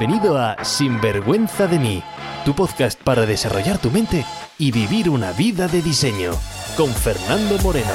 Bienvenido 0.00 0.38
a 0.38 0.64
Sinvergüenza 0.64 1.66
de 1.66 1.78
mí, 1.78 2.02
tu 2.46 2.54
podcast 2.54 2.98
para 3.02 3.26
desarrollar 3.26 3.76
tu 3.76 3.90
mente 3.90 4.24
y 4.56 4.72
vivir 4.72 5.10
una 5.10 5.32
vida 5.32 5.68
de 5.68 5.82
diseño, 5.82 6.30
con 6.74 6.88
Fernando 6.88 7.58
Moreno. 7.58 7.92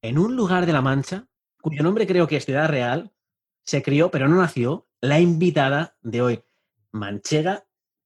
En 0.00 0.16
un 0.16 0.36
lugar 0.36 0.64
de 0.64 0.72
La 0.72 0.80
Mancha, 0.80 1.26
cuyo 1.60 1.82
nombre 1.82 2.06
creo 2.06 2.28
que 2.28 2.36
es 2.36 2.44
Ciudad 2.44 2.68
Real, 2.68 3.10
se 3.64 3.82
crió, 3.82 4.12
pero 4.12 4.28
no 4.28 4.36
nació, 4.36 4.86
la 5.00 5.18
invitada 5.18 5.96
de 6.02 6.22
hoy, 6.22 6.44
manchega 6.92 7.64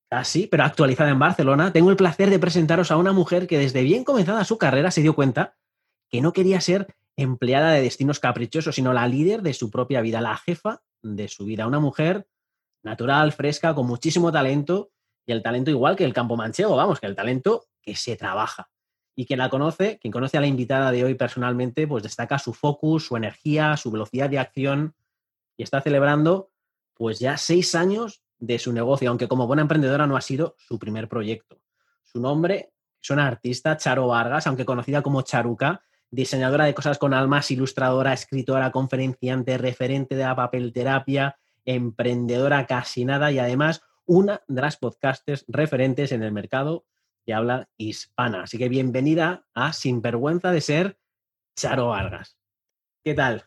casi, 0.08 0.46
pero 0.46 0.64
actualizada 0.64 1.10
en 1.10 1.18
Barcelona. 1.18 1.70
Tengo 1.70 1.90
el 1.90 1.96
placer 1.96 2.30
de 2.30 2.38
presentaros 2.38 2.90
a 2.90 2.96
una 2.96 3.12
mujer 3.12 3.46
que 3.46 3.58
desde 3.58 3.82
bien 3.82 4.04
comenzada 4.04 4.46
su 4.46 4.56
carrera 4.56 4.90
se 4.90 5.02
dio 5.02 5.14
cuenta 5.14 5.58
que 6.08 6.22
no 6.22 6.32
quería 6.32 6.62
ser 6.62 6.96
empleada 7.20 7.72
de 7.72 7.82
destinos 7.82 8.20
caprichosos, 8.20 8.74
sino 8.74 8.92
la 8.92 9.06
líder 9.06 9.42
de 9.42 9.54
su 9.54 9.70
propia 9.70 10.00
vida, 10.00 10.20
la 10.20 10.36
jefa 10.36 10.82
de 11.02 11.28
su 11.28 11.44
vida. 11.44 11.66
Una 11.66 11.80
mujer 11.80 12.26
natural, 12.82 13.32
fresca, 13.32 13.74
con 13.74 13.86
muchísimo 13.86 14.32
talento 14.32 14.90
y 15.26 15.32
el 15.32 15.42
talento 15.42 15.70
igual 15.70 15.96
que 15.96 16.04
el 16.04 16.12
campo 16.12 16.36
manchego, 16.36 16.76
vamos, 16.76 17.00
que 17.00 17.06
el 17.06 17.14
talento 17.14 17.66
que 17.82 17.94
se 17.94 18.16
trabaja. 18.16 18.70
Y 19.14 19.26
quien 19.26 19.38
la 19.38 19.50
conoce, 19.50 19.98
quien 19.98 20.12
conoce 20.12 20.38
a 20.38 20.40
la 20.40 20.46
invitada 20.46 20.90
de 20.90 21.04
hoy 21.04 21.14
personalmente, 21.14 21.86
pues 21.86 22.02
destaca 22.02 22.38
su 22.38 22.54
focus, 22.54 23.06
su 23.06 23.16
energía, 23.16 23.76
su 23.76 23.90
velocidad 23.90 24.30
de 24.30 24.38
acción 24.38 24.94
y 25.56 25.62
está 25.62 25.80
celebrando 25.82 26.50
pues 26.94 27.18
ya 27.18 27.36
seis 27.36 27.74
años 27.74 28.22
de 28.38 28.58
su 28.58 28.72
negocio, 28.72 29.10
aunque 29.10 29.28
como 29.28 29.46
buena 29.46 29.62
emprendedora 29.62 30.06
no 30.06 30.16
ha 30.16 30.20
sido 30.20 30.54
su 30.58 30.78
primer 30.78 31.08
proyecto. 31.08 31.60
Su 32.02 32.20
nombre 32.20 32.72
es 33.02 33.10
una 33.10 33.26
artista, 33.26 33.76
Charo 33.76 34.08
Vargas, 34.08 34.46
aunque 34.46 34.64
conocida 34.64 35.02
como 35.02 35.22
Charuca, 35.22 35.82
diseñadora 36.10 36.64
de 36.64 36.74
cosas 36.74 36.98
con 36.98 37.14
almas, 37.14 37.50
ilustradora, 37.50 38.12
escritora, 38.12 38.70
conferenciante, 38.72 39.58
referente 39.58 40.16
de 40.16 40.24
la 40.24 40.36
papelterapia, 40.36 41.36
emprendedora 41.64 42.66
casi 42.66 43.04
nada 43.04 43.30
y 43.30 43.38
además 43.38 43.82
una 44.06 44.42
de 44.48 44.60
las 44.60 44.76
podcasters 44.76 45.44
referentes 45.46 46.10
en 46.12 46.22
el 46.22 46.32
mercado 46.32 46.84
que 47.24 47.34
habla 47.34 47.68
hispana. 47.76 48.42
Así 48.42 48.58
que 48.58 48.68
bienvenida 48.68 49.46
a 49.54 49.72
Sin 49.72 50.02
Vergüenza 50.02 50.50
de 50.50 50.60
Ser, 50.60 50.98
Charo 51.54 51.88
Vargas. 51.88 52.36
¿Qué 53.04 53.14
tal? 53.14 53.44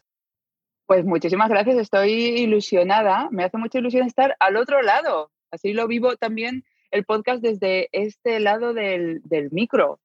Pues 0.86 1.06
muchísimas 1.06 1.50
gracias, 1.50 1.78
estoy 1.78 2.12
ilusionada. 2.12 3.28
Me 3.32 3.44
hace 3.44 3.58
mucha 3.58 3.80
ilusión 3.80 4.08
estar 4.08 4.36
al 4.40 4.58
otro 4.58 4.82
lado. 4.82 5.32
Así 5.52 5.74
lo 5.74 5.88
vivo 5.88 6.16
también 6.16 6.64
el 6.92 7.06
podcast 7.06 7.42
desde 7.42 7.90
este 7.92 8.40
lado 8.40 8.74
del, 8.74 9.22
del 9.24 9.52
micro. 9.52 10.00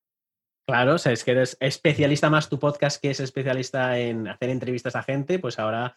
Claro, 0.68 0.96
o 0.96 0.98
sea, 0.98 1.12
es 1.12 1.24
que 1.24 1.30
eres 1.30 1.56
especialista 1.60 2.28
más 2.28 2.50
tu 2.50 2.58
podcast 2.58 3.00
que 3.00 3.08
es 3.08 3.20
especialista 3.20 3.98
en 3.98 4.28
hacer 4.28 4.50
entrevistas 4.50 4.94
a 4.96 5.02
gente, 5.02 5.38
pues 5.38 5.58
ahora 5.58 5.96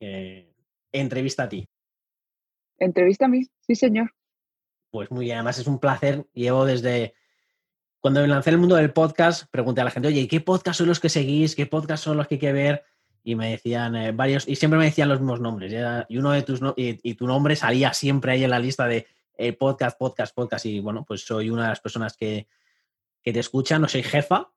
eh, 0.00 0.52
entrevista 0.92 1.44
a 1.44 1.48
ti. 1.48 1.66
Entrevista 2.76 3.24
a 3.24 3.28
mí, 3.28 3.46
sí, 3.66 3.74
señor. 3.74 4.12
Pues 4.90 5.10
muy 5.10 5.24
bien, 5.24 5.38
además 5.38 5.60
es 5.60 5.66
un 5.66 5.78
placer. 5.78 6.26
Llevo 6.34 6.66
desde 6.66 7.14
cuando 8.00 8.20
me 8.20 8.28
lancé 8.28 8.50
el 8.50 8.58
mundo 8.58 8.76
del 8.76 8.92
podcast, 8.92 9.50
pregunté 9.50 9.80
a 9.80 9.84
la 9.84 9.90
gente, 9.90 10.08
oye, 10.08 10.20
¿y 10.20 10.28
qué 10.28 10.42
podcast 10.42 10.76
son 10.76 10.88
los 10.88 11.00
que 11.00 11.08
seguís? 11.08 11.56
¿Qué 11.56 11.64
podcast 11.64 12.04
son 12.04 12.18
los 12.18 12.28
que 12.28 12.34
hay 12.34 12.40
que 12.40 12.52
ver? 12.52 12.84
Y 13.24 13.34
me 13.34 13.52
decían 13.52 13.96
eh, 13.96 14.12
varios, 14.12 14.46
y 14.46 14.56
siempre 14.56 14.78
me 14.78 14.84
decían 14.84 15.08
los 15.08 15.20
mismos 15.20 15.40
nombres. 15.40 15.72
Y, 16.10 16.18
uno 16.18 16.32
de 16.32 16.42
tus 16.42 16.60
y, 16.76 17.14
tu 17.14 17.26
nombre 17.26 17.56
salía 17.56 17.94
siempre 17.94 18.32
ahí 18.32 18.44
en 18.44 18.50
la 18.50 18.58
lista 18.58 18.86
de 18.86 19.06
eh, 19.38 19.54
podcast, 19.54 19.98
podcast, 19.98 20.34
podcast. 20.34 20.66
Y 20.66 20.80
bueno, 20.80 21.02
pues 21.02 21.24
soy 21.24 21.48
una 21.48 21.62
de 21.62 21.68
las 21.70 21.80
personas 21.80 22.14
que, 22.14 22.46
que 23.22 23.32
te 23.32 23.40
escuchan, 23.40 23.82
no 23.82 23.88
soy 23.88 24.02
jefa, 24.02 24.50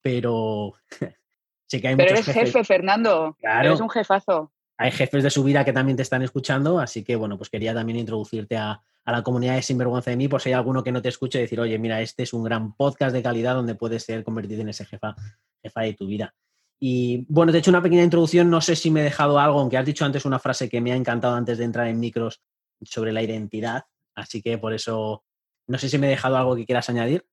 pero 0.00 0.74
sé 1.66 1.80
que 1.80 1.88
hay 1.88 1.96
pero 1.96 2.10
eres 2.10 2.26
jefe, 2.26 2.64
Fernando. 2.64 3.36
Claro. 3.40 3.68
Eres 3.68 3.80
un 3.80 3.90
jefazo. 3.90 4.52
Hay 4.78 4.90
jefes 4.90 5.22
de 5.22 5.30
su 5.30 5.44
vida 5.44 5.64
que 5.64 5.72
también 5.72 5.96
te 5.96 6.02
están 6.02 6.22
escuchando, 6.22 6.78
así 6.78 7.04
que 7.04 7.16
bueno, 7.16 7.36
pues 7.36 7.50
quería 7.50 7.74
también 7.74 7.98
introducirte 7.98 8.56
a, 8.56 8.82
a 9.04 9.12
la 9.12 9.22
comunidad 9.22 9.54
de 9.54 9.62
Sinvergüenza 9.62 10.10
de 10.10 10.16
mí, 10.16 10.28
por 10.28 10.40
si 10.40 10.50
hay 10.50 10.54
alguno 10.54 10.82
que 10.82 10.92
no 10.92 11.02
te 11.02 11.08
escuche, 11.08 11.38
decir, 11.38 11.60
oye, 11.60 11.78
mira, 11.78 12.00
este 12.00 12.22
es 12.22 12.32
un 12.32 12.44
gran 12.44 12.74
podcast 12.74 13.14
de 13.14 13.22
calidad 13.22 13.54
donde 13.54 13.74
puedes 13.74 14.04
ser 14.04 14.24
convertido 14.24 14.62
en 14.62 14.68
ese 14.68 14.84
jefa, 14.84 15.14
jefa 15.62 15.80
de 15.82 15.94
tu 15.94 16.06
vida. 16.06 16.34
Y 16.80 17.24
bueno, 17.28 17.52
te 17.52 17.58
he 17.58 17.60
hecho 17.60 17.70
una 17.70 17.82
pequeña 17.82 18.02
introducción, 18.02 18.50
no 18.50 18.60
sé 18.60 18.74
si 18.74 18.90
me 18.90 19.00
he 19.00 19.04
dejado 19.04 19.38
algo, 19.38 19.60
aunque 19.60 19.76
has 19.76 19.86
dicho 19.86 20.04
antes 20.04 20.24
una 20.24 20.38
frase 20.38 20.68
que 20.68 20.80
me 20.80 20.92
ha 20.92 20.96
encantado 20.96 21.36
antes 21.36 21.58
de 21.58 21.64
entrar 21.64 21.86
en 21.86 22.00
micros 22.00 22.42
sobre 22.82 23.12
la 23.12 23.22
identidad, 23.22 23.84
así 24.14 24.42
que 24.42 24.58
por 24.58 24.72
eso 24.72 25.24
no 25.68 25.78
sé 25.78 25.88
si 25.88 25.98
me 25.98 26.08
he 26.08 26.10
dejado 26.10 26.36
algo 26.36 26.56
que 26.56 26.66
quieras 26.66 26.88
añadir. 26.90 27.24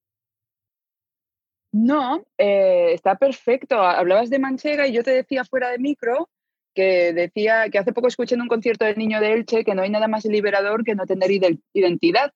No, 1.72 2.24
eh, 2.38 2.94
está 2.94 3.16
perfecto. 3.16 3.81
Hablabas 3.81 4.30
de 4.30 4.40
Manchega 4.40 4.88
y 4.88 4.94
yo 4.94 5.03
te 5.03 5.12
decía 5.12 5.46
fuera 5.46 5.69
de 5.69 5.78
micro 5.78 6.30
que 6.74 7.13
decía 7.13 7.69
que 7.69 7.78
hace 7.78 7.94
poco 7.94 8.07
escuché 8.07 8.35
en 8.35 8.41
un 8.41 8.47
concierto 8.47 8.85
del 8.85 8.97
Niño 8.97 9.19
de 9.19 9.34
Elche 9.34 9.63
que 9.63 9.75
no 9.75 9.81
hay 9.81 9.90
nada 9.90 10.08
más 10.08 10.25
liberador 10.25 10.84
que 10.84 10.96
no 10.96 11.06
tener 11.06 11.29
identidad. 11.74 12.31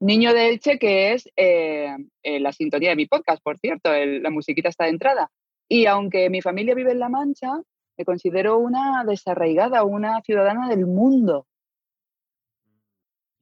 Niño 0.00 0.34
de 0.34 0.48
Elche, 0.48 0.78
que 0.78 1.12
es 1.12 1.28
eh, 1.36 1.96
eh, 2.22 2.40
la 2.40 2.52
sintonía 2.52 2.90
de 2.90 2.96
mi 2.96 3.06
podcast, 3.06 3.42
por 3.42 3.58
cierto, 3.58 3.90
la 3.92 4.30
musiquita 4.30 4.68
está 4.68 4.84
de 4.84 4.90
entrada. 4.90 5.30
Y 5.68 5.86
aunque 5.86 6.28
mi 6.28 6.42
familia 6.42 6.74
vive 6.74 6.92
en 6.92 6.98
La 6.98 7.08
Mancha, 7.08 7.52
me 7.96 8.04
considero 8.04 8.58
una 8.58 9.04
desarraigada, 9.04 9.84
una 9.84 10.20
ciudadana 10.22 10.68
del 10.68 10.86
mundo. 10.86 11.46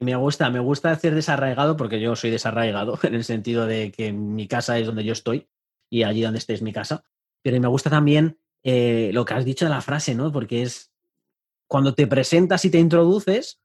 Me 0.02 0.16
gusta, 0.16 0.50
me 0.50 0.58
gusta 0.58 0.94
ser 0.96 1.14
desarraigado 1.14 1.76
porque 1.76 2.00
yo 2.00 2.16
soy 2.16 2.30
desarraigado 2.30 2.98
en 3.04 3.14
el 3.14 3.24
sentido 3.24 3.66
de 3.66 3.92
que 3.92 4.12
mi 4.12 4.48
casa 4.48 4.78
es 4.78 4.86
donde 4.86 5.04
yo 5.04 5.12
estoy 5.12 5.48
y 5.88 6.02
allí 6.02 6.22
donde 6.22 6.38
esté 6.38 6.54
es 6.54 6.62
mi 6.62 6.72
casa. 6.72 7.04
Pero 7.42 7.60
me 7.60 7.68
gusta 7.68 7.88
también 7.88 8.38
eh, 8.62 9.10
lo 9.12 9.24
que 9.24 9.34
has 9.34 9.44
dicho 9.44 9.64
de 9.64 9.70
la 9.70 9.80
frase, 9.80 10.14
¿no? 10.14 10.32
Porque 10.32 10.62
es 10.62 10.92
cuando 11.68 11.94
te 11.94 12.06
presentas 12.06 12.64
y 12.64 12.70
te 12.70 12.78
introduces, 12.78 13.60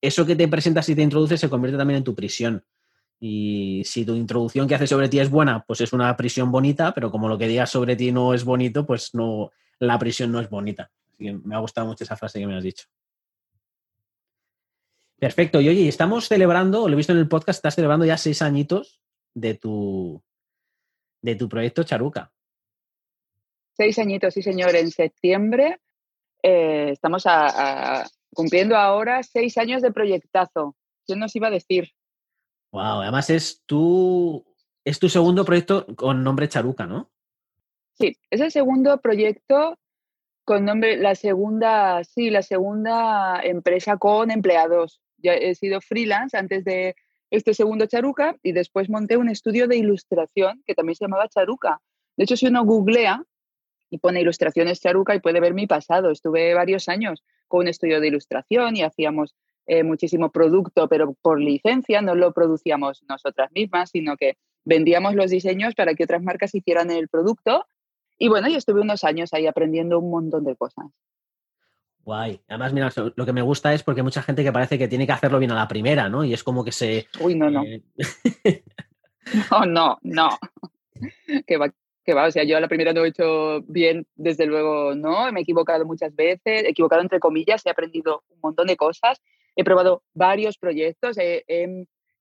eso 0.00 0.26
que 0.26 0.36
te 0.36 0.48
presentas 0.48 0.88
y 0.88 0.94
te 0.94 1.02
introduces 1.02 1.40
se 1.40 1.48
convierte 1.48 1.78
también 1.78 1.98
en 1.98 2.04
tu 2.04 2.14
prisión. 2.14 2.64
Y 3.18 3.82
si 3.84 4.04
tu 4.04 4.14
introducción 4.14 4.68
que 4.68 4.74
hace 4.74 4.86
sobre 4.86 5.08
ti 5.08 5.20
es 5.20 5.30
buena, 5.30 5.64
pues 5.66 5.80
es 5.80 5.92
una 5.92 6.16
prisión 6.16 6.50
bonita, 6.50 6.92
pero 6.94 7.10
como 7.10 7.28
lo 7.28 7.38
que 7.38 7.48
digas 7.48 7.70
sobre 7.70 7.96
ti 7.96 8.12
no 8.12 8.34
es 8.34 8.44
bonito, 8.44 8.84
pues 8.84 9.14
no, 9.14 9.52
la 9.78 9.98
prisión 9.98 10.32
no 10.32 10.40
es 10.40 10.50
bonita. 10.50 10.90
Así 11.14 11.24
que 11.24 11.32
me 11.32 11.54
ha 11.54 11.58
gustado 11.58 11.86
mucho 11.86 12.04
esa 12.04 12.16
frase 12.16 12.40
que 12.40 12.46
me 12.46 12.56
has 12.56 12.64
dicho. 12.64 12.86
Perfecto. 15.18 15.60
Y 15.60 15.68
oye, 15.68 15.88
estamos 15.88 16.28
celebrando, 16.28 16.88
lo 16.88 16.94
he 16.94 16.96
visto 16.96 17.12
en 17.12 17.18
el 17.18 17.28
podcast, 17.28 17.58
estás 17.58 17.74
celebrando 17.74 18.04
ya 18.04 18.18
seis 18.18 18.42
añitos 18.42 19.00
de 19.34 19.54
tu, 19.54 20.22
de 21.22 21.36
tu 21.36 21.48
proyecto 21.48 21.82
Charuca. 21.82 22.32
Seis 23.76 23.98
añitos, 23.98 24.34
sí, 24.34 24.42
señor. 24.42 24.74
En 24.76 24.90
septiembre 24.90 25.80
eh, 26.42 26.90
estamos 26.90 27.24
cumpliendo 28.34 28.76
ahora 28.76 29.22
seis 29.22 29.56
años 29.58 29.82
de 29.82 29.92
proyectazo. 29.92 30.76
¿Quién 31.06 31.18
nos 31.18 31.34
iba 31.34 31.48
a 31.48 31.50
decir? 31.50 31.92
Wow, 32.72 33.00
además 33.00 33.30
es 33.30 33.62
tu, 33.64 34.44
es 34.84 34.98
tu 34.98 35.08
segundo 35.08 35.44
proyecto 35.44 35.86
con 35.96 36.22
nombre 36.22 36.48
Charuca, 36.48 36.86
¿no? 36.86 37.10
Sí, 37.94 38.18
es 38.30 38.40
el 38.40 38.50
segundo 38.50 39.00
proyecto 39.00 39.78
con 40.44 40.64
nombre, 40.64 40.98
la 40.98 41.14
segunda, 41.14 42.04
sí, 42.04 42.28
la 42.28 42.42
segunda 42.42 43.40
empresa 43.42 43.96
con 43.96 44.30
empleados 44.30 45.00
he 45.34 45.54
sido 45.54 45.80
freelance 45.80 46.36
antes 46.36 46.64
de 46.64 46.94
este 47.30 47.54
segundo 47.54 47.86
Charuca 47.86 48.36
y 48.42 48.52
después 48.52 48.88
monté 48.88 49.16
un 49.16 49.28
estudio 49.28 49.66
de 49.66 49.76
ilustración 49.76 50.62
que 50.66 50.74
también 50.74 50.96
se 50.96 51.04
llamaba 51.04 51.28
Charuca. 51.28 51.80
De 52.16 52.24
hecho, 52.24 52.36
si 52.36 52.46
uno 52.46 52.64
googlea 52.64 53.24
y 53.90 53.98
pone 53.98 54.20
ilustraciones 54.20 54.80
Charuca 54.80 55.14
y 55.14 55.20
puede 55.20 55.40
ver 55.40 55.54
mi 55.54 55.66
pasado, 55.66 56.10
estuve 56.10 56.54
varios 56.54 56.88
años 56.88 57.22
con 57.48 57.60
un 57.60 57.68
estudio 57.68 58.00
de 58.00 58.08
ilustración 58.08 58.76
y 58.76 58.82
hacíamos 58.82 59.34
eh, 59.66 59.82
muchísimo 59.82 60.30
producto, 60.30 60.88
pero 60.88 61.14
por 61.20 61.40
licencia, 61.40 62.00
no 62.00 62.14
lo 62.14 62.32
producíamos 62.32 63.02
nosotras 63.08 63.50
mismas, 63.52 63.90
sino 63.90 64.16
que 64.16 64.36
vendíamos 64.64 65.14
los 65.14 65.30
diseños 65.30 65.74
para 65.74 65.94
que 65.94 66.04
otras 66.04 66.22
marcas 66.22 66.54
hicieran 66.54 66.90
el 66.90 67.08
producto. 67.08 67.66
Y 68.18 68.28
bueno, 68.28 68.48
yo 68.48 68.58
estuve 68.58 68.80
unos 68.80 69.04
años 69.04 69.34
ahí 69.34 69.46
aprendiendo 69.46 69.98
un 69.98 70.10
montón 70.10 70.44
de 70.44 70.56
cosas. 70.56 70.86
Guay. 72.06 72.40
Además, 72.46 72.72
mira, 72.72 72.88
lo 73.16 73.26
que 73.26 73.32
me 73.32 73.42
gusta 73.42 73.74
es 73.74 73.82
porque 73.82 74.00
hay 74.00 74.04
mucha 74.04 74.22
gente 74.22 74.44
que 74.44 74.52
parece 74.52 74.78
que 74.78 74.86
tiene 74.86 75.06
que 75.06 75.12
hacerlo 75.12 75.40
bien 75.40 75.50
a 75.50 75.56
la 75.56 75.66
primera, 75.66 76.08
¿no? 76.08 76.24
Y 76.24 76.32
es 76.32 76.44
como 76.44 76.64
que 76.64 76.70
se. 76.70 77.08
Uy, 77.18 77.34
no, 77.34 77.50
no. 77.50 77.64
Eh, 77.64 77.82
no, 79.50 79.66
no, 79.66 79.98
no. 80.02 80.28
que 81.44 81.56
va, 81.56 81.74
que 82.04 82.14
va. 82.14 82.28
O 82.28 82.30
sea, 82.30 82.44
yo 82.44 82.56
a 82.56 82.60
la 82.60 82.68
primera 82.68 82.92
no 82.92 83.04
he 83.04 83.08
hecho 83.08 83.60
bien, 83.62 84.06
desde 84.14 84.46
luego, 84.46 84.94
no. 84.94 85.32
Me 85.32 85.40
he 85.40 85.42
equivocado 85.42 85.84
muchas 85.84 86.14
veces, 86.14 86.62
he 86.62 86.68
equivocado 86.68 87.02
entre 87.02 87.18
comillas, 87.18 87.66
he 87.66 87.70
aprendido 87.70 88.22
un 88.28 88.38
montón 88.40 88.68
de 88.68 88.76
cosas. 88.76 89.20
He 89.56 89.64
probado 89.64 90.04
varios 90.14 90.58
proyectos, 90.58 91.18
he, 91.18 91.44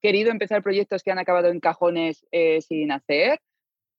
querido 0.02 0.32
empezar 0.32 0.64
proyectos 0.64 1.04
que 1.04 1.12
han 1.12 1.20
acabado 1.20 1.50
en 1.50 1.60
cajones 1.60 2.26
eh, 2.32 2.60
sin 2.62 2.92
hacer, 2.92 3.40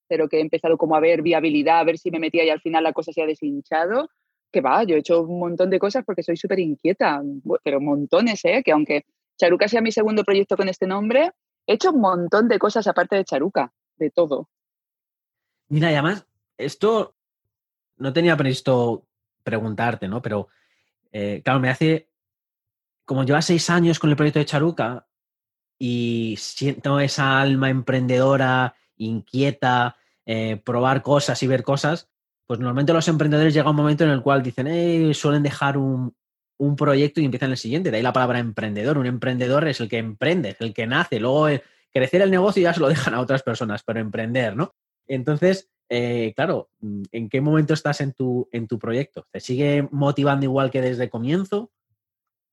pero 0.08 0.28
que 0.28 0.38
he 0.38 0.40
empezado 0.40 0.78
como 0.78 0.96
a 0.96 1.00
ver 1.00 1.22
viabilidad, 1.22 1.78
a 1.78 1.84
ver 1.84 1.98
si 1.98 2.10
me 2.10 2.18
metía 2.18 2.44
y 2.44 2.50
al 2.50 2.60
final 2.60 2.82
la 2.82 2.92
cosa 2.92 3.12
se 3.12 3.22
ha 3.22 3.26
deshinchado 3.26 4.08
que 4.50 4.60
va, 4.60 4.84
yo 4.84 4.96
he 4.96 5.00
hecho 5.00 5.22
un 5.22 5.38
montón 5.38 5.70
de 5.70 5.78
cosas 5.78 6.04
porque 6.04 6.22
soy 6.22 6.36
súper 6.36 6.58
inquieta, 6.60 7.22
pero 7.62 7.80
montones, 7.80 8.44
¿eh? 8.44 8.62
Que 8.64 8.72
aunque 8.72 9.04
Charuca 9.38 9.68
sea 9.68 9.80
mi 9.80 9.92
segundo 9.92 10.24
proyecto 10.24 10.56
con 10.56 10.68
este 10.68 10.86
nombre, 10.86 11.32
he 11.66 11.74
hecho 11.74 11.90
un 11.90 12.00
montón 12.00 12.48
de 12.48 12.58
cosas 12.58 12.86
aparte 12.86 13.16
de 13.16 13.24
Charuca, 13.24 13.72
de 13.96 14.10
todo. 14.10 14.48
Mira, 15.68 15.90
y 15.90 15.94
además, 15.94 16.26
esto 16.56 17.16
no 17.98 18.12
tenía 18.12 18.36
previsto 18.36 19.04
preguntarte, 19.42 20.08
¿no? 20.08 20.22
Pero, 20.22 20.48
eh, 21.12 21.42
claro, 21.44 21.60
me 21.60 21.68
hace, 21.68 22.08
como 23.04 23.24
lleva 23.24 23.42
seis 23.42 23.68
años 23.70 23.98
con 23.98 24.10
el 24.10 24.16
proyecto 24.16 24.38
de 24.38 24.46
Charuca 24.46 25.06
y 25.78 26.36
siento 26.38 27.00
esa 27.00 27.40
alma 27.40 27.68
emprendedora, 27.68 28.74
inquieta, 28.96 29.96
eh, 30.24 30.56
probar 30.64 31.02
cosas 31.02 31.42
y 31.42 31.46
ver 31.46 31.62
cosas, 31.62 32.08
pues 32.46 32.60
normalmente 32.60 32.92
los 32.92 33.08
emprendedores 33.08 33.52
llega 33.52 33.70
un 33.70 33.76
momento 33.76 34.04
en 34.04 34.10
el 34.10 34.22
cual 34.22 34.42
dicen, 34.42 35.14
suelen 35.14 35.42
dejar 35.42 35.76
un, 35.76 36.14
un, 36.58 36.76
proyecto 36.76 37.20
y 37.20 37.24
empiezan 37.24 37.50
el 37.50 37.56
siguiente. 37.56 37.90
De 37.90 37.96
ahí 37.96 38.02
la 38.02 38.12
palabra 38.12 38.38
emprendedor. 38.38 38.98
Un 38.98 39.06
emprendedor 39.06 39.66
es 39.66 39.80
el 39.80 39.88
que 39.88 39.98
emprende, 39.98 40.56
el 40.60 40.72
que 40.72 40.86
nace. 40.86 41.18
Luego 41.18 41.48
eh, 41.48 41.62
crecer 41.92 42.22
el 42.22 42.30
negocio 42.30 42.62
ya 42.62 42.72
se 42.72 42.80
lo 42.80 42.88
dejan 42.88 43.14
a 43.14 43.20
otras 43.20 43.42
personas, 43.42 43.82
pero 43.84 44.00
emprender, 44.00 44.56
¿no? 44.56 44.72
Entonces, 45.08 45.70
eh, 45.88 46.32
claro, 46.34 46.70
¿en 47.12 47.28
qué 47.28 47.40
momento 47.40 47.74
estás 47.74 48.00
en 48.00 48.12
tu, 48.12 48.48
en 48.52 48.66
tu 48.66 48.78
proyecto? 48.78 49.26
¿Te 49.30 49.40
sigue 49.40 49.88
motivando 49.90 50.44
igual 50.44 50.70
que 50.70 50.80
desde 50.80 51.10
comienzo? 51.10 51.70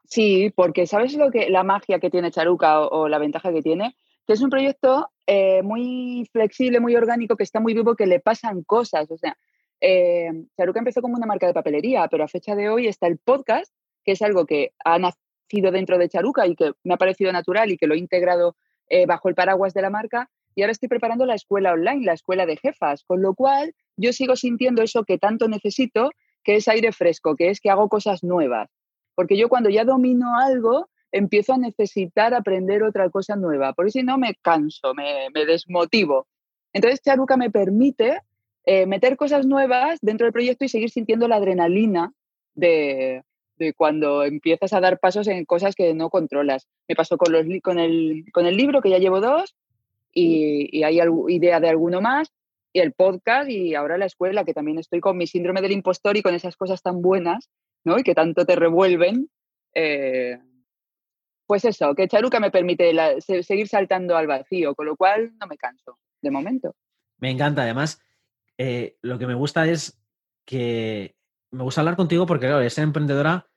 Sí, 0.05 0.51
porque 0.55 0.85
¿sabes 0.85 1.15
lo 1.15 1.31
que 1.31 1.49
la 1.49 1.63
magia 1.63 1.99
que 1.99 2.09
tiene 2.09 2.31
Charuca 2.31 2.81
o, 2.81 3.07
la 3.07 3.17
ventaja 3.17 3.51
que 3.51 3.61
tiene? 3.61 3.95
Que 4.27 4.33
es 4.33 4.41
un 4.41 4.49
proyecto 4.49 5.09
eh, 5.25 5.63
muy 5.63 6.29
flexible, 6.31 6.79
muy 6.79 6.95
orgánico, 6.95 7.35
que 7.35 7.43
está 7.43 7.59
muy 7.59 7.73
vivo, 7.73 7.95
que 7.95 8.05
le 8.05 8.19
pasan 8.19 8.63
cosas. 8.63 9.09
O 9.09 9.17
sea, 9.17 9.35
eh, 9.85 10.31
Charuca 10.55 10.79
empezó 10.79 11.01
como 11.01 11.15
una 11.15 11.25
marca 11.25 11.45
de 11.45 11.53
papelería, 11.53 12.07
pero 12.07 12.23
a 12.23 12.29
fecha 12.29 12.55
de 12.55 12.69
hoy 12.69 12.87
está 12.87 13.07
el 13.07 13.17
podcast, 13.17 13.73
que 14.05 14.13
es 14.13 14.21
algo 14.21 14.45
que 14.45 14.71
ha 14.85 14.97
nacido 14.97 15.71
dentro 15.71 15.97
de 15.97 16.07
Charuca 16.07 16.47
y 16.47 16.55
que 16.55 16.71
me 16.85 16.93
ha 16.93 16.97
parecido 16.97 17.33
natural 17.33 17.69
y 17.69 17.77
que 17.77 17.85
lo 17.85 17.93
he 17.93 17.97
integrado 17.97 18.55
eh, 18.87 19.05
bajo 19.05 19.27
el 19.27 19.35
paraguas 19.35 19.73
de 19.73 19.81
la 19.81 19.89
marca. 19.89 20.29
Y 20.55 20.61
ahora 20.61 20.71
estoy 20.71 20.87
preparando 20.87 21.25
la 21.25 21.35
escuela 21.35 21.73
online, 21.73 22.05
la 22.05 22.13
escuela 22.13 22.45
de 22.45 22.55
jefas, 22.55 23.03
con 23.03 23.21
lo 23.21 23.35
cual 23.35 23.75
yo 23.97 24.13
sigo 24.13 24.37
sintiendo 24.37 24.81
eso 24.83 25.03
que 25.03 25.17
tanto 25.17 25.49
necesito, 25.49 26.11
que 26.43 26.55
es 26.55 26.67
aire 26.69 26.93
fresco, 26.93 27.35
que 27.35 27.49
es 27.49 27.59
que 27.59 27.69
hago 27.69 27.89
cosas 27.89 28.23
nuevas. 28.23 28.69
Porque 29.15 29.37
yo 29.37 29.49
cuando 29.49 29.69
ya 29.69 29.83
domino 29.83 30.37
algo, 30.39 30.89
empiezo 31.11 31.53
a 31.53 31.57
necesitar 31.57 32.33
aprender 32.33 32.83
otra 32.83 33.09
cosa 33.09 33.35
nueva, 33.35 33.73
porque 33.73 33.91
si 33.91 34.03
no 34.03 34.17
me 34.17 34.35
canso, 34.35 34.93
me, 34.93 35.29
desmotivo. 35.45 36.25
Entonces 36.71 37.01
Charuca 37.01 37.35
me 37.35 37.51
permite 37.51 38.21
eh, 38.65 38.85
meter 38.85 39.17
cosas 39.17 39.45
nuevas 39.45 39.99
dentro 40.01 40.25
del 40.25 40.33
proyecto 40.33 40.65
y 40.65 40.69
seguir 40.69 40.89
sintiendo 40.89 41.27
la 41.27 41.37
adrenalina 41.37 42.13
de, 42.55 43.23
de, 43.57 43.73
cuando 43.73 44.23
empiezas 44.23 44.73
a 44.73 44.79
dar 44.79 44.99
pasos 44.99 45.27
en 45.27 45.45
cosas 45.45 45.75
que 45.75 45.93
no 45.93 46.09
controlas. 46.09 46.67
Me 46.87 46.95
pasó 46.95 47.17
con, 47.17 47.31
los, 47.31 47.45
con, 47.61 47.79
el, 47.79 48.25
con 48.33 48.45
el 48.45 48.55
libro, 48.55 48.81
que 48.81 48.89
ya 48.89 48.99
llevo 48.99 49.19
dos, 49.19 49.55
y, 50.13 50.69
y 50.77 50.83
hay 50.83 50.99
idea 51.29 51.59
de 51.59 51.69
alguno 51.69 52.01
más, 52.01 52.31
y 52.71 52.79
el 52.79 52.93
podcast, 52.93 53.49
y 53.49 53.75
ahora 53.75 53.97
la 53.97 54.05
escuela, 54.05 54.45
que 54.45 54.53
también 54.53 54.79
estoy 54.79 54.99
con 54.99 55.17
mi 55.17 55.27
síndrome 55.27 55.61
del 55.61 55.71
impostor 55.71 56.17
y 56.17 56.21
con 56.21 56.33
esas 56.33 56.55
cosas 56.55 56.81
tan 56.81 57.01
buenas, 57.01 57.49
¿no? 57.83 57.99
Y 57.99 58.03
que 58.03 58.15
tanto 58.15 58.45
te 58.45 58.55
revuelven. 58.55 59.29
Eh, 59.75 60.39
pues 61.45 61.65
eso, 61.65 61.93
que 61.93 62.07
Charuca 62.07 62.39
me 62.39 62.51
permite 62.51 62.93
seguir 63.21 63.67
saltando 63.67 64.15
al 64.15 64.27
vacío, 64.27 64.73
con 64.73 64.85
lo 64.85 64.95
cual 64.95 65.33
no 65.39 65.45
me 65.47 65.57
canso, 65.57 65.99
de 66.21 66.31
momento. 66.31 66.75
Me 67.17 67.29
encanta, 67.29 67.63
además, 67.63 68.01
eh, 68.57 68.97
lo 69.01 69.17
que 69.19 69.27
me 69.27 69.33
gusta 69.33 69.67
es 69.67 69.99
que 70.45 71.15
me 71.51 71.63
gusta 71.63 71.81
hablar 71.81 71.95
contigo 71.95 72.25
porque, 72.25 72.47
claro, 72.47 72.61
eres 72.61 72.77
emprendedora 72.77 73.49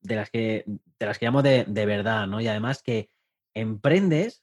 de 0.00 0.16
las 0.16 0.30
que, 0.30 0.64
de 0.66 1.06
las 1.06 1.18
que 1.18 1.26
llamo 1.26 1.42
de, 1.42 1.64
de 1.66 1.86
verdad, 1.86 2.26
¿no? 2.26 2.40
Y 2.40 2.48
además 2.48 2.82
que 2.82 3.10
emprendes 3.54 4.42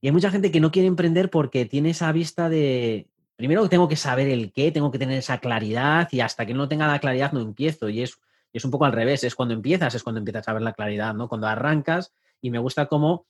y 0.00 0.08
hay 0.08 0.12
mucha 0.12 0.30
gente 0.30 0.50
que 0.50 0.60
no 0.60 0.70
quiere 0.70 0.88
emprender 0.88 1.30
porque 1.30 1.66
tiene 1.66 1.90
esa 1.90 2.10
vista 2.12 2.48
de, 2.48 3.10
primero 3.36 3.68
tengo 3.68 3.88
que 3.88 3.96
saber 3.96 4.28
el 4.28 4.52
qué, 4.52 4.72
tengo 4.72 4.90
que 4.90 4.98
tener 4.98 5.18
esa 5.18 5.38
claridad 5.38 6.08
y 6.10 6.20
hasta 6.20 6.46
que 6.46 6.54
no 6.54 6.68
tenga 6.68 6.86
la 6.86 7.00
claridad 7.00 7.32
no 7.32 7.40
empiezo. 7.40 7.88
Y 7.88 8.02
es, 8.02 8.18
es 8.52 8.64
un 8.64 8.70
poco 8.70 8.86
al 8.86 8.92
revés, 8.92 9.24
es 9.24 9.34
cuando 9.34 9.54
empiezas, 9.54 9.94
es 9.94 10.02
cuando 10.02 10.18
empiezas 10.18 10.48
a 10.48 10.54
ver 10.54 10.62
la 10.62 10.72
claridad, 10.72 11.14
¿no? 11.14 11.28
Cuando 11.28 11.46
arrancas 11.46 12.14
y 12.40 12.50
me 12.50 12.58
gusta 12.58 12.86
cómo 12.86 13.26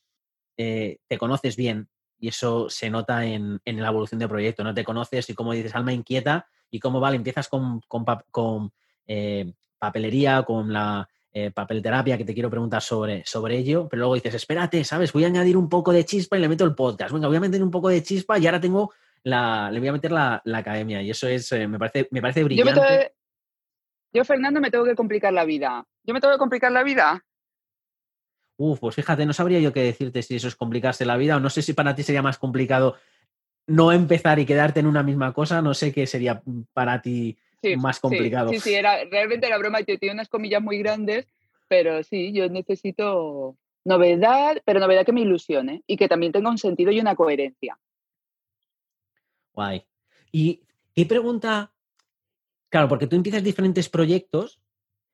eh, 0.56 0.98
te 1.08 1.18
conoces 1.18 1.56
bien 1.56 1.88
y 2.20 2.28
eso 2.28 2.68
se 2.68 2.90
nota 2.90 3.24
en, 3.24 3.60
la 3.64 3.88
evolución 3.88 4.18
del 4.18 4.28
proyecto, 4.28 4.62
¿no? 4.62 4.74
Te 4.74 4.84
conoces 4.84 5.28
y 5.30 5.34
como 5.34 5.52
dices, 5.52 5.74
alma 5.74 5.92
inquieta 5.92 6.46
y 6.70 6.78
cómo, 6.78 7.00
vale, 7.00 7.16
empiezas 7.16 7.48
con, 7.48 7.80
con, 7.88 8.72
eh, 9.06 9.52
papelería, 9.78 10.42
con 10.42 10.72
la 10.72 11.08
eh, 11.32 11.50
papelterapia, 11.50 12.18
que 12.18 12.24
te 12.24 12.34
quiero 12.34 12.50
preguntar 12.50 12.82
sobre, 12.82 13.24
sobre 13.24 13.56
ello, 13.56 13.88
pero 13.88 14.00
luego 14.00 14.14
dices, 14.14 14.34
espérate, 14.34 14.84
¿sabes? 14.84 15.12
Voy 15.12 15.24
a 15.24 15.28
añadir 15.28 15.56
un 15.56 15.68
poco 15.68 15.92
de 15.92 16.04
chispa 16.04 16.36
y 16.36 16.40
le 16.40 16.48
meto 16.48 16.64
el 16.64 16.74
podcast. 16.74 17.12
Venga, 17.12 17.28
voy 17.28 17.38
a 17.38 17.40
meter 17.40 17.62
un 17.62 17.70
poco 17.70 17.88
de 17.88 18.02
chispa 18.02 18.38
y 18.38 18.46
ahora 18.46 18.60
tengo 18.60 18.92
la, 19.22 19.70
le 19.70 19.78
voy 19.80 19.88
a 19.88 19.92
meter 19.92 20.12
la, 20.12 20.42
academia 20.54 21.02
y 21.02 21.10
eso 21.10 21.26
es, 21.26 21.50
eh, 21.52 21.66
me, 21.66 21.78
parece, 21.78 22.08
me 22.10 22.20
parece 22.20 22.44
brillante. 22.44 23.14
Yo, 24.12 24.24
Fernando, 24.24 24.60
me 24.60 24.70
tengo 24.70 24.84
que 24.84 24.96
complicar 24.96 25.32
la 25.32 25.44
vida. 25.44 25.86
Yo 26.02 26.12
me 26.14 26.20
tengo 26.20 26.34
que 26.34 26.38
complicar 26.38 26.72
la 26.72 26.82
vida. 26.82 27.24
Uf, 28.62 28.78
pues 28.78 28.94
fíjate, 28.94 29.24
no 29.24 29.32
sabría 29.32 29.58
yo 29.58 29.72
qué 29.72 29.80
decirte 29.80 30.22
si 30.22 30.36
eso 30.36 30.46
es 30.46 30.54
complicarse 30.54 31.06
la 31.06 31.16
vida 31.16 31.38
o 31.38 31.40
no 31.40 31.48
sé 31.48 31.62
si 31.62 31.72
para 31.72 31.94
ti 31.94 32.02
sería 32.02 32.20
más 32.20 32.36
complicado 32.36 32.96
no 33.66 33.90
empezar 33.90 34.38
y 34.38 34.44
quedarte 34.44 34.80
en 34.80 34.86
una 34.86 35.02
misma 35.02 35.32
cosa, 35.32 35.62
no 35.62 35.72
sé 35.72 35.94
qué 35.94 36.06
sería 36.06 36.42
para 36.74 37.00
ti 37.00 37.38
más 37.78 38.00
complicado. 38.00 38.50
Sí, 38.50 38.60
sí, 38.60 38.74
era, 38.74 39.02
realmente 39.04 39.48
la 39.48 39.56
broma 39.56 39.82
tiene 39.82 40.12
unas 40.12 40.28
comillas 40.28 40.60
muy 40.60 40.76
grandes, 40.76 41.26
pero 41.68 42.02
sí, 42.02 42.34
yo 42.34 42.50
necesito 42.50 43.56
novedad, 43.86 44.60
pero 44.66 44.78
novedad 44.78 45.06
que 45.06 45.12
me 45.12 45.22
ilusione 45.22 45.82
y 45.86 45.96
que 45.96 46.08
también 46.08 46.32
tenga 46.32 46.50
un 46.50 46.58
sentido 46.58 46.92
y 46.92 47.00
una 47.00 47.16
coherencia. 47.16 47.78
Guay. 49.54 49.86
¿Y 50.32 50.64
qué 50.94 51.06
pregunta? 51.06 51.72
Claro, 52.68 52.88
porque 52.88 53.06
tú 53.06 53.16
empiezas 53.16 53.42
diferentes 53.42 53.88
proyectos, 53.88 54.60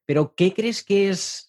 pero 0.05 0.35
¿qué 0.35 0.53
crees 0.53 0.83
que 0.83 1.11
es 1.11 1.46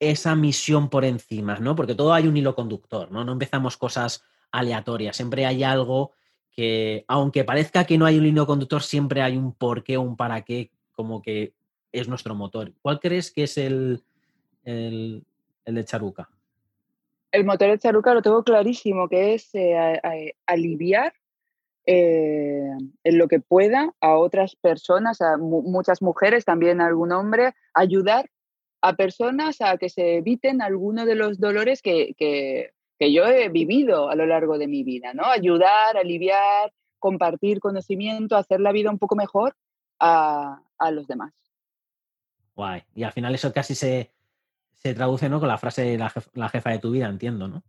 esa 0.00 0.34
misión 0.34 0.88
por 0.88 1.04
encima? 1.04 1.58
¿no? 1.58 1.74
Porque 1.74 1.94
todo 1.94 2.12
hay 2.12 2.26
un 2.26 2.36
hilo 2.36 2.54
conductor, 2.54 3.10
¿no? 3.10 3.24
No 3.24 3.32
empezamos 3.32 3.76
cosas 3.76 4.24
aleatorias, 4.50 5.16
siempre 5.16 5.46
hay 5.46 5.62
algo 5.62 6.12
que, 6.50 7.04
aunque 7.08 7.44
parezca 7.44 7.84
que 7.84 7.98
no 7.98 8.06
hay 8.06 8.18
un 8.18 8.26
hilo 8.26 8.46
conductor, 8.46 8.82
siempre 8.82 9.22
hay 9.22 9.36
un 9.36 9.52
por 9.52 9.84
qué 9.84 9.96
o 9.96 10.02
un 10.02 10.16
para 10.16 10.42
qué, 10.42 10.70
como 10.92 11.20
que 11.20 11.52
es 11.92 12.08
nuestro 12.08 12.34
motor. 12.34 12.72
¿Cuál 12.80 13.00
crees 13.00 13.30
que 13.30 13.44
es 13.44 13.58
el, 13.58 14.02
el, 14.64 15.24
de 15.64 15.84
Charuca? 15.84 16.28
El 17.32 17.44
motor 17.44 17.68
de 17.68 17.78
Charuca 17.78 18.14
lo 18.14 18.22
tengo 18.22 18.42
clarísimo, 18.42 19.08
que 19.08 19.34
es 19.34 19.54
eh, 19.54 20.34
aliviar 20.46 21.12
eh, 21.84 22.70
en 23.04 23.18
lo 23.18 23.28
que 23.28 23.40
pueda 23.40 23.94
a 24.00 24.16
otras 24.16 24.56
personas, 24.56 25.20
a 25.20 25.36
muchas 25.36 26.02
mujeres, 26.02 26.44
también 26.44 26.80
a 26.80 26.86
algún 26.86 27.12
hombre, 27.12 27.54
ayudar 27.74 28.28
a 28.86 28.94
personas 28.94 29.60
a 29.60 29.76
que 29.78 29.88
se 29.88 30.16
eviten 30.18 30.62
alguno 30.62 31.06
de 31.06 31.16
los 31.16 31.40
dolores 31.40 31.82
que, 31.82 32.14
que, 32.16 32.72
yo 33.12 33.26
he 33.26 33.48
vivido 33.48 34.08
a 34.08 34.14
lo 34.14 34.26
largo 34.26 34.58
de 34.58 34.68
mi 34.68 34.84
vida, 34.84 35.12
¿no? 35.12 35.24
Ayudar, 35.24 35.96
aliviar, 35.96 36.72
compartir 36.98 37.58
conocimiento, 37.58 38.36
hacer 38.36 38.60
la 38.60 38.72
vida 38.72 38.90
un 38.90 38.98
poco 38.98 39.16
mejor 39.16 39.56
a, 39.98 40.62
a 40.78 40.90
los 40.92 41.06
demás. 41.06 41.34
Guay. 42.54 42.84
Y 42.94 43.02
al 43.02 43.12
final 43.12 43.34
eso 43.34 43.52
casi 43.52 43.74
se, 43.74 44.12
se 44.72 44.94
traduce 44.94 45.28
¿no? 45.28 45.40
con 45.40 45.48
la 45.48 45.58
frase 45.58 45.98
la, 45.98 46.12
la 46.34 46.48
jefa 46.48 46.70
de 46.70 46.78
tu 46.78 46.92
vida, 46.92 47.08
entiendo, 47.08 47.48
¿no? 47.48 47.62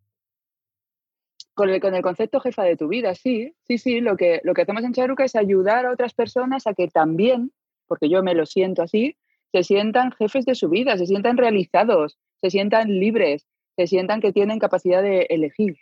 Con 1.56 1.70
el, 1.70 1.82
con 1.82 1.96
el 1.96 2.04
concepto 2.04 2.40
jefa 2.40 2.64
de 2.64 2.78
tu 2.78 2.88
vida, 2.88 3.16
sí, 3.16 3.56
sí, 3.64 3.80
sí. 3.80 4.02
Lo 4.02 4.16
que, 4.16 4.40
lo 4.44 4.54
que 4.54 4.62
hacemos 4.62 4.84
en 4.84 4.94
Charuca 4.94 5.26
es 5.26 5.36
ayudar 5.36 5.88
a 5.88 5.92
otras 5.92 6.14
personas 6.14 6.68
a 6.68 6.76
que 6.76 6.88
también, 6.88 7.52
porque 7.88 8.08
yo 8.08 8.22
me 8.22 8.36
lo 8.36 8.46
siento 8.46 8.84
así, 8.84 9.18
se 9.52 9.64
sientan 9.64 10.12
jefes 10.12 10.46
de 10.46 10.56
su 10.56 10.70
vida, 10.70 10.98
se 10.98 11.06
sientan 11.06 11.38
realizados, 11.38 12.18
se 12.42 12.50
sientan 12.50 12.90
libres, 12.90 13.48
se 13.76 13.88
sientan 13.88 14.22
que 14.22 14.34
tienen 14.34 14.60
capacidad 14.60 15.02
de 15.02 15.28
elegir. 15.30 15.78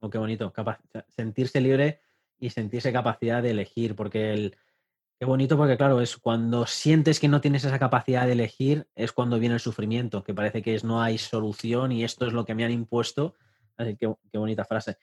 Oh, 0.00 0.10
qué 0.10 0.18
bonito, 0.18 0.52
sentirse 1.08 1.60
libre 1.60 2.00
y 2.38 2.50
sentirse 2.50 2.92
capacidad 2.92 3.42
de 3.42 3.50
elegir, 3.50 3.96
porque 3.96 4.32
el, 4.32 4.56
qué 5.18 5.26
bonito 5.26 5.56
porque 5.56 5.76
claro, 5.76 6.00
es 6.00 6.16
cuando 6.16 6.66
sientes 6.66 7.18
que 7.18 7.28
no 7.28 7.40
tienes 7.40 7.64
esa 7.64 7.78
capacidad 7.78 8.26
de 8.26 8.32
elegir, 8.32 8.86
es 8.94 9.12
cuando 9.12 9.38
viene 9.38 9.56
el 9.56 9.60
sufrimiento, 9.60 10.22
que 10.22 10.34
parece 10.34 10.62
que 10.62 10.74
es, 10.74 10.84
no 10.84 11.02
hay 11.02 11.18
solución 11.18 11.90
y 11.90 12.04
esto 12.04 12.26
es 12.26 12.32
lo 12.32 12.44
que 12.44 12.54
me 12.54 12.64
han 12.64 12.70
impuesto 12.70 13.34
qué, 13.98 14.38
bonita 14.38 14.64
frase. 14.64 14.96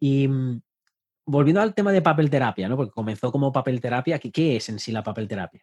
Y 0.00 0.28
mm, 0.28 0.60
volviendo 1.26 1.60
al 1.60 1.74
tema 1.74 1.92
de 1.92 2.02
papel 2.02 2.30
terapia, 2.30 2.68
¿no? 2.68 2.76
Porque 2.76 2.92
comenzó 2.92 3.30
como 3.30 3.52
papel 3.52 3.80
terapia, 3.80 4.18
¿qué, 4.18 4.56
es 4.56 4.68
en 4.68 4.78
sí 4.78 4.92
la 4.92 5.02
papel 5.02 5.28
terapia? 5.28 5.62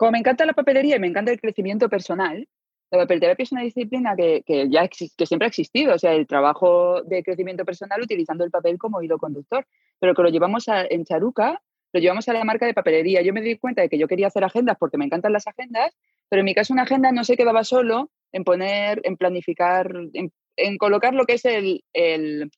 Como 0.00 0.12
me 0.12 0.18
encanta 0.18 0.46
la 0.46 0.54
papelería 0.54 0.96
y 0.96 0.98
me 0.98 1.08
encanta 1.08 1.30
el 1.30 1.38
crecimiento 1.38 1.90
personal, 1.90 2.48
la 2.90 3.00
papelterapia 3.00 3.42
es 3.42 3.52
una 3.52 3.60
disciplina 3.60 4.16
que, 4.16 4.42
ya 4.70 4.88
que 4.88 5.26
siempre 5.26 5.44
ha 5.44 5.48
existido, 5.50 5.94
o 5.94 5.98
sea, 5.98 6.14
el 6.14 6.26
trabajo 6.26 7.02
de 7.02 7.22
crecimiento 7.22 7.66
personal 7.66 8.00
utilizando 8.00 8.42
el 8.42 8.50
papel 8.50 8.78
como 8.78 9.02
hilo 9.02 9.18
conductor, 9.18 9.66
pero 9.98 10.14
que 10.14 10.22
lo 10.22 10.30
llevamos 10.30 10.64
en 10.68 11.04
Charuca, 11.04 11.60
lo 11.92 12.00
llevamos 12.00 12.26
a 12.30 12.32
la 12.32 12.42
marca 12.44 12.64
de 12.64 12.72
papelería. 12.72 13.20
Yo 13.20 13.34
me 13.34 13.42
di 13.42 13.58
cuenta 13.58 13.82
de 13.82 13.90
que 13.90 13.98
yo 13.98 14.08
quería 14.08 14.28
hacer 14.28 14.42
agendas 14.42 14.78
porque 14.80 14.96
me 14.96 15.04
encantan 15.04 15.34
las 15.34 15.46
agendas, 15.46 15.94
pero 16.30 16.40
en 16.40 16.46
mi 16.46 16.54
caso 16.54 16.72
una 16.72 16.84
agenda 16.84 17.12
no 17.12 17.22
se 17.22 17.36
quedaba 17.36 17.62
solo 17.62 18.10
en 18.32 18.44
poner, 18.44 19.02
en 19.04 19.18
planificar, 19.18 19.94
en 20.14 20.78
colocar 20.78 21.12
lo 21.12 21.26
que 21.26 21.34
es 21.34 21.44
el, 21.44 21.84
el, 21.92 22.50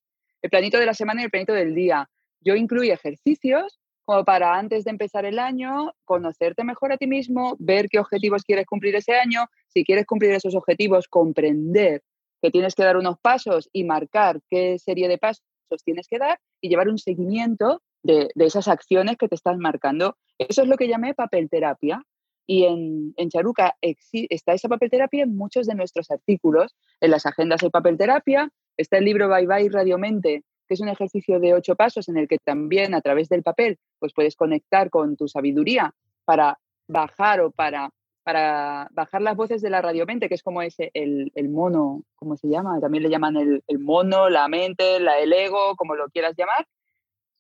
planito 0.49 0.79
de 0.79 0.87
la 0.87 0.95
semana 0.95 1.23
y 1.23 1.25
el 1.25 1.31
planito 1.33 1.55
del 1.55 1.75
día. 1.75 2.09
Yo 2.41 2.55
incluyo 2.55 2.95
ejercicios 2.95 3.81
como 4.05 4.25
para 4.25 4.59
antes 4.59 4.85
de 4.85 4.91
empezar 4.91 5.25
el 5.25 5.39
año, 5.39 5.93
conocerte 6.05 6.65
mejor 6.65 6.93
a 6.93 6.97
ti 6.97 7.07
mismo, 7.07 7.57
ver 7.59 7.89
qué 7.89 7.99
objetivos 7.99 8.43
quieres 8.45 8.67
cumplir 8.67 8.97
ese 8.97 9.15
año, 9.15 9.47
si 9.69 9.85
quieres 9.85 10.07
cumplir 10.07 10.33
esos 10.33 10.55
objetivos, 10.55 11.09
comprender 11.09 12.03
que 12.43 12.51
tienes 12.51 12.75
que 12.75 12.83
dar 12.83 12.97
unos 12.97 13.19
pasos 13.21 13.69
y 13.73 13.85
marcar 13.85 14.41
qué 14.51 14.79
serie 14.79 15.09
de 15.09 15.19
pasos 15.19 15.43
tienes 15.85 16.09
que 16.09 16.19
dar 16.19 16.39
y 16.61 16.69
llevar 16.69 16.89
un 16.89 16.99
seguimiento 16.99 17.81
de, 18.03 18.29
esas 18.37 18.69
acciones 18.69 19.17
que 19.17 19.29
te 19.29 19.37
estás 19.37 19.57
marcando. 19.57 20.17
Eso 20.39 20.63
es 20.63 20.69
lo 20.69 20.77
que 20.77 20.89
llamé 20.89 21.15
papel 21.15 21.49
terapia. 21.49 22.03
Y 22.45 22.65
en, 22.65 23.15
en 23.17 23.31
Charuca 23.31 23.77
está 23.81 24.53
esa 24.53 24.69
papel 24.69 24.91
terapia 24.91 25.23
en 25.23 25.37
muchos 25.37 25.67
de 25.67 25.77
nuestros 25.77 26.11
artículos. 26.11 26.75
En 27.01 27.13
las 27.13 27.25
agendas 27.25 27.63
hay 27.63 27.71
papel 27.71 27.97
terapia, 27.97 28.51
está 28.77 28.99
el 28.99 29.05
libro 29.05 29.29
Bye 29.29 29.47
Bye 29.47 29.71
Radiomente, 29.71 30.43
que 30.73 30.77
es 30.77 30.81
un 30.81 30.89
ejercicio 30.89 31.39
de 31.39 31.53
ocho 31.53 31.77
pasos 31.77 32.09
en 32.09 32.17
el 32.17 32.27
que 32.27 32.39
también 32.39 32.95
a 32.95 33.03
través 33.03 33.29
del 33.29 33.43
papel 33.43 33.79
pues 33.99 34.15
puedes 34.15 34.37
conectar 34.37 34.89
con 34.89 35.19
tu 35.19 35.29
sabiduría 35.29 35.93
para 36.25 36.59
bajar 36.89 37.43
o 37.43 37.51
para, 37.51 37.91
para 38.23 38.89
bajar 38.93 39.21
las 39.21 39.37
voces 39.37 39.61
de 39.61 39.69
la 39.69 39.83
radiomente, 39.83 40.31
que 40.31 40.35
es 40.35 40.43
como 40.43 40.63
ese, 40.63 40.91
el, 40.95 41.31
el 41.35 41.51
mono, 41.51 42.05
¿cómo 42.15 42.39
se 42.39 42.49
llama? 42.49 42.81
También 42.81 43.03
le 43.03 43.11
llaman 43.11 43.37
el, 43.37 43.63
el 43.67 43.79
mono, 43.81 44.31
la 44.31 44.49
mente, 44.49 44.99
la, 44.99 45.19
el 45.19 45.35
ego, 45.35 45.77
como 45.77 45.95
lo 45.95 46.09
quieras 46.09 46.35
llamar. 46.39 46.67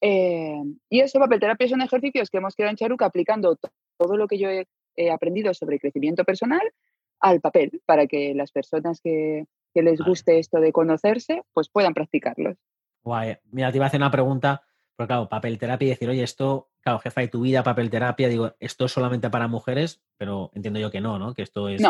Eh, 0.02 0.62
y 0.90 1.00
eso, 1.00 1.18
papel 1.18 1.40
terapia 1.40 1.68
son 1.68 1.80
ejercicios 1.80 2.28
que 2.28 2.36
hemos 2.36 2.54
creado 2.54 2.72
en 2.72 2.76
Charuca 2.76 3.06
aplicando 3.06 3.56
todo 3.96 4.16
lo 4.18 4.26
que 4.26 4.36
yo 4.36 4.50
he, 4.50 5.10
aprendido 5.10 5.54
sobre 5.54 5.78
crecimiento 5.78 6.22
personal 6.24 6.70
al 7.18 7.40
papel, 7.40 7.80
para 7.86 8.06
que 8.06 8.34
las 8.34 8.52
personas 8.52 9.00
que, 9.02 9.46
que 9.72 9.82
les 9.82 10.02
guste 10.02 10.38
esto 10.38 10.60
de 10.60 10.70
conocerse, 10.70 11.40
pues 11.54 11.70
puedan 11.70 11.94
practicarlos. 11.94 12.58
Guay. 13.02 13.38
Mira, 13.50 13.70
te 13.70 13.78
iba 13.78 13.86
a 13.86 13.88
hacer 13.88 14.00
una 14.00 14.10
pregunta, 14.10 14.62
porque 14.96 15.08
claro, 15.08 15.28
papel 15.28 15.58
terapia 15.58 15.86
y 15.86 15.90
decir, 15.90 16.08
oye, 16.08 16.22
esto, 16.22 16.70
claro, 16.80 16.98
jefa 17.00 17.20
de 17.20 17.28
tu 17.28 17.42
vida, 17.42 17.62
papel 17.62 17.90
terapia, 17.90 18.28
digo, 18.28 18.54
esto 18.60 18.84
es 18.84 18.92
solamente 18.92 19.30
para 19.30 19.48
mujeres, 19.48 20.02
pero 20.16 20.50
entiendo 20.54 20.78
yo 20.78 20.90
que 20.90 21.00
no, 21.00 21.18
¿no? 21.18 21.34
Que 21.34 21.42
esto 21.42 21.68
es 21.68 21.82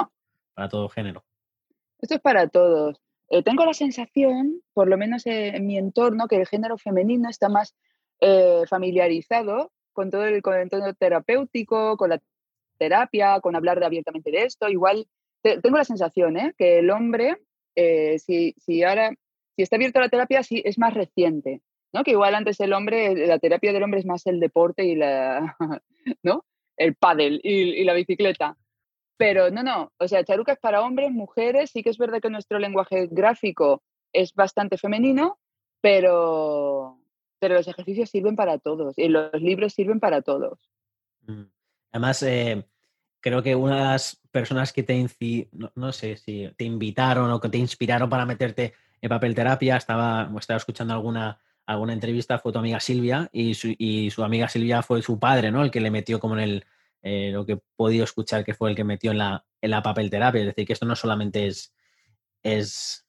para 0.54 0.68
todo 0.68 0.88
género. 0.88 1.24
Esto 1.98 2.14
es 2.16 2.20
para 2.20 2.48
todos. 2.48 3.00
Eh, 3.28 3.42
tengo 3.42 3.64
la 3.64 3.74
sensación, 3.74 4.62
por 4.74 4.88
lo 4.88 4.98
menos 4.98 5.26
en 5.26 5.66
mi 5.66 5.78
entorno, 5.78 6.28
que 6.28 6.36
el 6.36 6.46
género 6.46 6.76
femenino 6.76 7.28
está 7.28 7.48
más 7.48 7.74
eh, 8.20 8.62
familiarizado 8.68 9.72
con 9.92 10.10
todo 10.10 10.24
el, 10.24 10.42
con 10.42 10.54
entorno 10.54 10.92
terapéutico, 10.94 11.96
con 11.96 12.10
la 12.10 12.20
terapia, 12.78 13.40
con 13.40 13.56
hablar 13.56 13.82
abiertamente 13.82 14.30
de 14.30 14.44
esto. 14.44 14.68
Igual 14.68 15.06
tengo 15.42 15.76
la 15.76 15.84
sensación 15.84 16.36
¿eh? 16.36 16.54
que 16.56 16.78
el 16.78 16.90
hombre, 16.90 17.42
si, 17.74 18.54
si 18.58 18.82
ahora 18.84 19.12
si 19.56 19.62
está 19.62 19.76
abierto 19.76 19.98
a 19.98 20.02
la 20.02 20.08
terapia, 20.08 20.42
sí, 20.42 20.62
es 20.64 20.78
más 20.78 20.94
reciente, 20.94 21.62
¿no? 21.92 22.04
Que 22.04 22.12
igual 22.12 22.34
antes 22.34 22.60
el 22.60 22.72
hombre, 22.72 23.26
la 23.26 23.38
terapia 23.38 23.72
del 23.72 23.82
hombre 23.82 24.00
es 24.00 24.06
más 24.06 24.26
el 24.26 24.40
deporte 24.40 24.84
y 24.84 24.94
la, 24.94 25.56
¿no? 26.22 26.44
El 26.76 26.94
pádel 26.94 27.40
y, 27.42 27.84
la 27.84 27.94
bicicleta. 27.94 28.56
Pero 29.16 29.50
no, 29.50 29.62
no, 29.62 29.92
o 29.98 30.08
sea, 30.08 30.24
Charuca 30.24 30.52
es 30.52 30.58
para 30.58 30.82
hombres, 30.82 31.12
mujeres, 31.12 31.70
sí 31.70 31.82
que 31.82 31.90
es 31.90 31.98
verdad 31.98 32.20
que 32.20 32.30
nuestro 32.30 32.58
lenguaje 32.58 33.08
gráfico 33.10 33.82
es 34.12 34.34
bastante 34.34 34.78
femenino, 34.78 35.38
pero, 35.80 36.98
pero 37.38 37.54
los 37.54 37.68
ejercicios 37.68 38.10
sirven 38.10 38.36
para 38.36 38.58
todos 38.58 38.98
y 38.98 39.08
los 39.08 39.32
libros 39.34 39.74
sirven 39.74 40.00
para 40.00 40.22
todos. 40.22 40.58
Mm. 41.26 41.44
Además, 41.92 42.22
eh, 42.22 42.64
creo 43.20 43.42
que 43.42 43.54
una 43.54 43.76
de 43.76 43.84
las 43.84 44.20
personas 44.30 44.72
que 44.72 44.82
te, 44.82 45.06
no, 45.52 45.70
no, 45.74 45.92
sé 45.92 46.16
si 46.16 46.50
te 46.56 46.64
invitaron 46.64 47.30
o 47.30 47.40
que 47.40 47.50
te 47.50 47.58
inspiraron 47.58 48.08
para 48.08 48.26
meterte 48.26 48.72
en 49.02 49.08
papel 49.08 49.34
terapia, 49.34 49.76
estaba, 49.76 50.30
estaba 50.38 50.56
escuchando 50.56 50.94
alguna, 50.94 51.38
alguna 51.66 51.92
entrevista, 51.92 52.38
fue 52.38 52.52
tu 52.52 52.58
amiga 52.58 52.80
Silvia 52.80 53.28
y 53.32 53.52
su, 53.52 53.74
y 53.76 54.10
su 54.10 54.24
amiga 54.24 54.48
Silvia 54.48 54.82
fue 54.82 55.02
su 55.02 55.18
padre, 55.18 55.50
¿no? 55.50 55.62
El 55.62 55.70
que 55.70 55.80
le 55.80 55.90
metió 55.90 56.18
como 56.18 56.34
en 56.34 56.40
el, 56.40 56.64
eh, 57.02 57.30
lo 57.32 57.44
que 57.44 57.52
he 57.52 57.62
podido 57.76 58.04
escuchar 58.04 58.44
que 58.44 58.54
fue 58.54 58.70
el 58.70 58.76
que 58.76 58.84
metió 58.84 59.10
en 59.10 59.18
la, 59.18 59.44
en 59.60 59.70
la 59.70 59.82
papel 59.82 60.08
terapia. 60.08 60.40
Es 60.40 60.46
decir, 60.46 60.66
que 60.66 60.72
esto 60.72 60.86
no 60.86 60.96
solamente 60.96 61.46
es, 61.46 61.74
es, 62.42 63.04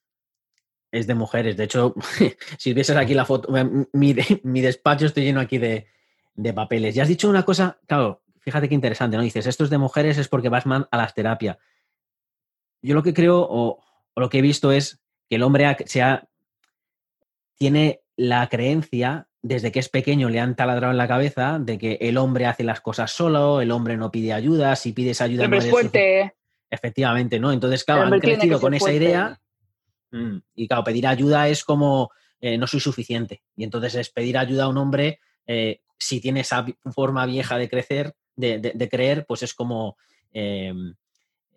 es 0.90 1.06
de 1.06 1.14
mujeres. 1.14 1.56
De 1.56 1.64
hecho, 1.64 1.94
si 2.58 2.74
vieses 2.74 2.96
aquí 2.96 3.14
la 3.14 3.24
foto, 3.24 3.50
mi, 3.92 4.14
mi 4.42 4.60
despacho 4.60 5.06
estoy 5.06 5.24
lleno 5.24 5.40
aquí 5.40 5.58
de, 5.58 5.86
de 6.34 6.52
papeles. 6.52 6.96
Y 6.96 7.00
has 7.00 7.08
dicho 7.08 7.28
una 7.28 7.44
cosa, 7.44 7.78
claro, 7.86 8.22
fíjate 8.40 8.68
qué 8.68 8.74
interesante, 8.74 9.16
¿no? 9.16 9.22
Dices, 9.22 9.46
esto 9.46 9.64
es 9.64 9.70
de 9.70 9.78
mujeres 9.78 10.18
es 10.18 10.28
porque 10.28 10.48
vas 10.48 10.64
a 10.66 10.96
las 10.96 11.14
terapias. 11.14 11.58
Yo 12.82 12.94
lo 12.94 13.02
que 13.02 13.14
creo 13.14 13.46
o, 13.48 13.82
lo 14.16 14.28
que 14.28 14.38
he 14.38 14.42
visto 14.42 14.70
es 14.70 15.02
que 15.34 15.36
el 15.36 15.42
hombre 15.42 15.76
sea, 15.86 16.28
tiene 17.56 18.02
la 18.14 18.48
creencia, 18.48 19.26
desde 19.42 19.72
que 19.72 19.80
es 19.80 19.88
pequeño 19.88 20.28
le 20.28 20.38
han 20.38 20.54
taladrado 20.54 20.92
en 20.92 20.96
la 20.96 21.08
cabeza, 21.08 21.58
de 21.58 21.76
que 21.76 21.98
el 22.02 22.18
hombre 22.18 22.46
hace 22.46 22.62
las 22.62 22.80
cosas 22.80 23.10
solo, 23.10 23.60
el 23.60 23.72
hombre 23.72 23.96
no 23.96 24.12
pide 24.12 24.32
ayuda, 24.32 24.76
si 24.76 24.92
pides 24.92 25.20
ayuda... 25.20 25.48
no 25.48 25.56
es 25.56 25.68
fuerte. 25.68 26.36
Efectivamente, 26.70 27.40
¿no? 27.40 27.50
Entonces, 27.50 27.82
claro, 27.82 28.02
han 28.02 28.20
crecido 28.20 28.60
con 28.60 28.74
esa 28.74 28.92
idea 28.92 29.40
mm, 30.12 30.36
y, 30.54 30.68
claro, 30.68 30.84
pedir 30.84 31.08
ayuda 31.08 31.48
es 31.48 31.64
como 31.64 32.12
eh, 32.40 32.56
no 32.56 32.68
soy 32.68 32.78
suficiente. 32.78 33.42
Y 33.56 33.64
entonces 33.64 33.96
es 33.96 34.10
pedir 34.10 34.38
ayuda 34.38 34.64
a 34.64 34.68
un 34.68 34.78
hombre, 34.78 35.18
eh, 35.48 35.80
si 35.98 36.20
tiene 36.20 36.40
esa 36.42 36.64
forma 36.94 37.26
vieja 37.26 37.58
de 37.58 37.68
crecer, 37.68 38.14
de, 38.36 38.88
creer, 38.88 39.26
pues 39.26 39.42
es 39.42 39.52
como... 39.52 39.96
Em, 40.32 40.94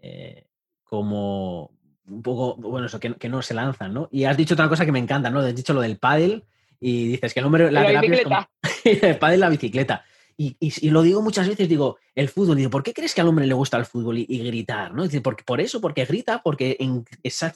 eh, 0.01 0.47
como 0.83 1.76
un 2.07 2.21
poco, 2.21 2.55
bueno, 2.55 2.87
eso, 2.87 2.99
que, 2.99 3.29
no 3.29 3.41
se 3.41 3.53
lanzan, 3.53 3.93
¿no? 3.93 4.07
Y 4.11 4.23
has 4.23 4.37
dicho 4.37 4.53
otra 4.53 4.69
cosa 4.69 4.85
que 4.85 4.91
me 4.91 4.99
encanta, 4.99 5.29
¿no? 5.29 5.39
Has 5.39 5.55
dicho 5.55 5.73
lo 5.73 5.81
del 5.81 5.97
pádel 5.97 6.43
y 6.79 7.07
dices 7.07 7.33
que 7.33 7.39
el 7.39 7.45
hombre, 7.45 7.71
la, 7.71 7.85
terapia 7.85 8.15
es 8.15 8.23
como, 8.23 8.47
el 8.83 9.17
pádel, 9.17 9.39
la 9.39 9.49
bicicleta. 9.49 10.03
Y, 10.39 10.55
y, 10.59 10.91
lo 10.91 11.01
digo 11.01 11.23
muchas 11.23 11.47
veces, 11.47 11.67
digo, 11.67 11.97
el 12.13 12.29
fútbol, 12.29 12.57
digo, 12.57 12.69
¿por 12.69 12.83
qué 12.83 12.93
crees 12.93 13.15
que 13.15 13.21
al 13.21 13.27
hombre 13.27 13.47
le 13.47 13.55
gusta 13.55 13.75
el 13.77 13.85
fútbol 13.85 14.19
y, 14.19 14.37
gritar? 14.37 14.93
¿no? 14.93 15.01
Dice, 15.03 15.19
porque, 15.19 15.43
por 15.43 15.59
eso, 15.59 15.81
porque 15.81 16.05
grita, 16.05 16.43
porque 16.43 16.77
en, 16.79 17.03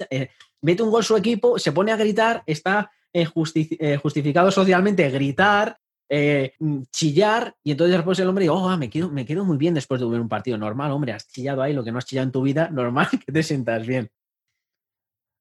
eh, 0.09 0.29
mete 0.61 0.81
un 0.81 0.89
gol 0.89 1.03
su 1.03 1.15
equipo, 1.15 1.59
se 1.59 1.71
pone 1.71 1.91
a 1.91 1.95
gritar, 1.95 2.41
está 2.47 2.89
eh, 3.13 3.27
eh, 3.55 3.97
justificado 3.97 4.49
socialmente 4.49 5.07
gritar, 5.11 5.77
chillar, 6.91 7.55
y 7.63 7.71
entonces 7.71 7.95
después 7.95 8.19
el 8.19 8.27
hombre 8.27 8.45
dice, 8.45 8.53
oh, 8.53 8.75
me 8.75 8.89
quedo, 8.89 9.11
me 9.11 9.25
quedo 9.25 9.45
muy 9.45 9.57
bien 9.57 9.75
después 9.75 10.01
de 10.01 10.07
ver 10.07 10.19
un 10.19 10.27
partido. 10.27 10.57
Normal, 10.57 10.91
hombre, 10.91 11.13
has 11.13 11.27
chillado 11.27 11.61
ahí 11.61 11.73
lo 11.73 11.83
que 11.83 11.91
no 11.91 11.99
has 11.99 12.05
chillado 12.05 12.25
en 12.25 12.31
tu 12.31 12.41
vida, 12.41 12.67
normal 12.71 13.07
que 13.25 13.31
te 13.31 13.43
sientas 13.43 13.85
bien. 13.85 14.09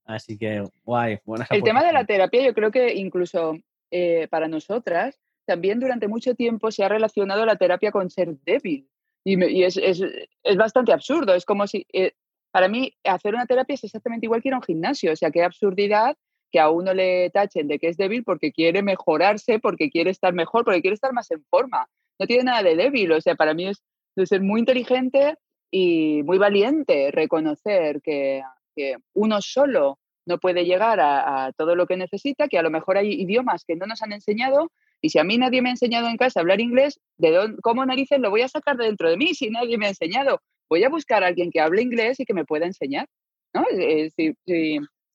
Así 0.04 0.37
que, 0.37 0.64
guay, 0.85 1.19
buenas 1.25 1.50
El 1.50 1.62
tema 1.62 1.85
de 1.85 1.92
la 1.92 2.04
terapia, 2.04 2.42
yo 2.42 2.54
creo 2.54 2.71
que 2.71 2.95
incluso 2.95 3.57
eh, 3.90 4.28
para 4.28 4.49
nosotras, 4.49 5.21
también 5.47 5.80
durante 5.80 6.09
mucho 6.09 6.35
tiempo 6.35 6.71
se 6.71 6.85
ha 6.85 6.88
relacionado 6.88 7.45
la 7.45 7.57
terapia 7.57 7.90
con 7.90 8.11
ser 8.11 8.37
débil. 8.45 8.88
Y, 9.25 9.62
es, 9.64 9.76
es, 9.76 10.02
es, 10.42 10.57
bastante 10.57 10.92
absurdo. 10.92 11.35
Es 11.35 11.45
como 11.45 11.66
si, 11.66 11.87
eh, 11.92 12.12
para 12.50 12.69
mí, 12.69 12.92
hacer 13.04 13.35
una 13.35 13.47
terapia 13.47 13.75
es 13.75 13.85
exactamente 13.85 14.26
igual 14.26 14.42
que 14.42 14.49
ir 14.49 14.54
a 14.54 14.59
un 14.59 14.62
gimnasio. 14.62 15.12
O 15.12 15.16
sea, 15.16 15.30
qué 15.30 15.42
absurdidad 15.42 16.16
que 16.50 16.59
a 16.59 16.71
uno 16.71 16.95
le 16.95 17.30
tachen 17.30 17.69
de 17.69 17.78
que 17.78 17.88
es 17.88 17.97
débil 17.97 18.25
porque 18.25 18.52
quiere 18.52 18.83
mejorarse, 18.83 19.59
porque 19.59 19.90
quiere 19.90 20.11
estar 20.11 20.33
mejor, 20.33 20.64
porque 20.64 20.80
quiere 20.80 20.95
estar 20.95 21.12
más 21.12 21.30
en 21.30 21.45
forma. 21.45 21.88
No 22.19 22.26
tiene 22.26 22.45
nada 22.45 22.62
de 22.62 22.76
débil. 22.76 23.12
O 23.12 23.21
sea, 23.21 23.35
para 23.35 23.54
mí 23.54 23.69
es 23.69 23.83
de 24.16 24.26
ser 24.26 24.40
muy 24.40 24.61
inteligente 24.61 25.37
y 25.71 26.23
muy 26.25 26.38
valiente 26.38 27.11
reconocer 27.12 28.00
que, 28.02 28.42
uno 29.14 29.40
solo 29.40 29.99
no 30.26 30.38
puede 30.38 30.64
llegar 30.64 31.00
a, 31.00 31.52
todo 31.56 31.75
lo 31.75 31.87
que 31.87 31.96
necesita, 31.96 32.49
que 32.49 32.58
a 32.58 32.62
lo 32.62 32.70
mejor 32.70 32.99
hay 32.99 33.12
idiomas 33.12 33.64
que 33.64 33.76
no 33.76 33.87
nos 33.87 34.02
han 34.02 34.12
enseñado 34.12 34.70
y 35.00 35.10
si 35.10 35.18
a 35.18 35.25
mí 35.25 35.38
nadie 35.38 35.62
me 35.62 35.70
ha 35.70 35.72
enseñado 35.72 36.08
en 36.08 36.16
casa 36.16 36.40
hablar 36.40 36.60
inglés, 36.60 37.00
¿de 37.16 37.30
dónde, 37.30 37.60
cómo 37.62 37.84
narices 37.87 38.20
lo 38.20 38.30
voy 38.30 38.42
a 38.42 38.49
sacar 38.49 38.76
de 38.76 38.84
dentro 38.84 39.08
de 39.08 39.16
mí 39.16 39.34
si 39.34 39.50
nadie 39.50 39.78
me 39.78 39.87
ha 39.87 39.90
enseñado? 39.90 40.40
Voy 40.68 40.84
a 40.84 40.88
buscar 40.88 41.25
a 41.25 41.28
alguien 41.28 41.50
que 41.50 41.60
hable 41.60 41.82
inglés 41.82 42.20
y 42.20 42.25
que 42.25 42.34
me 42.34 42.44
pueda 42.44 42.66
enseñar. 42.66 43.08
¿no? 43.54 43.64
Eh, 43.72 44.10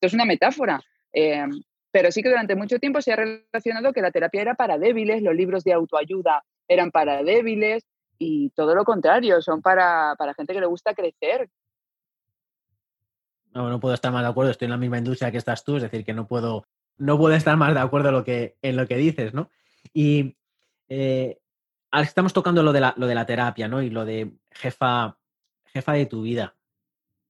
es 0.01 0.13
una 0.13 0.25
metáfora. 0.25 0.81
Eh, 1.13 1.45
pero 1.91 2.11
sí 2.11 2.21
que 2.21 2.29
durante 2.29 2.55
mucho 2.55 2.77
tiempo 2.79 3.01
se 3.01 3.13
ha 3.13 3.15
relacionado 3.15 3.93
que 3.93 4.01
la 4.01 4.11
terapia 4.11 4.41
era 4.41 4.55
para 4.55 4.77
débiles, 4.77 5.21
los 5.21 5.33
libros 5.33 5.63
de 5.63 5.71
autoayuda 5.71 6.43
eran 6.67 6.91
para 6.91 7.23
débiles 7.23 7.85
y 8.17 8.49
todo 8.49 8.75
lo 8.75 8.83
contrario, 8.83 9.41
son 9.41 9.61
para, 9.61 10.15
para 10.17 10.33
gente 10.33 10.53
que 10.53 10.59
le 10.59 10.65
gusta 10.65 10.93
crecer, 10.93 11.47
no, 13.55 13.69
no 13.69 13.79
puedo 13.79 13.95
estar 13.95 14.11
más 14.11 14.21
de 14.21 14.27
acuerdo, 14.27 14.51
estoy 14.51 14.65
en 14.65 14.71
la 14.71 14.77
misma 14.77 14.97
industria 14.97 15.31
que 15.31 15.37
estás 15.37 15.63
tú, 15.63 15.77
es 15.77 15.83
decir, 15.83 16.03
que 16.03 16.13
no 16.13 16.27
puedo, 16.27 16.67
no 16.97 17.17
puedo 17.17 17.33
estar 17.33 17.55
más 17.55 17.73
de 17.73 17.79
acuerdo 17.79 18.09
en 18.09 18.15
lo 18.15 18.23
que, 18.25 18.57
en 18.61 18.75
lo 18.75 18.85
que 18.85 18.97
dices, 18.97 19.33
¿no? 19.33 19.49
Y 19.93 20.35
eh, 20.89 21.39
estamos 21.93 22.33
tocando 22.33 22.61
lo 22.63 22.73
de, 22.73 22.81
la, 22.81 22.93
lo 22.97 23.07
de 23.07 23.15
la 23.15 23.25
terapia, 23.25 23.69
¿no? 23.69 23.81
Y 23.81 23.89
lo 23.89 24.03
de 24.03 24.33
jefa, 24.51 25.17
jefa 25.67 25.93
de 25.93 26.05
tu 26.05 26.23
vida. 26.23 26.55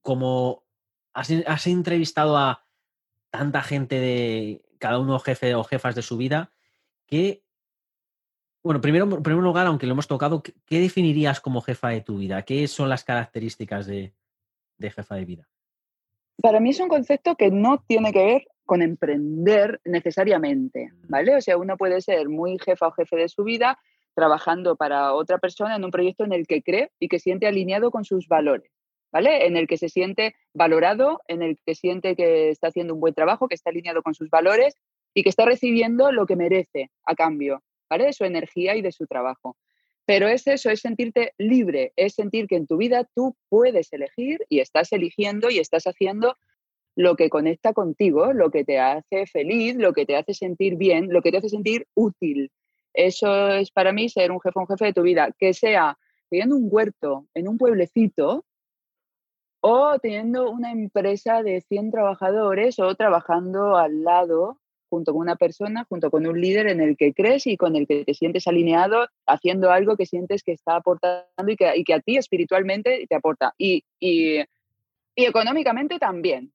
Como 0.02 0.64
has, 1.14 1.30
has 1.46 1.68
entrevistado 1.68 2.38
a 2.38 2.66
tanta 3.30 3.62
gente 3.62 4.00
de 4.00 4.66
cada 4.80 4.98
uno 4.98 5.20
jefe 5.20 5.54
o 5.54 5.64
jefas 5.64 5.94
de 5.94 6.02
su 6.02 6.18
vida, 6.18 6.52
que, 7.06 7.44
bueno, 8.64 8.82
primero, 8.82 9.06
en 9.06 9.22
primer 9.22 9.44
lugar, 9.44 9.68
aunque 9.68 9.86
lo 9.86 9.94
hemos 9.94 10.08
tocado, 10.08 10.42
¿qué 10.42 10.80
definirías 10.80 11.40
como 11.40 11.62
jefa 11.62 11.90
de 11.90 12.02
tu 12.02 12.18
vida? 12.18 12.42
¿Qué 12.42 12.68
son 12.68 12.90
las 12.90 13.04
características 13.04 13.86
de 13.86 14.12
jefa 14.80 15.14
de 15.14 15.26
vida? 15.26 15.48
Para 16.42 16.60
mí 16.60 16.72
es 16.72 16.80
un 16.80 16.90
concepto 16.90 17.36
que 17.36 17.52
no 17.52 17.84
tiene 17.88 18.12
que 18.12 18.26
ver 18.26 18.48
con 18.66 18.82
emprender 18.82 19.80
necesariamente, 19.86 20.90
¿vale? 21.08 21.36
O 21.36 21.42
sea, 21.42 21.58
uno 21.58 21.78
puede 21.78 22.02
ser 22.02 22.30
muy 22.30 22.58
jefa 22.60 22.88
o 22.88 22.92
jefe 22.92 23.16
de 23.16 23.30
su 23.30 23.44
vida, 23.44 23.80
trabajando 24.16 24.76
para 24.76 25.14
otra 25.14 25.38
persona 25.38 25.76
en 25.76 25.84
un 25.84 25.92
proyecto 25.92 26.24
en 26.24 26.34
el 26.34 26.48
que 26.48 26.64
cree 26.64 26.92
y 27.00 27.08
que 27.08 27.20
siente 27.20 27.48
alineado 27.48 27.92
con 27.92 28.06
sus 28.06 28.28
valores, 28.28 28.72
¿vale? 29.12 29.46
En 29.46 29.58
el 29.58 29.68
que 29.68 29.78
se 29.78 29.90
siente 29.90 30.36
valorado, 30.54 31.22
en 31.28 31.42
el 31.42 31.58
que 31.66 31.76
siente 31.76 32.16
que 32.16 32.50
está 32.50 32.70
haciendo 32.70 32.94
un 32.94 33.02
buen 33.02 33.14
trabajo, 33.14 33.48
que 33.48 33.56
está 33.56 33.70
alineado 33.70 34.02
con 34.02 34.16
sus 34.16 34.30
valores 34.30 34.76
y 35.14 35.24
que 35.24 35.30
está 35.30 35.46
recibiendo 35.46 36.12
lo 36.12 36.26
que 36.26 36.36
merece 36.36 36.92
a 37.06 37.16
cambio, 37.16 37.62
¿vale? 37.90 38.06
De 38.06 38.14
su 38.14 38.26
energía 38.26 38.76
y 38.76 38.82
de 38.82 38.92
su 38.92 39.06
trabajo. 39.06 39.56
Pero 40.06 40.28
es 40.28 40.46
eso, 40.48 40.70
es 40.70 40.82
sentirte 40.82 41.34
libre, 41.38 41.94
es 41.96 42.14
sentir 42.14 42.48
que 42.48 42.56
en 42.56 42.68
tu 42.68 42.78
vida 42.78 43.08
tú 43.16 43.36
puedes 43.50 43.92
elegir 43.92 44.46
y 44.50 44.60
estás 44.60 44.92
eligiendo 44.92 45.50
y 45.50 45.60
estás 45.60 45.86
haciendo 45.86 46.38
lo 46.96 47.16
que 47.16 47.30
conecta 47.30 47.74
contigo, 47.74 48.32
lo 48.32 48.52
que 48.52 48.64
te 48.64 48.80
hace 48.80 49.26
feliz, 49.26 49.76
lo 49.76 49.94
que 49.94 50.06
te 50.06 50.16
hace 50.16 50.34
sentir 50.34 50.76
bien, 50.76 51.12
lo 51.12 51.22
que 51.22 51.32
te 51.32 51.38
hace 51.38 51.50
sentir 51.50 51.88
útil. 51.94 52.52
Eso 52.94 53.50
es 53.50 53.72
para 53.72 53.92
mí 53.92 54.08
ser 54.08 54.32
un 54.32 54.40
jefe, 54.40 54.60
un 54.60 54.68
jefe 54.68 54.86
de 54.86 54.94
tu 54.94 55.02
vida, 55.02 55.30
que 55.38 55.54
sea 55.54 55.98
teniendo 56.30 56.56
un 56.56 56.68
huerto 56.72 57.28
en 57.34 57.48
un 57.48 57.58
pueblecito 57.58 58.46
o 59.60 59.98
teniendo 60.00 60.50
una 60.50 60.72
empresa 60.72 61.44
de 61.44 61.62
100 61.62 61.92
trabajadores 61.92 62.80
o 62.80 62.94
trabajando 62.96 63.76
al 63.76 64.04
lado 64.04 64.60
junto 64.96 65.12
con 65.12 65.24
una 65.24 65.36
persona, 65.36 65.86
junto 65.90 66.10
con 66.10 66.26
un 66.26 66.40
líder 66.40 66.68
en 66.68 66.80
el 66.80 66.96
que 66.96 67.14
crees 67.14 67.48
y 67.48 67.58
con 67.58 67.76
el 67.76 67.86
que 67.86 68.06
te 68.06 68.14
sientes 68.14 68.48
alineado, 68.48 69.08
haciendo 69.28 69.70
algo 69.70 69.98
que 69.98 70.06
sientes 70.06 70.42
que 70.42 70.54
está 70.54 70.78
aportando 70.78 71.52
y 71.52 71.58
que, 71.58 71.94
a 71.94 72.00
ti 72.00 72.16
espiritualmente 72.16 73.06
te 73.10 73.16
aporta. 73.16 73.54
Y, 73.58 73.84
y, 74.00 74.40
económicamente 75.18 76.00
también. 76.00 76.54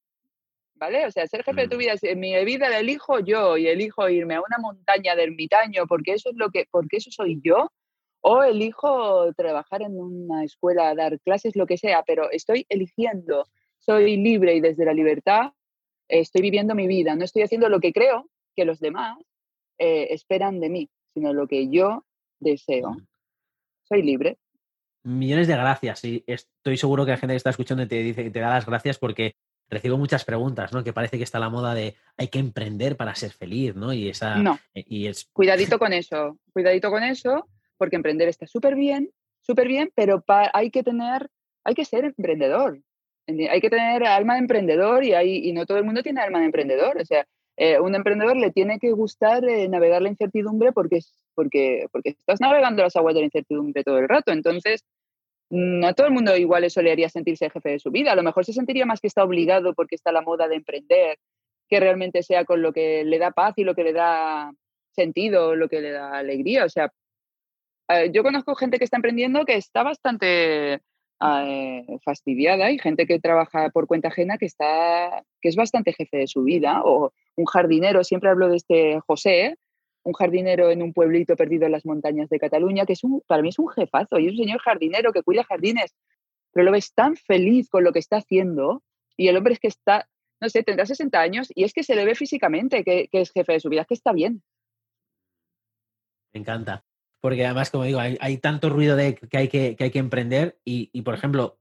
¿Vale? 0.74 1.04
O 1.04 1.10
sea, 1.10 1.26
ser 1.26 1.44
jefe 1.44 1.60
de 1.60 1.68
tu 1.68 1.76
mm. 1.76 1.78
vida, 1.78 1.94
en 2.00 2.18
mi 2.18 2.42
vida 2.46 2.70
la 2.70 2.78
elijo 2.78 3.20
yo 3.20 3.58
y 3.58 3.66
elijo 3.66 4.08
irme 4.08 4.36
a 4.36 4.40
una 4.40 4.56
montaña 4.58 5.14
de 5.14 5.24
ermitaño 5.24 5.86
porque 5.86 6.14
eso 6.14 6.30
es 6.30 6.36
lo 6.36 6.48
que, 6.48 6.64
porque 6.70 6.96
eso 6.96 7.10
soy 7.10 7.38
yo, 7.44 7.70
o 8.22 8.42
elijo 8.42 9.30
trabajar 9.34 9.82
en 9.82 10.00
una 10.00 10.44
escuela, 10.44 10.94
dar 10.94 11.20
clases, 11.20 11.56
lo 11.56 11.66
que 11.66 11.76
sea, 11.76 12.02
pero 12.06 12.30
estoy 12.30 12.64
eligiendo, 12.70 13.44
soy 13.78 14.16
libre 14.16 14.54
y 14.54 14.60
desde 14.62 14.86
la 14.86 14.94
libertad 14.94 15.52
estoy 16.08 16.40
viviendo 16.40 16.74
mi 16.74 16.86
vida, 16.86 17.14
no 17.14 17.24
estoy 17.24 17.42
haciendo 17.42 17.68
lo 17.68 17.80
que 17.80 17.92
creo 17.92 18.29
que 18.54 18.64
los 18.64 18.80
demás 18.80 19.18
eh, 19.78 20.08
esperan 20.10 20.60
de 20.60 20.68
mí, 20.68 20.90
sino 21.14 21.32
lo 21.32 21.46
que 21.46 21.68
yo 21.68 22.04
deseo. 22.38 22.96
Soy 23.88 24.02
libre. 24.02 24.38
Millones 25.02 25.48
de 25.48 25.54
gracias 25.54 26.04
y 26.04 26.22
estoy 26.26 26.76
seguro 26.76 27.04
que 27.04 27.12
la 27.12 27.16
gente 27.16 27.32
que 27.32 27.38
está 27.38 27.50
escuchando 27.50 27.88
te 27.88 28.02
dice 28.02 28.30
te 28.30 28.40
da 28.40 28.50
las 28.50 28.66
gracias 28.66 28.98
porque 28.98 29.34
recibo 29.70 29.96
muchas 29.96 30.24
preguntas, 30.24 30.72
¿no? 30.72 30.84
Que 30.84 30.92
parece 30.92 31.16
que 31.16 31.24
está 31.24 31.38
la 31.38 31.48
moda 31.48 31.74
de 31.74 31.94
hay 32.18 32.28
que 32.28 32.38
emprender 32.38 32.96
para 32.96 33.14
ser 33.14 33.30
feliz, 33.30 33.74
¿no? 33.74 33.92
Y 33.92 34.08
esa 34.08 34.36
no. 34.36 34.58
Eh, 34.74 34.84
y 34.86 35.06
es 35.06 35.30
cuidadito 35.32 35.78
con 35.78 35.92
eso, 35.92 36.38
cuidadito 36.52 36.90
con 36.90 37.02
eso, 37.02 37.48
porque 37.78 37.96
emprender 37.96 38.28
está 38.28 38.46
súper 38.46 38.74
bien, 38.74 39.10
súper 39.40 39.68
bien, 39.68 39.90
pero 39.94 40.22
hay 40.52 40.70
que 40.70 40.82
tener, 40.82 41.30
hay 41.64 41.74
que 41.74 41.84
ser 41.84 42.04
emprendedor. 42.04 42.82
Hay 43.26 43.60
que 43.60 43.70
tener 43.70 44.04
alma 44.04 44.34
de 44.34 44.40
emprendedor 44.40 45.04
y, 45.04 45.14
hay, 45.14 45.48
y 45.48 45.52
no 45.52 45.64
todo 45.64 45.78
el 45.78 45.84
mundo 45.84 46.02
tiene 46.02 46.20
alma 46.20 46.40
de 46.40 46.46
emprendedor. 46.46 46.98
O 46.98 47.04
sea, 47.04 47.26
eh, 47.62 47.78
un 47.78 47.94
emprendedor 47.94 48.38
le 48.38 48.50
tiene 48.52 48.78
que 48.78 48.90
gustar 48.92 49.46
eh, 49.46 49.68
navegar 49.68 50.00
la 50.00 50.08
incertidumbre 50.08 50.72
porque, 50.72 51.00
porque, 51.34 51.88
porque 51.92 52.08
estás 52.08 52.40
navegando 52.40 52.82
las 52.82 52.96
aguas 52.96 53.12
de 53.12 53.20
la 53.20 53.26
incertidumbre 53.26 53.84
todo 53.84 53.98
el 53.98 54.08
rato. 54.08 54.32
Entonces, 54.32 54.82
no 55.50 55.86
a 55.86 55.92
todo 55.92 56.06
el 56.06 56.14
mundo 56.14 56.34
igual 56.38 56.64
eso 56.64 56.80
le 56.80 56.90
haría 56.90 57.10
sentirse 57.10 57.50
jefe 57.50 57.68
de 57.68 57.78
su 57.78 57.90
vida. 57.90 58.12
A 58.12 58.16
lo 58.16 58.22
mejor 58.22 58.46
se 58.46 58.54
sentiría 58.54 58.86
más 58.86 59.02
que 59.02 59.08
está 59.08 59.24
obligado 59.24 59.74
porque 59.74 59.96
está 59.96 60.10
la 60.10 60.22
moda 60.22 60.48
de 60.48 60.56
emprender, 60.56 61.18
que 61.68 61.80
realmente 61.80 62.22
sea 62.22 62.46
con 62.46 62.62
lo 62.62 62.72
que 62.72 63.04
le 63.04 63.18
da 63.18 63.30
paz 63.30 63.52
y 63.58 63.64
lo 63.64 63.74
que 63.74 63.84
le 63.84 63.92
da 63.92 64.50
sentido, 64.92 65.54
lo 65.54 65.68
que 65.68 65.82
le 65.82 65.90
da 65.90 66.16
alegría. 66.16 66.64
O 66.64 66.70
sea, 66.70 66.90
eh, 67.90 68.10
yo 68.10 68.22
conozco 68.22 68.54
gente 68.54 68.78
que 68.78 68.84
está 68.84 68.96
emprendiendo 68.96 69.44
que 69.44 69.56
está 69.56 69.82
bastante 69.82 70.80
eh, 71.22 71.86
fastidiada. 72.02 72.64
Hay 72.66 72.78
gente 72.78 73.06
que 73.06 73.20
trabaja 73.20 73.68
por 73.68 73.86
cuenta 73.86 74.08
ajena 74.08 74.38
que, 74.38 74.46
está, 74.46 75.24
que 75.42 75.50
es 75.50 75.56
bastante 75.56 75.92
jefe 75.92 76.16
de 76.16 76.26
su 76.26 76.42
vida. 76.42 76.80
O 76.84 77.12
un 77.40 77.46
jardinero, 77.46 78.04
siempre 78.04 78.30
hablo 78.30 78.48
de 78.48 78.56
este 78.56 79.00
José, 79.06 79.56
un 80.02 80.12
jardinero 80.12 80.70
en 80.70 80.82
un 80.82 80.92
pueblito 80.92 81.36
perdido 81.36 81.66
en 81.66 81.72
las 81.72 81.84
montañas 81.84 82.28
de 82.28 82.38
Cataluña, 82.38 82.86
que 82.86 82.94
es 82.94 83.04
un, 83.04 83.22
para 83.26 83.42
mí 83.42 83.50
es 83.50 83.58
un 83.58 83.68
jefazo 83.68 84.18
y 84.18 84.26
es 84.26 84.32
un 84.32 84.38
señor 84.38 84.60
jardinero 84.60 85.12
que 85.12 85.22
cuida 85.22 85.44
jardines, 85.44 85.94
pero 86.52 86.64
lo 86.64 86.72
ves 86.72 86.92
tan 86.94 87.16
feliz 87.16 87.68
con 87.68 87.84
lo 87.84 87.92
que 87.92 87.98
está 87.98 88.16
haciendo 88.16 88.82
y 89.16 89.28
el 89.28 89.36
hombre 89.36 89.54
es 89.54 89.60
que 89.60 89.68
está, 89.68 90.08
no 90.40 90.48
sé, 90.48 90.62
tendrá 90.62 90.86
60 90.86 91.20
años 91.20 91.48
y 91.54 91.64
es 91.64 91.72
que 91.72 91.82
se 91.82 91.94
le 91.94 92.04
ve 92.04 92.14
físicamente 92.14 92.84
que, 92.84 93.08
que 93.08 93.20
es 93.20 93.30
jefe 93.32 93.52
de 93.52 93.60
su 93.60 93.68
vida, 93.68 93.84
que 93.84 93.94
está 93.94 94.12
bien. 94.12 94.42
Me 96.32 96.40
encanta 96.40 96.84
porque 97.20 97.44
además, 97.44 97.70
como 97.70 97.84
digo, 97.84 98.00
hay, 98.00 98.38
tanto 98.38 98.70
ruido 98.70 98.96
de 98.96 99.14
que 99.14 99.36
hay 99.36 99.48
que, 99.48 99.76
hay 99.78 99.90
que 99.90 99.98
emprender 99.98 100.58
y, 100.64 101.02
por 101.02 101.14
ejemplo, 101.14 101.58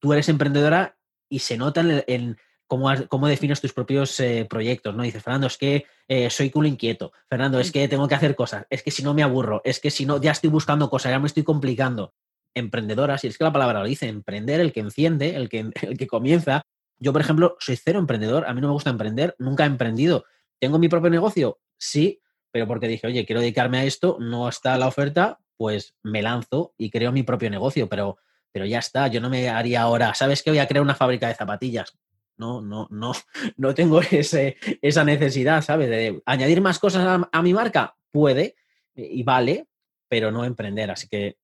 tú 0.00 0.12
eres 0.12 0.28
emprendedora 0.28 0.96
y 1.28 1.40
se 1.40 1.58
nota 1.58 1.82
en, 2.06 2.38
cómo, 2.66 2.90
cómo, 3.08 3.28
defines 3.28 3.60
tus 3.60 3.72
propios 3.72 4.18
eh, 4.20 4.46
proyectos, 4.48 4.94
¿no? 4.94 5.02
Dices, 5.02 5.22
Fernando, 5.22 5.46
es 5.46 5.56
que 5.56 5.84
eh, 6.08 6.30
soy 6.30 6.50
culo 6.50 6.68
inquieto, 6.68 7.12
Fernando, 7.28 7.60
es 7.60 7.70
mm. 7.70 7.72
que 7.72 7.88
tengo 7.88 8.08
que 8.08 8.14
hacer 8.14 8.34
cosas, 8.34 8.66
es 8.70 8.82
que 8.82 8.90
si 8.90 9.02
no 9.02 9.14
me 9.14 9.22
aburro, 9.22 9.60
es 9.64 9.80
que 9.80 9.90
si 9.90 10.06
no, 10.06 10.20
ya 10.20 10.32
estoy 10.32 10.50
buscando 10.50 10.90
cosas, 10.90 11.10
ya 11.10 11.18
me 11.18 11.26
estoy 11.26 11.42
complicando. 11.42 12.14
Emprendedora, 12.54 13.16
si 13.18 13.28
es 13.28 13.38
que 13.38 13.44
la 13.44 13.52
palabra 13.52 13.80
lo 13.80 13.86
dice, 13.86 14.08
emprender, 14.08 14.60
el 14.60 14.72
que 14.72 14.80
enciende, 14.80 15.36
el 15.36 15.48
que, 15.48 15.70
el 15.82 15.96
que 15.96 16.06
comienza. 16.06 16.62
Yo, 16.98 17.12
por 17.12 17.20
ejemplo, 17.20 17.56
soy 17.58 17.76
cero 17.76 17.98
emprendedor, 17.98 18.44
a 18.46 18.54
mí 18.54 18.60
no 18.60 18.68
me 18.68 18.74
gusta 18.74 18.90
emprender, 18.90 19.34
nunca 19.38 19.64
he 19.64 19.66
emprendido. 19.66 20.24
¿Tengo 20.60 20.78
mi 20.78 20.88
propio 20.88 21.10
negocio? 21.10 21.58
Sí, 21.76 22.20
pero 22.52 22.68
porque 22.68 22.86
dije, 22.86 23.06
oye, 23.06 23.26
quiero 23.26 23.40
dedicarme 23.40 23.78
a 23.78 23.84
esto, 23.84 24.18
no 24.20 24.48
está 24.48 24.76
la 24.76 24.86
oferta, 24.86 25.40
pues 25.56 25.94
me 26.02 26.22
lanzo 26.22 26.74
y 26.76 26.90
creo 26.90 27.10
mi 27.10 27.22
propio 27.22 27.50
negocio, 27.50 27.88
pero, 27.88 28.18
pero 28.52 28.66
ya 28.66 28.78
está, 28.78 29.08
yo 29.08 29.20
no 29.20 29.30
me 29.30 29.48
haría 29.48 29.82
ahora, 29.82 30.14
¿sabes 30.14 30.42
que 30.42 30.50
voy 30.50 30.58
a 30.58 30.68
crear 30.68 30.82
una 30.82 30.94
fábrica 30.94 31.28
de 31.28 31.34
zapatillas? 31.34 31.96
No, 32.36 32.60
no, 32.60 32.88
no, 32.90 33.12
no 33.56 33.74
tengo 33.74 34.00
ese, 34.00 34.56
esa 34.80 35.04
necesidad, 35.04 35.62
¿sabes? 35.62 35.88
De 35.90 36.22
añadir 36.26 36.60
más 36.60 36.78
cosas 36.78 37.26
a, 37.30 37.42
mi 37.42 37.52
marca, 37.52 37.96
puede 38.10 38.56
y 38.94 39.22
vale, 39.22 39.66
pero 40.08 40.30
no 40.30 40.44
emprender. 40.44 40.90
Así 40.90 41.08
que 41.08 41.38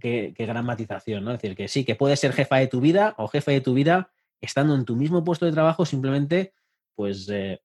qué, 0.00 0.34
gran 0.38 0.64
matización, 0.64 1.24
¿no? 1.24 1.32
Es 1.32 1.40
decir, 1.40 1.56
que 1.56 1.68
sí, 1.68 1.84
que 1.84 1.94
puedes 1.94 2.20
ser 2.20 2.32
jefa 2.32 2.56
de 2.56 2.66
tu 2.66 2.80
vida 2.80 3.14
o 3.18 3.28
jefe 3.28 3.52
de 3.52 3.60
tu 3.60 3.74
vida 3.74 4.10
estando 4.40 4.74
en 4.74 4.84
tu 4.84 4.96
mismo 4.96 5.24
puesto 5.24 5.46
de 5.46 5.52
trabajo, 5.52 5.86
simplemente, 5.86 6.52
pues, 6.94 7.28
eh, 7.30 7.62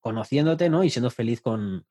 conociéndote, 0.00 0.68
¿no? 0.68 0.84
Y 0.84 0.90
siendo 0.90 1.10
feliz 1.10 1.40
con, 1.40 1.84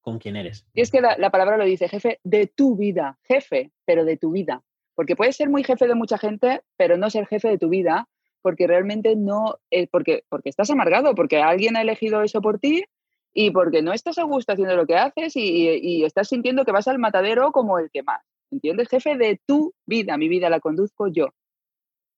con 0.00 0.18
quién 0.18 0.36
eres. 0.36 0.66
Y 0.74 0.80
es 0.80 0.90
que 0.90 1.00
la, 1.00 1.30
palabra 1.30 1.56
lo 1.56 1.64
dice, 1.64 1.88
jefe 1.88 2.20
de 2.24 2.46
tu 2.46 2.76
vida, 2.76 3.18
jefe, 3.24 3.72
pero 3.84 4.04
de 4.04 4.16
tu 4.16 4.32
vida. 4.32 4.62
Porque 4.94 5.16
puedes 5.16 5.36
ser 5.36 5.48
muy 5.48 5.64
jefe 5.64 5.86
de 5.86 5.94
mucha 5.94 6.18
gente, 6.18 6.62
pero 6.76 6.96
no 6.96 7.10
ser 7.10 7.26
jefe 7.26 7.48
de 7.48 7.58
tu 7.58 7.68
vida, 7.68 8.08
porque 8.42 8.66
realmente 8.66 9.16
no, 9.16 9.56
eh, 9.70 9.86
porque, 9.88 10.24
porque 10.28 10.48
estás 10.48 10.70
amargado, 10.70 11.14
porque 11.14 11.40
alguien 11.40 11.76
ha 11.76 11.82
elegido 11.82 12.22
eso 12.22 12.40
por 12.40 12.58
ti 12.58 12.84
y 13.32 13.50
porque 13.50 13.82
no 13.82 13.92
estás 13.92 14.18
a 14.18 14.24
gusto 14.24 14.52
haciendo 14.52 14.76
lo 14.76 14.86
que 14.86 14.96
haces 14.96 15.34
y, 15.36 16.04
estás 16.04 16.28
sintiendo 16.28 16.64
que 16.64 16.72
vas 16.72 16.88
al 16.88 16.98
matadero 16.98 17.52
como 17.52 17.78
el 17.78 17.90
que 17.90 18.02
más. 18.02 18.22
¿Entiendes? 18.50 18.88
Jefe 18.88 19.16
de 19.16 19.40
tu 19.46 19.74
vida, 19.86 20.16
mi 20.16 20.28
vida 20.28 20.50
la 20.50 20.58
conduzco 20.58 21.06
yo. 21.06 21.28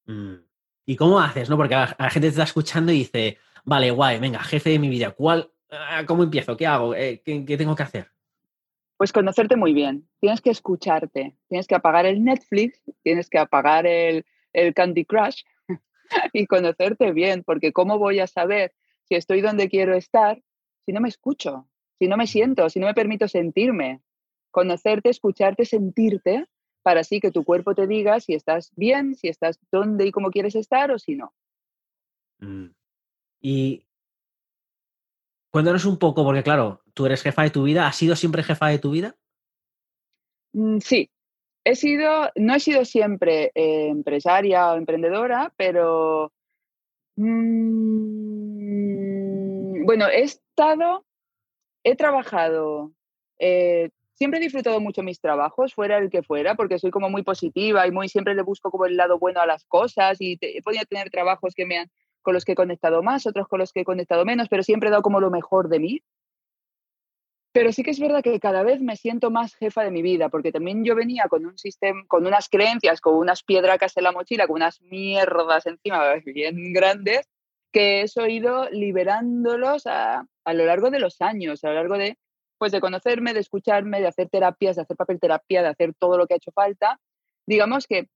Mm. 0.07 0.37
¿Y 0.87 0.97
cómo 0.97 1.21
haces? 1.21 1.51
no 1.51 1.57
Porque 1.57 1.75
la, 1.75 1.95
la 1.99 2.11
gente 2.11 2.29
te 2.29 2.31
está 2.31 2.45
escuchando 2.45 2.91
y 2.91 2.99
dice, 2.99 3.39
vale, 3.65 3.91
guay, 3.91 4.19
venga, 4.19 4.41
jefe 4.41 4.71
de 4.71 4.79
mi 4.79 4.89
vida, 4.89 5.11
¿cuál, 5.11 5.53
Ah, 5.73 6.05
¿Cómo 6.07 6.23
empiezo? 6.23 6.57
¿Qué 6.57 6.67
hago? 6.67 6.95
Eh, 6.95 7.23
¿Qué, 7.25 7.57
tengo 7.57 7.75
que 7.75 7.83
hacer? 7.83 8.11
Pues 8.99 9.11
conocerte 9.11 9.57
muy 9.57 9.73
bien. 9.73 10.07
Tienes 10.21 10.43
que 10.43 10.51
escucharte. 10.51 11.35
Tienes 11.49 11.67
que 11.67 11.75
apagar 11.75 12.05
el 12.05 12.23
Netflix, 12.23 12.79
tienes 13.03 13.31
que 13.31 13.39
apagar 13.39 13.87
el, 13.87 14.25
Candy 14.75 15.07
Crush 15.07 15.45
y 16.33 16.47
conocerte 16.47 17.13
bien, 17.13 17.43
porque 17.45 17.73
¿cómo 17.73 17.99
voy 17.99 18.21
a 18.21 18.27
saber 18.27 18.73
si 19.05 19.15
estoy 19.15 19.41
donde 19.41 19.69
quiero 19.69 19.95
estar 19.95 20.43
si 20.85 20.93
no 20.93 21.01
me 21.01 21.09
escucho, 21.09 21.69
si 21.99 22.09
no 22.09 22.17
me 22.17 22.27
siento, 22.27 22.69
si 22.69 22.81
no 22.81 22.87
me 22.87 22.95
permito 22.95 23.29
sentirme? 23.29 24.03
Conocerte, 24.51 25.11
escucharte, 25.11 25.65
sentirte, 25.65 26.47
para 26.83 27.01
así 27.01 27.21
que 27.21 27.31
tu 27.31 27.45
cuerpo 27.45 27.75
te 27.75 27.87
diga 27.87 28.21
si 28.21 28.35
estás 28.35 28.73
bien, 28.77 29.15
si 29.15 29.29
estás 29.29 29.59
donde 29.71 30.07
y 30.07 30.13
cómo 30.13 30.31
quieres 30.31 30.55
estar 30.57 30.91
o 30.91 30.99
si 30.99 31.17
no. 31.17 31.33
Mm. 32.41 32.67
Y 33.41 33.87
Cuéntanos 35.53 35.85
un 35.85 35.99
poco, 35.99 36.25
porque 36.25 36.43
claro, 36.43 36.83
tú 36.95 37.05
eres 37.05 37.21
jefa 37.21 37.43
de 37.43 37.51
tu 37.51 37.65
vida, 37.65 37.87
¿has 37.87 37.97
sido 37.97 38.17
siempre 38.17 38.43
jefa 38.43 38.69
de 38.69 38.79
tu 38.79 38.91
vida? 38.91 39.17
Mm, 40.55 40.79
sí, 40.79 41.11
he 41.65 41.77
sido, 41.77 42.31
no 42.37 42.55
he 42.55 42.61
sido 42.61 42.85
siempre 42.85 43.53
eh, 43.55 43.89
empresaria 43.89 44.73
o 44.73 44.77
emprendedora, 44.77 45.53
pero 45.57 46.33
mm, 47.17 48.53
bueno, 49.85 50.09
he 50.09 50.23
estado, 50.23 51.05
he 51.85 51.97
trabajado, 51.97 52.93
eh, 53.39 53.91
siempre 54.15 54.39
he 54.41 54.43
disfrutado 54.43 54.81
mucho 54.81 55.03
mis 55.03 55.21
trabajos, 55.21 55.75
fuera 55.75 55.99
el 55.99 56.11
que 56.11 56.23
fuera, 56.23 56.55
porque 56.55 56.79
soy 56.79 56.91
como 56.91 57.11
muy 57.11 57.23
positiva 57.23 57.87
y 57.87 57.91
muy 57.91 58.09
siempre 58.09 58.35
le 58.35 58.43
busco 58.43 58.71
como 58.71 58.87
el 58.87 58.97
lado 58.97 59.19
bueno 59.19 59.41
a 59.41 59.47
las 59.47 59.65
cosas 59.65 60.21
y 60.21 60.39
he 60.41 60.63
podido 60.63 60.85
tener 60.87 61.11
trabajos 61.11 61.55
que 61.55 61.67
me 61.67 61.79
han 61.79 61.91
con 62.23 62.35
los 62.35 62.45
que 62.45 62.53
he 62.53 62.57
conectado 62.57 63.03
más, 63.03 63.27
otros 63.27 63.49
con 63.49 63.59
los 63.59 63.73
que 63.73 63.81
he 63.81 63.85
conectado 63.85 64.25
menos, 64.25 64.49
pero 64.49 64.63
siempre 64.63 64.89
he 64.89 64.91
dado 64.93 65.03
como 65.03 65.21
lo 65.21 65.31
mejor 65.31 65.69
de 65.69 65.81
mí. 65.81 66.03
Pero 67.53 67.71
sí 67.71 67.83
que 67.83 67.91
es 67.91 68.01
verdad 68.01 68.23
que 68.23 68.41
cada 68.41 68.63
vez 68.63 68.81
me 68.81 68.97
siento 68.97 69.31
más 69.31 69.55
jefa 69.55 69.85
de 69.85 69.91
mi 69.91 70.01
vida, 70.01 70.31
porque 70.31 70.53
también 70.53 70.85
yo 70.85 70.95
venía 70.95 71.25
con 71.29 71.45
un 71.45 71.59
sistema, 71.59 72.03
con 72.09 72.27
unas 72.27 72.49
creencias, 72.49 73.01
con 73.01 73.15
unas 73.15 73.43
piedracas 73.43 73.97
en 73.97 74.05
la 74.05 74.13
mochila, 74.13 74.47
con 74.47 74.57
unas 74.57 74.81
mierdas 74.83 75.67
encima 75.67 76.15
bien 76.25 76.73
grandes, 76.73 77.29
que 77.71 78.03
he 78.05 78.31
ido 78.31 78.69
liberándolos 78.71 79.87
a, 79.87 80.27
a, 80.45 80.55
lo 80.55 80.65
largo 80.65 80.91
de 80.91 80.99
los 80.99 81.21
años, 81.21 81.63
a 81.65 81.69
lo 81.69 81.75
largo 81.75 81.99
de, 81.99 82.19
pues 82.59 82.73
de 82.73 82.81
conocerme, 82.81 83.35
de 83.35 83.41
escucharme, 83.41 84.01
de 84.01 84.07
hacer 84.07 84.29
terapias, 84.29 84.77
de 84.77 84.83
hacer 84.83 84.97
papel 84.97 85.21
terapia, 85.21 85.63
de 85.63 85.69
hacer 85.69 85.95
todo 85.99 86.17
lo 86.17 86.27
que 86.27 86.35
ha 86.35 86.37
hecho 86.39 86.53
falta. 86.53 87.01
Digamos 87.47 87.87
que 87.87 88.09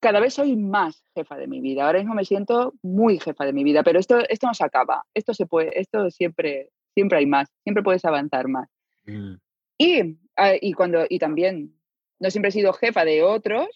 cada 0.00 0.20
vez 0.20 0.34
soy 0.34 0.54
más 0.56 1.02
jefa 1.14 1.36
de 1.36 1.46
mi 1.46 1.60
vida. 1.60 1.86
Ahora 1.86 1.98
mismo 1.98 2.14
me 2.14 2.24
siento 2.24 2.74
muy 2.82 3.18
jefa 3.18 3.46
de 3.46 3.54
mi 3.54 3.64
vida, 3.64 3.82
pero 3.82 3.98
esto, 3.98 4.18
esto 4.28 4.46
no 4.46 4.54
se 4.54 4.64
acaba. 4.64 5.04
Esto 5.14 5.34
se 5.34 5.46
puede, 5.46 5.80
esto 5.80 6.10
siempre, 6.10 6.70
siempre 6.94 7.18
hay 7.18 7.26
más, 7.26 7.48
siempre 7.62 7.82
puedes 7.82 8.04
avanzar 8.04 8.48
más. 8.48 8.68
Mm. 9.06 9.34
Y, 9.78 10.18
ah, 10.36 10.52
y, 10.60 10.72
cuando, 10.72 11.04
y 11.08 11.18
también, 11.18 11.78
no 12.20 12.30
siempre 12.30 12.48
he 12.48 12.52
sido 12.52 12.72
jefa 12.72 13.04
de 13.04 13.22
otros, 13.22 13.68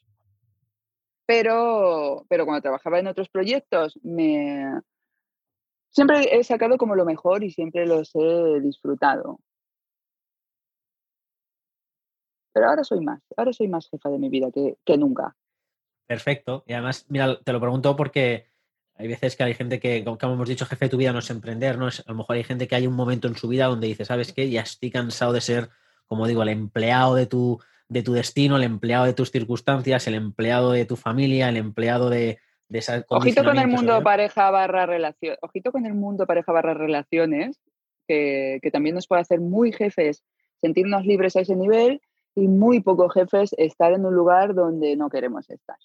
pero, 1.26 2.24
pero 2.28 2.46
cuando 2.46 2.62
trabajaba 2.62 2.98
en 2.98 3.08
otros 3.08 3.28
proyectos, 3.28 3.98
me, 4.02 4.80
siempre 5.90 6.38
he 6.38 6.44
sacado 6.44 6.78
como 6.78 6.94
lo 6.94 7.04
mejor 7.04 7.44
y 7.44 7.50
siempre 7.50 7.86
los 7.86 8.14
he 8.14 8.60
disfrutado. 8.60 9.40
Pero 12.52 12.70
ahora 12.70 12.84
soy 12.84 13.00
más, 13.00 13.20
ahora 13.36 13.52
soy 13.52 13.68
más 13.68 13.88
jefa 13.90 14.08
de 14.08 14.18
mi 14.18 14.28
vida 14.30 14.50
que, 14.52 14.78
que 14.84 14.96
nunca. 14.96 15.36
Perfecto. 16.06 16.64
Y 16.66 16.72
además, 16.72 17.04
mira, 17.08 17.38
te 17.40 17.52
lo 17.52 17.60
pregunto 17.60 17.94
porque 17.94 18.46
hay 18.98 19.06
veces 19.06 19.36
que 19.36 19.44
hay 19.44 19.54
gente 19.54 19.78
que, 19.78 20.04
como 20.04 20.34
hemos 20.34 20.48
dicho, 20.48 20.66
jefe 20.66 20.86
de 20.86 20.88
tu 20.90 20.96
vida 20.96 21.12
no 21.12 21.20
es 21.20 21.30
emprender, 21.30 21.78
¿no? 21.78 21.86
Es, 21.86 22.00
a 22.00 22.10
lo 22.10 22.16
mejor 22.16 22.34
hay 22.34 22.42
gente 22.42 22.66
que 22.66 22.74
hay 22.74 22.86
un 22.88 22.94
momento 22.94 23.28
en 23.28 23.36
su 23.36 23.46
vida 23.46 23.66
donde 23.66 23.86
dice, 23.86 24.04
¿sabes 24.04 24.32
qué? 24.32 24.50
Ya 24.50 24.62
estoy 24.62 24.90
cansado 24.90 25.32
de 25.32 25.40
ser, 25.40 25.70
como 26.06 26.26
digo, 26.26 26.42
el 26.42 26.48
empleado 26.48 27.14
de 27.14 27.26
tu, 27.26 27.60
de 27.88 28.02
tu 28.02 28.12
destino, 28.12 28.56
el 28.56 28.64
empleado 28.64 29.04
de 29.04 29.14
tus 29.14 29.30
circunstancias, 29.30 30.08
el 30.08 30.14
empleado 30.14 30.72
de 30.72 30.84
tu 30.84 30.96
familia, 30.96 31.48
el 31.48 31.56
empleado 31.56 32.10
de, 32.10 32.40
de 32.68 32.78
esa 32.80 33.04
Ojito 33.08 33.44
con 33.44 33.56
el 33.56 33.68
mundo 33.68 34.02
pareja 34.02 34.50
barra 34.50 34.84
relación, 34.84 35.36
ojito 35.42 35.70
con 35.70 35.86
el 35.86 35.94
mundo 35.94 36.26
pareja 36.26 36.50
barra 36.50 36.74
relaciones, 36.74 37.60
que, 38.08 38.58
que 38.62 38.70
también 38.72 38.96
nos 38.96 39.06
puede 39.06 39.22
hacer 39.22 39.40
muy 39.40 39.70
jefes 39.70 40.24
sentirnos 40.60 41.06
libres 41.06 41.36
a 41.36 41.40
ese 41.40 41.54
nivel 41.54 42.02
y 42.34 42.48
muy 42.48 42.80
pocos 42.80 43.14
jefes 43.14 43.54
estar 43.58 43.92
en 43.92 44.04
un 44.04 44.14
lugar 44.14 44.54
donde 44.54 44.96
no 44.96 45.08
queremos 45.08 45.48
estar. 45.50 45.76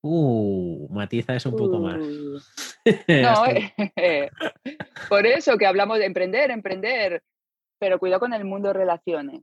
Uh, 0.00 0.88
matiza 0.90 1.34
es 1.34 1.44
un 1.46 1.56
poco 1.56 1.78
más. 1.80 1.98
Uh. 1.98 2.38
no, 3.08 3.44
eh, 3.96 4.30
por 5.08 5.26
eso 5.26 5.56
que 5.58 5.66
hablamos 5.66 5.98
de 5.98 6.06
emprender, 6.06 6.50
emprender, 6.50 7.22
pero 7.78 7.98
cuidado 7.98 8.20
con 8.20 8.32
el 8.32 8.44
mundo 8.44 8.68
de 8.68 8.74
relaciones, 8.74 9.42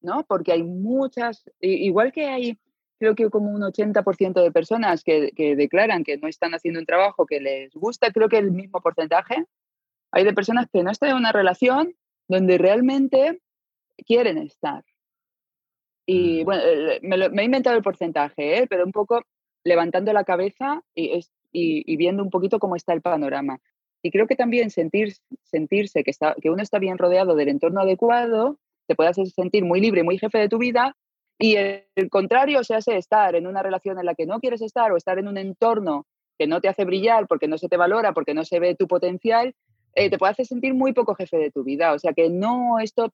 ¿no? 0.00 0.24
Porque 0.26 0.52
hay 0.52 0.62
muchas, 0.62 1.48
igual 1.60 2.12
que 2.12 2.26
hay, 2.26 2.58
creo 2.98 3.14
que 3.14 3.30
como 3.30 3.50
un 3.50 3.62
80% 3.62 4.42
de 4.42 4.52
personas 4.52 5.04
que, 5.04 5.30
que 5.36 5.54
declaran 5.54 6.04
que 6.04 6.18
no 6.18 6.28
están 6.28 6.54
haciendo 6.54 6.80
un 6.80 6.86
trabajo 6.86 7.26
que 7.26 7.40
les 7.40 7.72
gusta, 7.74 8.10
creo 8.10 8.28
que 8.28 8.38
el 8.38 8.50
mismo 8.50 8.80
porcentaje, 8.80 9.44
hay 10.12 10.24
de 10.24 10.34
personas 10.34 10.66
que 10.72 10.82
no 10.82 10.90
están 10.90 11.10
en 11.10 11.16
una 11.16 11.32
relación 11.32 11.94
donde 12.28 12.58
realmente 12.58 13.40
quieren 14.04 14.38
estar. 14.38 14.84
Y 16.06 16.42
mm. 16.42 16.44
bueno, 16.44 16.62
eh, 16.64 17.00
me, 17.02 17.28
me 17.28 17.42
he 17.42 17.44
inventado 17.44 17.76
el 17.76 17.82
porcentaje, 17.82 18.58
¿eh? 18.58 18.66
pero 18.68 18.84
un 18.84 18.92
poco 18.92 19.22
levantando 19.64 20.12
la 20.12 20.24
cabeza 20.24 20.82
y, 20.94 21.20
y, 21.52 21.96
viendo 21.96 22.22
un 22.22 22.30
poquito 22.30 22.58
cómo 22.58 22.76
está 22.76 22.92
el 22.92 23.02
panorama. 23.02 23.60
Y 24.02 24.10
creo 24.10 24.26
que 24.26 24.36
también 24.36 24.70
sentir, 24.70 25.14
sentirse 25.42 26.04
que, 26.04 26.10
está, 26.10 26.34
que 26.40 26.50
uno 26.50 26.62
está 26.62 26.78
bien 26.78 26.98
rodeado 26.98 27.34
del 27.34 27.48
entorno 27.48 27.80
adecuado 27.80 28.58
te 28.90 28.96
puede 28.96 29.10
hacer 29.10 29.28
sentir 29.28 29.64
muy 29.64 29.80
libre, 29.80 30.02
muy 30.02 30.18
jefe 30.18 30.38
de 30.38 30.48
tu 30.48 30.58
vida. 30.58 30.96
Y 31.38 31.54
el, 31.54 32.10
contrario, 32.10 32.58
o 32.58 32.64
sea, 32.64 32.78
estar 32.78 33.36
en 33.36 33.46
una 33.46 33.62
relación 33.62 34.00
en 34.00 34.04
la 34.04 34.16
que 34.16 34.26
no 34.26 34.40
quieres 34.40 34.62
estar 34.62 34.90
o 34.90 34.96
estar 34.96 35.16
en 35.20 35.28
un 35.28 35.38
entorno 35.38 36.06
que 36.36 36.48
no 36.48 36.60
te 36.60 36.68
hace 36.68 36.84
brillar 36.84 37.28
porque 37.28 37.46
no 37.46 37.56
se 37.56 37.68
te 37.68 37.76
valora, 37.76 38.12
porque 38.12 38.34
no 38.34 38.44
se 38.44 38.58
ve 38.58 38.74
tu 38.74 38.88
potencial, 38.88 39.54
eh, 39.94 40.10
te 40.10 40.18
puede 40.18 40.32
hacer 40.32 40.46
sentir 40.46 40.74
muy 40.74 40.92
poco 40.92 41.14
jefe 41.14 41.36
de 41.36 41.52
tu 41.52 41.62
vida. 41.62 41.92
O 41.92 42.00
sea 42.00 42.14
que 42.14 42.30
no 42.30 42.80
esto 42.80 43.12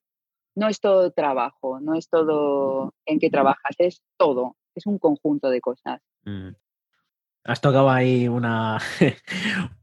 no 0.55 0.67
es 0.67 0.79
todo 0.79 1.11
trabajo, 1.11 1.79
no 1.79 1.93
es 1.93 2.09
todo 2.09 2.95
en 3.05 3.19
que 3.19 3.29
trabajas, 3.29 3.75
es 3.77 4.01
todo, 4.17 4.56
es 4.77 4.85
un 4.85 4.99
conjunto 4.99 5.49
de 5.49 5.61
cosas. 5.61 6.01
Mm. 6.23 6.49
Has 7.43 7.61
tocado 7.61 7.89
ahí 7.89 8.27
una. 8.27 8.77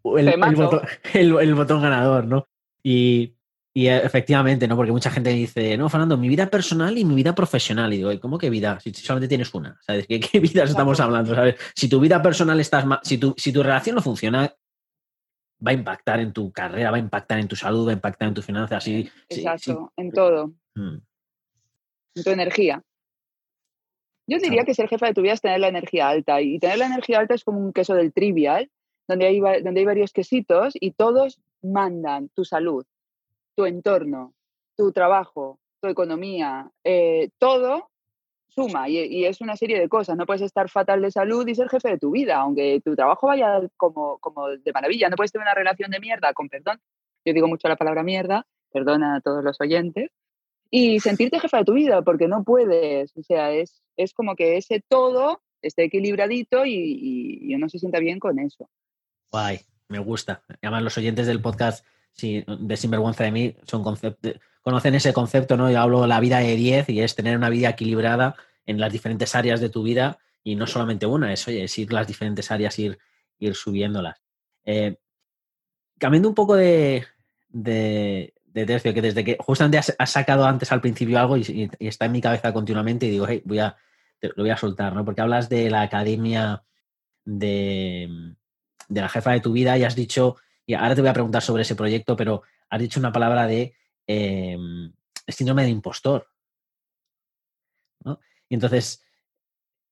el, 0.05 1.55
botón, 1.55 1.83
ganador, 1.83 2.27
¿no? 2.27 2.47
Y, 2.83 3.35
efectivamente, 3.75 4.69
¿no? 4.69 4.77
Porque 4.77 4.93
mucha 4.93 5.11
gente 5.11 5.31
dice, 5.31 5.77
no, 5.79 5.89
Fernando, 5.89 6.19
mi 6.19 6.29
vida 6.29 6.51
personal 6.51 6.97
y 6.99 7.05
mi 7.05 7.15
vida 7.15 7.35
profesional. 7.35 7.93
Y 7.93 7.99
digo, 7.99 8.21
¿cómo 8.21 8.39
que 8.39 8.51
vida? 8.51 8.79
Si 8.81 8.93
solamente 8.93 9.29
tienes 9.29 9.53
una, 9.55 9.79
¿sabes? 9.81 10.07
¿Qué, 10.09 10.21
qué 10.21 10.41
vidas 10.41 10.71
estamos 10.71 11.01
hablando? 11.01 11.35
¿sabes? 11.35 11.57
Si 11.75 11.89
tu 11.89 12.01
vida 12.01 12.21
personal 12.23 12.61
estás 12.61 12.85
si 13.03 13.17
tu, 13.17 13.35
si 13.37 13.53
tu 13.53 13.63
relación 13.63 13.97
no 13.97 14.03
funciona, 14.03 14.55
va 15.67 15.71
a 15.71 15.75
impactar 15.75 16.21
en 16.21 16.33
tu 16.33 16.53
carrera, 16.53 16.91
va 16.91 16.99
a 16.99 17.01
impactar 17.01 17.39
en 17.39 17.49
tu 17.49 17.57
salud, 17.57 17.87
va 17.87 17.93
a 17.93 17.95
impactar 17.95 18.29
en 18.29 18.35
tus 18.35 18.45
finanzas. 18.45 18.87
Exacto, 18.87 19.93
en 19.97 20.13
todo. 20.13 20.55
Mm. 20.75 20.99
En 22.17 22.25
tu 22.25 22.31
energía. 22.31 22.83
Yo 24.27 24.39
diría 24.39 24.65
que 24.65 24.75
ser 24.75 24.89
jefa 24.89 25.07
de 25.07 25.15
tu 25.15 25.23
vida 25.23 25.35
es 25.35 25.41
tener 25.41 25.61
la 25.61 25.69
energía 25.69 26.09
alta 26.09 26.41
y 26.41 26.59
tener 26.59 26.79
la 26.79 26.87
energía 26.87 27.19
alta 27.19 27.35
es 27.35 27.45
como 27.45 27.59
un 27.59 27.73
queso 27.73 27.95
del 27.95 28.13
trivial, 28.13 28.71
donde 29.07 29.27
hay, 29.27 29.41
donde 29.41 29.81
hay 29.81 29.85
varios 29.85 30.13
quesitos 30.13 30.75
y 30.81 30.93
todos 30.93 31.41
mandan 31.63 32.31
tu 32.31 32.45
salud, 32.45 32.87
tu 33.55 33.67
entorno, 33.67 34.35
tu 34.77 34.93
trabajo, 34.93 35.59
tu 35.81 35.89
economía, 35.89 36.71
eh, 36.85 37.31
todo 37.39 37.91
suma 38.49 38.89
y, 38.89 39.25
es 39.25 39.41
una 39.41 39.57
serie 39.57 39.79
de 39.79 39.89
cosas. 39.89 40.17
No 40.17 40.27
puedes 40.27 40.43
estar 40.43 40.71
fatal 40.71 41.03
de 41.03 41.11
salud 41.11 41.47
y 41.47 41.55
ser 41.55 41.69
jefe 41.69 41.91
de 41.91 41.99
tu 41.99 42.13
vida, 42.13 42.37
aunque 42.37 42.81
tu 42.85 42.95
trabajo 42.95 43.27
vaya 43.27 43.61
como, 43.77 44.19
como 44.19 44.49
de 44.49 44.73
maravilla. 44.73 45.09
No 45.09 45.17
puedes 45.17 45.33
tener 45.33 45.45
una 45.45 45.55
relación 45.55 45.91
de 45.91 46.01
mierda, 46.01 46.33
con 46.33 46.49
perdón. 46.49 46.81
Yo 47.25 47.35
digo 47.35 47.49
mucho 47.49 47.69
la 47.69 47.77
palabra 47.77 48.03
mierda, 48.03 48.47
perdona 48.73 49.17
a 49.17 49.21
todos 49.21 49.43
los 49.43 49.61
oyentes, 49.61 50.11
y 50.77 50.99
sentirte 50.99 51.39
jefa 51.39 51.59
de 51.59 51.65
tu 51.65 51.75
vida, 51.75 52.03
porque 52.03 52.27
no 52.27 52.43
puedes. 52.43 53.17
O 53.17 53.23
sea, 53.23 53.53
es, 53.53 53.81
es 53.97 54.13
como 54.13 54.35
que 54.35 54.57
ese 54.57 54.83
todo 54.89 55.41
esté 55.63 55.85
equilibradito 55.85 56.67
y, 56.67 57.55
uno 57.55 57.69
se 57.69 57.79
sienta 57.79 58.01
bien 58.01 58.19
con 58.19 58.41
eso. 58.41 58.69
Guay, 59.31 59.61
me 59.87 60.01
gusta. 60.01 60.43
Además, 60.61 60.83
los 60.83 60.99
oyentes 60.99 61.29
del 61.29 61.41
podcast 61.41 61.87
de 62.21 62.77
Sinvergüenza 62.77 63.23
de 63.23 63.31
mí 63.31 63.57
son 63.63 63.85
conocen 64.63 64.95
ese 64.97 65.13
concepto, 65.13 65.57
¿no? 65.57 65.71
Yo 65.71 65.79
hablo 65.79 66.09
la 66.09 66.19
vida 66.19 66.41
de 66.41 66.57
10 66.57 66.89
y 66.89 67.03
es 67.03 67.15
tener 67.15 67.37
una 67.37 67.51
vida 67.51 67.69
equilibrada 67.69 68.35
en 68.67 68.81
las 68.81 68.93
diferentes 68.93 69.37
áreas 69.37 69.61
de 69.61 69.69
tu 69.69 69.85
vida 69.85 70.19
y 70.43 70.57
no 70.57 70.67
solamente 70.67 71.07
una, 71.07 71.33
es, 71.33 71.47
oye, 71.47 71.63
es 71.63 71.79
ir 71.79 71.93
las 71.93 72.09
diferentes 72.09 72.51
áreas, 72.51 72.77
ir, 72.81 72.99
ir 73.39 73.55
subiéndolas. 73.55 74.21
Eh, 74.65 74.97
cambiando 76.01 76.29
un 76.29 76.35
poco 76.35 76.57
de, 76.57 77.07
de 77.49 78.34
tercio, 78.55 78.95
que 78.95 79.03
desde 79.03 79.25
que 79.25 79.37
justamente 79.41 79.79
has, 79.79 80.11
sacado 80.11 80.47
antes 80.47 80.71
al 80.71 80.81
principio 80.81 81.19
algo 81.19 81.37
y, 81.37 81.69
está 81.81 82.07
en 82.07 82.13
mi 82.13 82.21
cabeza 82.21 82.53
continuamente 82.53 83.07
y 83.07 83.11
digo, 83.11 83.27
hey, 83.29 83.43
voy 83.45 83.59
a, 83.59 83.77
lo 84.21 84.45
voy 84.45 84.51
a 84.51 84.57
soltar, 84.57 84.95
¿no? 84.95 85.05
Porque 85.05 85.21
hablas 85.21 85.49
de 85.49 85.69
la 85.71 85.83
academia 85.83 86.63
de, 87.25 88.35
de 88.89 89.01
la 89.01 89.09
jefa 89.09 89.33
de 89.33 89.41
tu 89.41 89.53
vida 89.53 89.77
y 89.77 89.83
has 89.83 89.97
dicho, 89.97 90.37
y 90.67 90.75
ahora 90.75 90.95
te 90.95 91.01
voy 91.01 91.11
a 91.11 91.15
preguntar 91.15 91.43
sobre 91.43 91.63
ese 91.63 91.75
proyecto, 91.75 92.17
pero 92.17 92.43
has 92.71 92.81
dicho 92.81 93.01
una 93.01 93.13
palabra 93.13 93.47
de 93.47 93.75
eh, 94.07 94.57
síndrome 95.27 95.65
de 95.65 95.71
impostor. 95.71 96.29
¿no? 98.05 98.21
Y 98.49 98.55
entonces, 98.55 99.03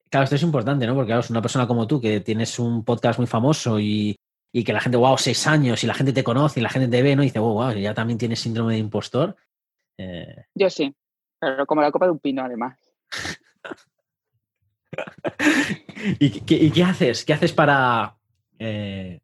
claro, 0.09 0.25
esto 0.25 0.37
es 0.37 0.43
importante, 0.43 0.87
¿no? 0.87 0.95
Porque 0.95 1.09
claro, 1.09 1.27
una 1.31 1.43
persona 1.43 1.67
como 1.67 1.87
tú 1.87 2.01
que 2.01 2.21
tienes 2.21 2.59
un 2.61 2.85
podcast 2.85 3.19
muy 3.19 3.27
famoso 3.27 3.81
y, 3.81 4.17
y 4.53 4.65
que 4.65 4.75
la 4.75 4.81
gente, 4.81 4.99
wow, 4.99 5.17
seis 5.17 5.47
años 5.47 5.83
y 5.83 5.87
la 5.87 5.95
gente 5.95 6.13
te 6.13 6.23
conoce 6.23 6.61
y 6.61 6.63
la 6.63 6.69
gente 6.69 6.89
te 6.89 7.03
ve, 7.03 7.17
¿no? 7.17 7.23
Y 7.23 7.27
dice, 7.27 7.39
wow, 7.39 7.55
wow, 7.55 7.73
ya 7.73 7.95
también 7.95 8.19
tienes 8.19 8.41
síndrome 8.41 8.75
de 8.75 8.81
impostor. 8.81 9.35
Eh, 9.97 10.45
Yo 10.55 10.69
sí, 10.69 10.95
pero 11.39 11.65
como 11.65 11.81
la 11.81 11.91
copa 11.91 12.05
de 12.05 12.13
un 12.13 12.19
pino, 12.19 12.45
además. 12.45 12.79
¿Y, 16.21 16.71
qué, 16.71 16.85
haces? 16.85 17.25
¿Qué 17.25 17.33
haces 17.33 17.53
para, 17.53 18.17
eh, 18.59 19.21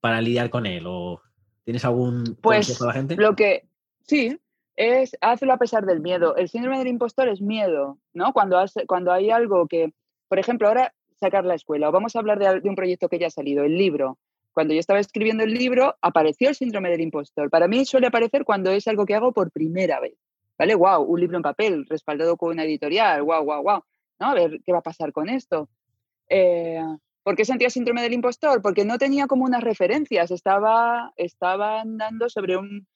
para 0.00 0.20
lidiar 0.20 0.50
con 0.50 0.66
él? 0.66 0.84
¿O 0.86 1.22
tienes 1.64 1.86
algún 1.86 2.36
pues, 2.42 2.66
consejo 2.66 2.84
a 2.84 2.88
la 2.88 2.92
gente? 2.92 3.16
Lo 3.16 3.34
que 3.34 3.66
sí, 4.02 4.38
es 4.76 5.16
hazlo 5.22 5.54
a 5.54 5.58
pesar 5.58 5.86
del 5.86 6.00
miedo. 6.00 6.36
El 6.36 6.50
síndrome 6.50 6.78
del 6.78 6.88
impostor 6.88 7.28
es 7.28 7.40
miedo, 7.40 7.98
¿no? 8.12 8.34
Cuando, 8.34 8.62
cuando 8.86 9.10
hay 9.10 9.30
algo 9.30 9.66
que, 9.68 9.94
por 10.28 10.38
ejemplo, 10.38 10.68
ahora 10.68 10.92
sacar 11.18 11.46
la 11.46 11.54
escuela, 11.54 11.88
o 11.88 11.92
vamos 11.92 12.14
a 12.14 12.18
hablar 12.18 12.38
de, 12.38 12.60
de, 12.60 12.68
un 12.68 12.76
proyecto 12.76 13.08
que 13.08 13.18
ya 13.18 13.28
ha 13.28 13.30
salido, 13.30 13.64
el 13.64 13.78
libro 13.78 14.18
cuando 14.52 14.74
yo 14.74 14.80
estaba 14.80 15.00
escribiendo 15.00 15.44
el 15.44 15.54
libro, 15.54 15.96
apareció 16.00 16.48
el 16.48 16.54
síndrome 16.54 16.90
del 16.90 17.00
impostor. 17.00 17.50
Para 17.50 17.68
mí 17.68 17.84
suele 17.84 18.08
aparecer 18.08 18.44
cuando 18.44 18.70
es 18.70 18.86
algo 18.88 19.06
que 19.06 19.14
hago 19.14 19.32
por 19.32 19.50
primera 19.50 20.00
vez. 20.00 20.14
¿Vale? 20.58 20.74
¡Wow! 20.74 21.04
Un 21.04 21.20
libro 21.20 21.36
en 21.36 21.42
papel, 21.42 21.86
respaldado 21.88 22.36
con 22.36 22.50
una 22.50 22.64
editorial. 22.64 23.22
¡Wow, 23.22 23.44
wow, 23.44 23.62
wow! 23.62 23.82
¿No? 24.18 24.26
A 24.26 24.34
ver 24.34 24.60
qué 24.64 24.72
va 24.72 24.78
a 24.78 24.82
pasar 24.82 25.12
con 25.12 25.28
esto. 25.28 25.70
Eh, 26.28 26.82
¿Por 27.22 27.36
qué 27.36 27.44
sentía 27.44 27.70
síndrome 27.70 28.02
del 28.02 28.12
impostor? 28.12 28.60
Porque 28.60 28.84
no 28.84 28.98
tenía 28.98 29.26
como 29.26 29.44
unas 29.44 29.62
referencias. 29.62 30.30
Estaba, 30.30 31.12
estaba 31.16 31.80
andando 31.80 32.28
sobre 32.28 32.56
un, 32.56 32.86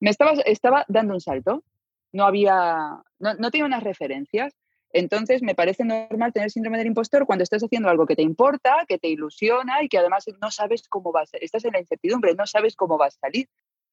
me 0.00 0.10
estaba, 0.10 0.32
estaba 0.44 0.84
dando 0.88 1.14
un 1.14 1.20
salto. 1.20 1.64
No 2.12 2.24
había, 2.24 2.76
no, 3.18 3.34
no 3.34 3.50
tenía 3.50 3.66
unas 3.66 3.82
referencias. 3.82 4.54
Entonces, 4.92 5.42
me 5.42 5.54
parece 5.54 5.84
normal 5.84 6.32
tener 6.32 6.50
síndrome 6.50 6.78
del 6.78 6.86
impostor 6.86 7.26
cuando 7.26 7.42
estás 7.42 7.62
haciendo 7.62 7.88
algo 7.88 8.06
que 8.06 8.16
te 8.16 8.22
importa, 8.22 8.84
que 8.88 8.98
te 8.98 9.08
ilusiona 9.08 9.82
y 9.82 9.88
que 9.88 9.98
además 9.98 10.24
no 10.40 10.50
sabes 10.50 10.88
cómo 10.88 11.12
va 11.12 11.22
a 11.22 11.26
ser. 11.26 11.42
Estás 11.44 11.64
en 11.64 11.72
la 11.72 11.80
incertidumbre, 11.80 12.34
no 12.34 12.46
sabes 12.46 12.76
cómo 12.76 12.96
va 12.96 13.06
a 13.06 13.10
salir. 13.10 13.48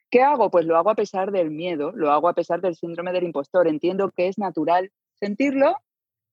¿Qué 0.09 0.21
hago? 0.21 0.51
Pues 0.51 0.65
lo 0.65 0.77
hago 0.77 0.91
a 0.91 0.95
pesar 0.95 1.31
del 1.31 1.49
miedo, 1.49 1.91
lo 1.91 2.11
hago 2.11 2.29
a 2.29 2.33
pesar 2.33 2.61
del 2.61 2.75
síndrome 2.75 3.11
del 3.11 3.23
impostor. 3.23 3.67
Entiendo 3.67 4.11
que 4.11 4.27
es 4.27 4.37
natural 4.37 4.91
sentirlo, 5.15 5.77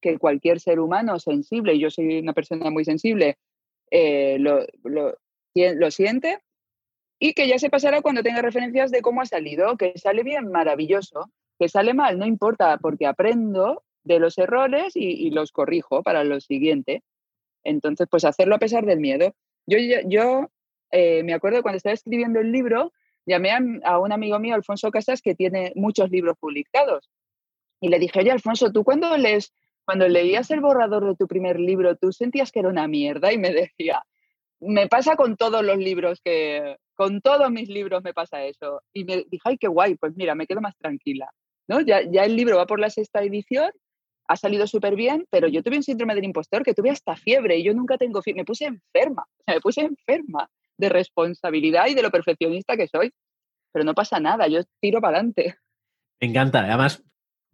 que 0.01 0.19
cualquier 0.19 0.61
ser 0.61 0.81
humano 0.81 1.19
sensible, 1.19 1.75
y 1.75 1.81
yo 1.81 1.91
soy 1.91 2.19
una 2.19 2.33
persona 2.33 2.71
muy 2.71 2.85
sensible, 2.85 3.39
eh, 3.91 4.37
lo, 4.39 4.67
lo, 4.85 5.17
lo 5.55 5.91
siente 5.91 6.41
y 7.19 7.35
que 7.35 7.47
ya 7.47 7.59
se 7.59 7.71
pasará 7.71 8.01
cuando 8.01 8.23
tenga 8.23 8.41
referencias 8.41 8.91
de 8.91 9.03
cómo 9.03 9.21
ha 9.21 9.27
salido, 9.27 9.77
que 9.77 9.93
sale 9.97 10.23
bien, 10.23 10.51
maravilloso, 10.51 11.31
que 11.59 11.69
sale 11.69 11.93
mal, 11.93 12.19
no 12.19 12.25
importa, 12.25 12.79
porque 12.79 13.07
aprendo 13.07 13.83
de 14.05 14.19
los 14.19 14.39
errores 14.39 14.93
y, 14.95 15.31
los 15.31 15.53
corrijo 15.53 16.03
para 16.03 16.25
lo 16.25 16.41
siguiente. 16.41 17.03
Entonces, 17.65 18.09
pues 18.11 18.25
hacerlo 18.25 18.55
a 18.55 18.59
pesar 18.59 18.87
del 18.87 19.01
miedo. 19.01 19.35
Yo, 19.67 19.79
yo 20.07 20.49
eh, 20.91 21.23
me 21.23 21.35
acuerdo 21.35 21.63
cuando 21.63 21.77
estaba 21.77 21.95
escribiendo 21.95 22.41
el 22.41 22.53
libro, 22.53 22.93
llamé 23.27 23.51
a, 23.85 23.99
un 23.99 24.13
amigo 24.13 24.39
mío, 24.39 24.55
Alfonso 24.55 24.91
Casas, 24.91 25.23
que 25.23 25.35
tiene 25.35 25.73
muchos 25.77 26.11
libros 26.11 26.37
publicados. 26.39 27.11
Y 27.81 27.89
le 27.89 27.99
dije, 27.99 28.21
oye, 28.21 28.31
Alfonso, 28.31 28.73
¿tú 28.73 28.85
cuando 28.85 29.09
cuando 29.85 30.09
leías 30.09 30.51
el 30.51 30.61
borrador 30.61 31.07
de 31.07 31.17
tu 31.17 31.27
primer 31.27 31.59
libro, 31.59 31.97
tú 31.97 32.13
sentías 32.13 32.53
que 32.53 32.61
era 32.61 32.69
una 32.69 32.87
mierda? 32.89 33.33
Y 33.33 33.39
me 33.39 33.53
decía, 33.53 34.03
me 34.61 34.89
pasa 34.89 35.17
con 35.17 35.37
todos 35.37 35.65
los 35.65 35.79
libros 35.79 36.21
que, 36.23 36.77
con 36.95 37.21
todos 37.21 37.51
mis 37.51 37.69
libros 37.69 38.03
me 38.03 38.15
pasa 38.15 38.45
eso. 38.45 38.83
Y 38.93 39.05
me 39.05 39.25
dije, 39.31 39.43
ay, 39.45 39.59
qué 39.59 39.69
guay, 39.69 39.97
pues 39.97 40.15
mira, 40.17 40.35
me 40.35 40.47
quedo 40.47 40.61
más 40.61 40.77
tranquila. 40.77 41.31
¿no? 41.69 41.81
Ya, 41.81 42.03
ya 42.03 42.25
el 42.25 42.37
libro 42.37 42.57
va 42.57 42.67
por 42.67 42.81
la 42.81 42.91
sexta 42.91 43.23
edición 43.23 43.71
ha 44.31 44.37
salido 44.37 44.65
súper 44.69 44.95
bien, 44.95 45.27
pero 45.29 45.49
yo 45.49 45.61
tuve 45.61 45.77
un 45.77 45.83
síndrome 45.83 46.15
del 46.15 46.23
impostor 46.23 46.63
que 46.63 46.73
tuve 46.73 46.89
hasta 46.89 47.17
fiebre 47.17 47.59
y 47.59 47.65
yo 47.65 47.75
nunca 47.75 47.99
tengo 47.99 48.23
fiebre. 48.23 48.43
Me 48.43 48.45
puse 48.45 48.65
enferma, 48.65 49.25
me 49.45 49.61
puse 49.61 49.81
enferma 49.81 50.49
de 50.79 50.89
responsabilidad 50.89 51.89
y 51.89 51.95
de 51.95 52.03
lo 52.03 52.13
perfeccionista 52.13 52.77
que 52.77 52.87
soy. 52.87 53.13
Pero 53.73 53.85
no 53.85 53.93
pasa 53.93 54.21
nada, 54.21 54.47
yo 54.47 54.61
tiro 54.81 55.01
para 55.01 55.17
adelante. 55.17 55.57
Me 56.21 56.29
encanta. 56.29 56.61
Además, 56.61 57.03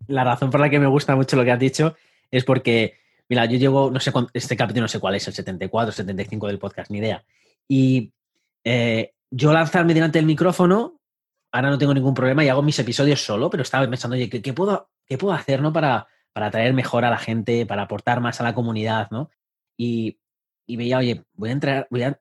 la 0.07 0.23
razón 0.25 0.51
por 0.51 0.61
la 0.61 0.69
que 0.69 0.79
me 0.79 0.87
gusta 0.87 1.17
mucho 1.17 1.35
lo 1.37 1.45
que 1.45 1.53
has 1.53 1.59
dicho 1.59 1.97
es 2.31 2.45
porque, 2.45 2.99
mira, 3.31 3.47
yo 3.47 3.57
llevo, 3.57 3.91
no 3.91 3.99
sé, 3.99 4.12
este 4.35 4.55
capítulo 4.55 4.83
no 4.83 4.89
sé 4.89 5.01
cuál 5.01 5.15
es, 5.15 5.27
el 5.29 5.33
74, 5.33 5.93
75 5.93 6.47
del 6.47 6.59
podcast, 6.59 6.91
ni 6.91 6.99
idea. 6.99 7.25
Y 7.67 8.12
eh, 8.65 9.15
yo 9.31 9.51
lanzarme 9.51 9.95
delante 9.95 10.19
del 10.19 10.27
micrófono, 10.27 11.01
ahora 11.53 11.71
no 11.71 11.79
tengo 11.79 11.95
ningún 11.95 12.12
problema 12.12 12.45
y 12.45 12.51
hago 12.51 12.61
mis 12.61 12.79
episodios 12.79 13.25
solo, 13.25 13.49
pero 13.49 13.62
estaba 13.62 13.89
pensando, 13.89 14.15
oye, 14.15 14.29
¿qué, 14.29 14.53
puedo, 14.53 14.91
qué 15.07 15.17
puedo 15.17 15.33
hacer 15.33 15.62
¿no? 15.62 15.73
para, 15.73 16.07
para 16.37 16.49
atraer 16.49 16.75
mejor 16.75 17.07
a 17.07 17.09
la 17.09 17.16
gente, 17.16 17.64
para 17.64 17.85
aportar 17.85 18.20
más 18.20 18.42
a 18.42 18.44
la 18.44 18.53
comunidad, 18.53 19.11
¿no? 19.11 19.31
Y, 19.75 20.18
veía, 20.68 20.99
oye, 20.99 21.25
voy 21.33 21.49
a, 21.49 21.53
entrar, 21.53 21.87
voy 21.90 22.03
a 22.03 22.20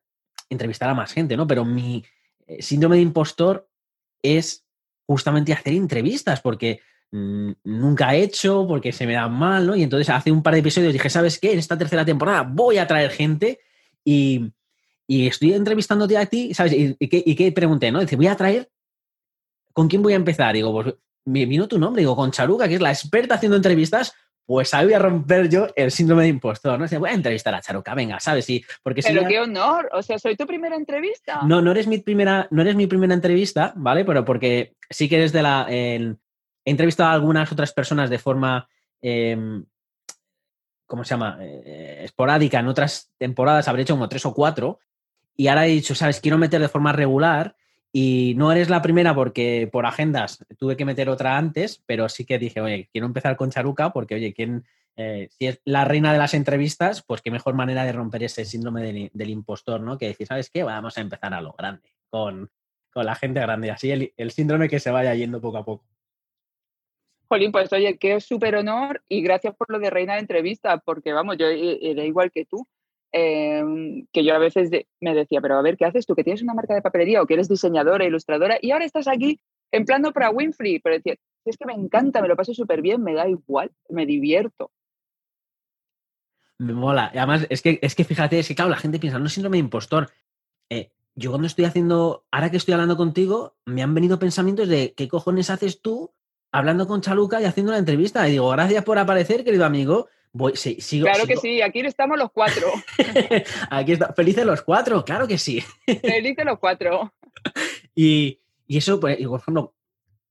entrevistar 0.50 0.90
a 0.90 0.94
más 0.94 1.12
gente, 1.12 1.36
¿no? 1.36 1.46
Pero 1.48 1.66
mi 1.66 2.02
eh, 2.48 2.62
síndrome 2.62 2.96
de 2.96 3.02
impostor 3.02 3.68
es 4.22 4.66
justamente 5.06 5.52
hacer 5.52 5.74
entrevistas, 5.74 6.40
porque 6.40 6.80
nunca 7.12 8.16
he 8.16 8.24
hecho, 8.24 8.66
porque 8.66 8.94
se 8.94 9.06
me 9.06 9.16
dan 9.16 9.34
mal, 9.34 9.68
¿no? 9.68 9.76
Y 9.76 9.84
entonces 9.84 10.10
hace 10.10 10.32
un 10.32 10.42
par 10.42 10.54
de 10.54 10.62
episodios 10.62 10.94
dije, 10.94 11.10
¿sabes 11.10 11.38
qué? 11.38 11.52
En 11.52 11.60
esta 11.60 11.78
tercera 11.78 12.06
temporada 12.06 12.44
voy 12.44 12.78
a 12.78 12.88
traer 12.88 13.12
gente 13.12 13.60
y, 14.06 14.54
estoy 15.10 15.52
entrevistándote 15.52 16.18
a 16.18 16.26
ti, 16.26 16.54
¿sabes? 16.54 16.72
¿Y, 16.74 17.36
qué, 17.36 17.52
pregunté, 17.52 17.92
no? 17.92 18.00
Dice, 18.00 18.16
voy 18.16 18.28
a 18.28 18.38
traer, 18.38 18.72
¿con 19.74 19.90
quién 19.90 20.02
voy 20.02 20.14
a 20.14 20.16
empezar? 20.16 20.54
Digo, 20.54 20.72
pues 20.72 20.96
me 21.26 21.46
vino 21.46 21.68
tu 21.68 21.80
nombre, 21.80 22.02
digo, 22.02 22.16
con 22.16 22.32
Charuca, 22.32 22.68
que 22.68 22.76
es 22.76 22.82
la 22.82 22.92
experta 22.92 23.36
haciendo 23.36 23.58
entrevistas, 23.58 24.14
pues 24.46 24.74
ahí 24.74 24.86
voy 24.86 24.94
a 24.94 25.00
romper 25.00 25.50
yo 25.50 25.68
el 25.76 25.92
síndrome 25.92 26.24
de 26.24 26.30
impostor, 26.30 26.80
¿no? 26.80 27.00
voy 27.00 27.10
a 27.10 27.14
entrevistar 27.14 27.54
a 27.56 27.62
Charuca, 27.62 27.96
venga, 27.96 28.20
¿sabes? 28.20 28.46
Sí, 28.46 28.64
porque 28.84 29.02
Pero 29.02 29.28
qué 29.28 29.40
honor, 29.40 29.90
o 29.92 30.04
sea, 30.04 30.20
soy 30.20 30.36
tu 30.36 30.46
primera 30.46 30.76
entrevista. 30.76 31.42
No, 31.44 31.62
no 31.62 31.72
eres 31.72 31.88
mi 31.88 31.98
primera, 31.98 32.48
no 32.52 32.62
eres 32.62 32.76
mi 32.76 32.86
primera 32.86 33.14
entrevista, 33.14 33.74
¿vale? 33.76 34.06
Pero 34.06 34.24
porque 34.24 34.76
sí 34.90 35.10
que 35.10 35.16
eres 35.18 35.32
de 35.32 35.42
la... 35.42 35.66
he 35.70 36.16
entrevistado 36.64 37.10
a 37.10 37.14
algunas 37.14 37.52
otras 37.52 37.74
personas 37.74 38.10
de 38.10 38.20
forma... 38.20 38.70
Em, 39.02 39.66
¿Cómo 40.88 41.04
se 41.04 41.16
llama? 41.16 41.40
Eh, 41.42 42.02
esporádica 42.04 42.60
en 42.60 42.68
otras 42.68 43.12
temporadas, 43.18 43.68
habré 43.68 43.82
hecho 43.82 43.96
como 43.96 44.08
tres 44.08 44.24
o 44.28 44.36
cuatro. 44.36 44.80
Y 45.36 45.48
ahora 45.48 45.66
he 45.66 45.72
dicho, 45.72 45.96
¿sabes? 45.96 46.20
Quiero 46.20 46.38
meter 46.38 46.62
de 46.62 46.70
forma 46.70 46.92
regular 46.92 47.56
y 47.98 48.34
no 48.36 48.52
eres 48.52 48.70
la 48.70 48.82
primera 48.82 49.16
porque 49.16 49.70
por 49.72 49.86
agendas 49.86 50.46
tuve 50.60 50.76
que 50.76 50.84
meter 50.84 51.08
otra 51.08 51.38
antes, 51.38 51.82
pero 51.86 52.10
sí 52.10 52.26
que 52.26 52.38
dije, 52.38 52.60
oye, 52.60 52.90
quiero 52.92 53.08
empezar 53.08 53.38
con 53.38 53.52
Charuca 53.52 53.94
porque, 53.94 54.16
oye, 54.16 54.34
¿quién, 54.34 54.66
eh, 54.98 55.30
si 55.32 55.48
es 55.48 55.62
la 55.64 55.86
reina 55.86 56.12
de 56.12 56.20
las 56.20 56.34
entrevistas, 56.34 57.04
pues 57.04 57.22
qué 57.22 57.32
mejor 57.32 57.54
manera 57.54 57.86
de 57.86 57.94
romper 57.94 58.24
ese 58.24 58.44
síndrome 58.44 59.10
del, 59.14 59.30
impostor, 59.30 59.80
¿no? 59.80 59.98
Que 59.98 60.08
decir, 60.08 60.28
¿sabes 60.28 60.50
qué? 60.50 60.64
Vamos 60.64 60.98
a 60.98 61.02
empezar 61.02 61.34
a 61.34 61.40
lo 61.40 61.54
grande, 61.54 61.90
con, 62.10 62.52
la 62.96 63.16
gente 63.16 63.40
grande, 63.40 63.72
así 63.72 63.90
el, 63.90 64.14
el, 64.18 64.32
síndrome 64.32 64.68
que 64.68 64.82
se 64.82 64.92
vaya 64.92 65.16
yendo 65.16 65.40
poco 65.40 65.60
a 65.60 65.64
poco. 65.64 65.86
Jolín, 67.30 67.54
pues 67.54 67.72
oye, 67.72 67.98
qué 67.98 68.20
súper 68.20 68.58
honor 68.58 69.02
y 69.08 69.22
gracias 69.22 69.56
por 69.56 69.72
lo 69.72 69.80
de 69.80 69.90
reina 69.90 70.16
de 70.16 70.20
entrevista, 70.20 70.80
porque 70.80 71.14
vamos, 71.14 71.38
yo 71.38 71.48
eh, 71.48 71.80
era 71.82 72.04
igual 72.04 72.30
que 72.30 72.44
tú. 72.44 72.68
Em, 73.18 74.08
que 74.12 74.26
yo 74.26 74.36
a 74.36 74.40
veces 74.40 74.70
me 75.00 75.16
decía, 75.16 75.40
pero 75.40 75.58
a 75.58 75.62
ver, 75.62 75.78
¿qué 75.78 75.86
haces 75.86 76.06
tú? 76.06 76.16
Que 76.16 76.26
tienes 76.26 76.44
una 76.44 76.54
marca 76.54 76.76
de 76.76 76.82
papelería 76.82 77.22
o 77.22 77.26
que 77.26 77.36
eres 77.36 77.48
diseñadora, 77.48 78.04
ilustradora 78.04 78.58
y 78.62 78.72
ahora 78.72 78.84
estás 78.84 79.08
aquí 79.08 79.40
en 79.72 79.86
para 79.86 80.32
Winfrey. 80.32 80.80
Pero 80.80 80.98
decía, 80.98 81.16
es 81.46 81.56
que 81.56 81.66
me 81.66 81.72
encanta, 81.72 82.22
me 82.22 82.28
lo 82.28 82.36
paso 82.36 82.54
súper 82.54 82.82
bien, 82.82 83.02
me 83.02 83.14
da 83.14 83.30
igual, 83.30 83.72
me 83.88 84.06
divierto. 84.06 84.70
Me 86.58 86.74
mola. 86.74 87.10
Además, 87.16 87.48
es 87.50 87.62
que, 87.62 87.80
es 87.82 87.96
que 87.96 88.04
fíjate, 88.04 88.38
es 88.38 88.50
que 88.50 88.56
claro, 88.56 88.70
la 88.70 88.76
gente 88.76 89.00
piensa, 89.00 89.18
no 89.18 89.30
síndrome 89.30 89.56
de 89.56 89.64
impostor. 89.64 90.10
Eh, 90.70 90.92
yo 91.16 91.30
cuando 91.30 91.48
estoy 91.48 91.64
haciendo, 91.64 92.26
ahora 92.32 92.52
que 92.52 92.58
estoy 92.58 92.74
hablando 92.74 92.98
contigo, 92.98 93.56
me 93.64 93.82
han 93.82 93.94
venido 93.94 94.20
pensamientos 94.20 94.68
de 94.68 94.94
qué 94.94 95.08
cojones 95.08 95.50
haces 95.50 95.82
tú 95.82 96.12
hablando 96.52 96.86
con 96.86 97.00
Chaluca 97.00 97.40
y 97.40 97.46
haciendo 97.46 97.72
una 97.72 97.80
entrevista. 97.80 98.28
Y 98.28 98.32
digo, 98.32 98.50
gracias 98.50 98.84
por 98.84 99.00
aparecer, 99.00 99.46
querido 99.46 99.64
amigo 99.64 100.10
claro 101.02 101.28
que 101.28 101.38
sí, 101.38 101.62
aquí 101.62 101.80
estamos 101.82 102.18
los 102.18 102.32
cuatro. 102.32 102.68
aquí 103.70 103.94
está, 103.94 104.14
felices 104.14 104.46
los 104.46 104.62
cuatro, 104.62 105.04
claro 105.04 105.28
que 105.28 105.38
sí. 105.38 105.62
felices 105.86 106.46
los 106.46 106.60
cuatro. 106.60 107.14
y, 107.96 108.40
eso, 108.68 109.00
pues, 109.00 109.18
por 109.28 109.40
ejemplo, 109.40 109.76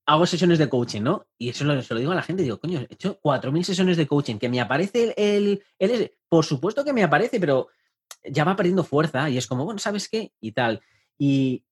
hago 0.06 0.26
sesiones 0.26 0.58
de 0.58 0.68
coaching, 0.68 1.02
¿no? 1.02 1.26
Y 1.38 1.50
eso 1.50 1.64
lo, 1.64 1.80
se 1.80 1.94
lo 1.94 2.00
digo 2.00 2.12
a 2.12 2.16
la 2.16 2.22
gente, 2.22 2.42
digo, 2.42 2.58
coño, 2.58 2.80
he 2.80 2.94
hecho 2.94 3.18
4.000 3.22 3.62
sesiones 3.62 3.96
de 3.96 4.06
coaching, 4.06 4.38
que 4.38 4.48
me 4.48 4.60
aparece 4.60 5.14
el, 5.16 5.62
el, 5.78 6.12
Por 6.28 6.44
supuesto 6.44 6.84
que 6.84 6.92
me 6.92 7.02
aparece, 7.02 7.40
pero 7.40 7.68
ya 8.24 8.44
va 8.44 8.56
perdiendo 8.56 8.84
fuerza 8.84 9.28
y 9.30 9.38
es 9.38 9.46
como, 9.46 9.64
bueno, 9.64 9.78
¿sabes 9.78 10.08
qué? 10.08 10.32
Y 10.40 10.52
tal. 10.52 10.82
y, 11.18 11.64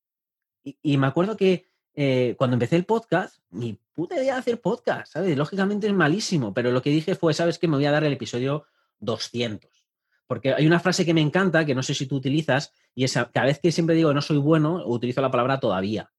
y 0.63 0.97
me 0.97 1.07
acuerdo 1.07 1.35
que 1.35 1.65
eh, 1.95 2.35
cuando 2.37 2.55
empecé 2.55 2.75
el 2.75 2.85
podcast, 2.85 3.39
mi 3.49 3.79
puta 3.93 4.15
idea 4.15 4.33
de 4.33 4.39
hacer 4.39 4.61
podcast, 4.61 5.13
¿sabes? 5.13 5.37
Lógicamente 5.37 5.87
es 5.87 5.93
malísimo, 5.93 6.53
pero 6.53 6.71
lo 6.71 6.81
que 6.81 6.89
dije 6.89 7.15
fue, 7.15 7.33
¿sabes 7.33 7.59
qué? 7.59 7.67
Me 7.67 7.77
voy 7.77 7.85
a 7.85 7.91
dar 7.91 8.03
el 8.03 8.13
episodio 8.13 8.65
200. 8.99 9.69
Porque 10.27 10.53
hay 10.53 10.65
una 10.65 10.79
frase 10.79 11.05
que 11.05 11.13
me 11.13 11.21
encanta, 11.21 11.65
que 11.65 11.75
no 11.75 11.83
sé 11.83 11.93
si 11.93 12.07
tú 12.07 12.15
utilizas, 12.15 12.73
y 12.95 13.03
es 13.03 13.13
cada 13.31 13.47
vez 13.47 13.59
que 13.59 13.71
siempre 13.71 13.95
digo 13.95 14.13
no 14.13 14.21
soy 14.21 14.37
bueno, 14.37 14.83
utilizo 14.85 15.21
la 15.21 15.31
palabra 15.31 15.59
todavía. 15.59 16.11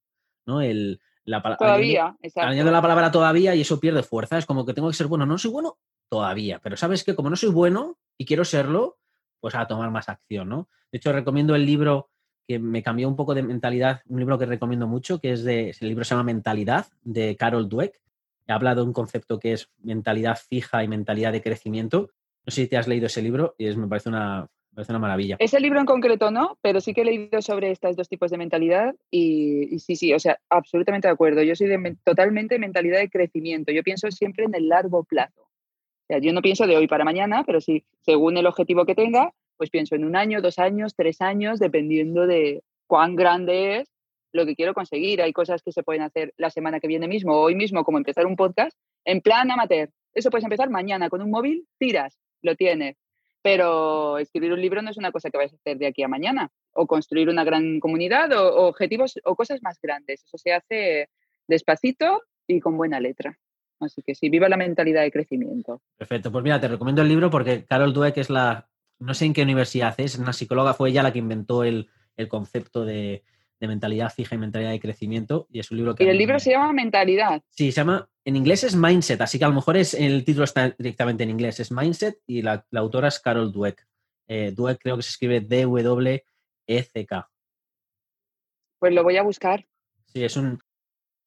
¿no? 0.46 0.60
El, 0.60 1.00
la 1.24 1.42
todavía, 1.42 2.16
exacto. 2.20 2.50
Añado 2.50 2.70
la 2.70 2.82
palabra 2.82 3.10
todavía 3.10 3.54
y 3.54 3.62
eso 3.62 3.80
pierde 3.80 4.02
fuerza. 4.02 4.38
Es 4.38 4.46
como 4.46 4.66
que 4.66 4.74
tengo 4.74 4.88
que 4.88 4.94
ser 4.94 5.06
bueno. 5.06 5.24
No 5.24 5.38
soy 5.38 5.50
bueno 5.50 5.78
todavía, 6.08 6.60
pero 6.62 6.76
¿sabes 6.76 7.02
qué? 7.02 7.14
Como 7.14 7.30
no 7.30 7.36
soy 7.36 7.50
bueno 7.50 7.98
y 8.18 8.26
quiero 8.26 8.44
serlo, 8.44 8.98
pues 9.40 9.54
a 9.54 9.66
tomar 9.66 9.90
más 9.90 10.08
acción, 10.08 10.48
¿no? 10.48 10.68
De 10.92 10.98
hecho, 10.98 11.12
recomiendo 11.12 11.54
el 11.54 11.64
libro 11.64 12.10
que 12.46 12.58
me 12.58 12.82
cambió 12.82 13.08
un 13.08 13.16
poco 13.16 13.34
de 13.34 13.42
mentalidad, 13.42 14.02
un 14.08 14.18
libro 14.18 14.38
que 14.38 14.46
recomiendo 14.46 14.86
mucho, 14.86 15.18
que 15.20 15.32
es 15.32 15.44
de, 15.44 15.70
el 15.80 15.88
libro 15.88 16.04
se 16.04 16.14
llama 16.14 16.24
Mentalidad, 16.24 16.86
de 17.02 17.36
Carol 17.36 17.68
Dweck. 17.68 18.00
He 18.46 18.52
hablado 18.52 18.82
de 18.82 18.88
un 18.88 18.92
concepto 18.92 19.38
que 19.38 19.52
es 19.52 19.70
mentalidad 19.82 20.36
fija 20.36 20.84
y 20.84 20.88
mentalidad 20.88 21.32
de 21.32 21.42
crecimiento. 21.42 22.10
No 22.46 22.50
sé 22.50 22.62
si 22.62 22.68
te 22.68 22.76
has 22.76 22.86
leído 22.86 23.06
ese 23.06 23.22
libro 23.22 23.54
y 23.56 23.66
es, 23.66 23.76
me 23.76 23.88
parece 23.88 24.10
una, 24.10 24.48
una 24.76 24.98
maravilla. 24.98 25.36
Ese 25.38 25.60
libro 25.60 25.80
en 25.80 25.86
concreto 25.86 26.30
no, 26.30 26.58
pero 26.60 26.80
sí 26.80 26.92
que 26.92 27.02
he 27.02 27.04
leído 27.04 27.40
sobre 27.40 27.70
estos 27.70 27.96
dos 27.96 28.08
tipos 28.08 28.30
de 28.30 28.38
mentalidad 28.38 28.94
y, 29.10 29.78
sí, 29.78 29.96
sí, 29.96 30.12
o 30.12 30.18
sea, 30.18 30.38
absolutamente 30.50 31.08
de 31.08 31.12
acuerdo. 31.12 31.42
Yo 31.42 31.54
soy 31.54 31.68
de, 31.68 31.96
totalmente 32.04 32.58
mentalidad 32.58 32.98
de 32.98 33.08
crecimiento. 33.10 33.72
Yo 33.72 33.82
pienso 33.82 34.10
siempre 34.10 34.44
en 34.44 34.54
el 34.54 34.68
largo 34.68 35.04
plazo. 35.04 35.42
O 35.42 36.06
sea, 36.06 36.18
yo 36.18 36.32
no 36.32 36.42
pienso 36.42 36.66
de 36.66 36.76
hoy 36.76 36.86
para 36.86 37.04
mañana, 37.04 37.44
pero 37.46 37.60
sí, 37.60 37.84
según 38.02 38.36
el 38.36 38.46
objetivo 38.46 38.84
que 38.84 38.94
tenga, 38.94 39.32
pues 39.56 39.70
pienso 39.70 39.94
en 39.94 40.04
un 40.04 40.16
año, 40.16 40.40
dos 40.40 40.58
años, 40.58 40.94
tres 40.96 41.20
años, 41.20 41.58
dependiendo 41.58 42.26
de 42.26 42.62
cuán 42.86 43.16
grande 43.16 43.78
es 43.78 43.90
lo 44.32 44.44
que 44.44 44.56
quiero 44.56 44.74
conseguir. 44.74 45.22
Hay 45.22 45.32
cosas 45.32 45.62
que 45.62 45.72
se 45.72 45.82
pueden 45.82 46.02
hacer 46.02 46.34
la 46.36 46.50
semana 46.50 46.80
que 46.80 46.88
viene 46.88 47.08
mismo, 47.08 47.36
hoy 47.36 47.54
mismo, 47.54 47.84
como 47.84 47.98
empezar 47.98 48.26
un 48.26 48.36
podcast, 48.36 48.76
en 49.04 49.20
plan 49.20 49.50
amateur. 49.50 49.90
Eso 50.12 50.30
puedes 50.30 50.44
empezar 50.44 50.70
mañana 50.70 51.08
con 51.08 51.22
un 51.22 51.30
móvil, 51.30 51.66
tiras, 51.78 52.18
lo 52.42 52.54
tienes. 52.56 52.96
Pero 53.42 54.18
escribir 54.18 54.52
un 54.52 54.60
libro 54.60 54.80
no 54.80 54.90
es 54.90 54.96
una 54.96 55.12
cosa 55.12 55.30
que 55.30 55.36
vais 55.36 55.52
a 55.52 55.56
hacer 55.56 55.76
de 55.76 55.86
aquí 55.86 56.02
a 56.02 56.08
mañana. 56.08 56.50
O 56.72 56.86
construir 56.86 57.28
una 57.28 57.44
gran 57.44 57.78
comunidad 57.78 58.32
o, 58.32 58.66
objetivos 58.66 59.20
o 59.24 59.36
cosas 59.36 59.62
más 59.62 59.78
grandes. 59.80 60.24
Eso 60.24 60.38
se 60.38 60.52
hace 60.52 61.08
despacito 61.46 62.22
y 62.46 62.60
con 62.60 62.76
buena 62.76 63.00
letra. 63.00 63.38
Así 63.80 64.02
que 64.02 64.14
sí, 64.14 64.30
viva 64.30 64.48
la 64.48 64.56
mentalidad 64.56 65.02
de 65.02 65.12
crecimiento. 65.12 65.82
Perfecto, 65.96 66.32
pues 66.32 66.42
mira, 66.42 66.60
te 66.60 66.68
recomiendo 66.68 67.02
el 67.02 67.08
libro 67.08 67.28
porque 67.28 67.64
Carol 67.64 67.92
Dweck 67.92 68.16
es 68.16 68.30
la, 68.30 68.68
no 68.98 69.14
sé 69.14 69.26
en 69.26 69.32
qué 69.32 69.42
universidad 69.42 69.94
es, 69.98 70.16
una 70.16 70.32
psicóloga, 70.32 70.74
fue 70.74 70.90
ella 70.90 71.02
la 71.02 71.12
que 71.12 71.18
inventó 71.18 71.64
el, 71.64 71.90
el 72.16 72.28
concepto 72.28 72.84
de, 72.84 73.24
de 73.60 73.68
mentalidad 73.68 74.12
fija 74.12 74.34
y 74.34 74.38
mentalidad 74.38 74.70
de 74.70 74.80
crecimiento. 74.80 75.46
Y 75.50 75.60
es 75.60 75.70
un 75.70 75.78
libro 75.78 75.94
que. 75.94 76.04
Y 76.04 76.08
el 76.08 76.18
libro 76.18 76.38
se 76.38 76.50
llama 76.50 76.72
Mentalidad. 76.72 77.42
Sí, 77.50 77.72
se 77.72 77.80
llama. 77.80 78.08
En 78.24 78.36
inglés 78.36 78.64
es 78.64 78.74
Mindset, 78.74 79.20
así 79.20 79.38
que 79.38 79.44
a 79.44 79.48
lo 79.48 79.54
mejor 79.54 79.76
es, 79.76 79.92
el 79.92 80.24
título 80.24 80.44
está 80.44 80.70
directamente 80.78 81.24
en 81.24 81.30
inglés. 81.30 81.60
Es 81.60 81.70
Mindset 81.70 82.20
y 82.26 82.40
la, 82.40 82.64
autora 82.74 83.08
es 83.08 83.20
Carol 83.20 83.52
Dweck. 83.52 83.86
Eh, 84.28 84.52
Dweck 84.56 84.80
creo 84.80 84.96
que 84.96 85.02
se 85.02 85.10
escribe 85.10 85.40
D-W-E-C-K. 85.40 87.30
Pues 88.78 88.94
lo 88.94 89.02
voy 89.02 89.18
a 89.18 89.22
buscar. 89.22 89.66
Sí, 90.06 90.24
es 90.24 90.36
un. 90.36 90.58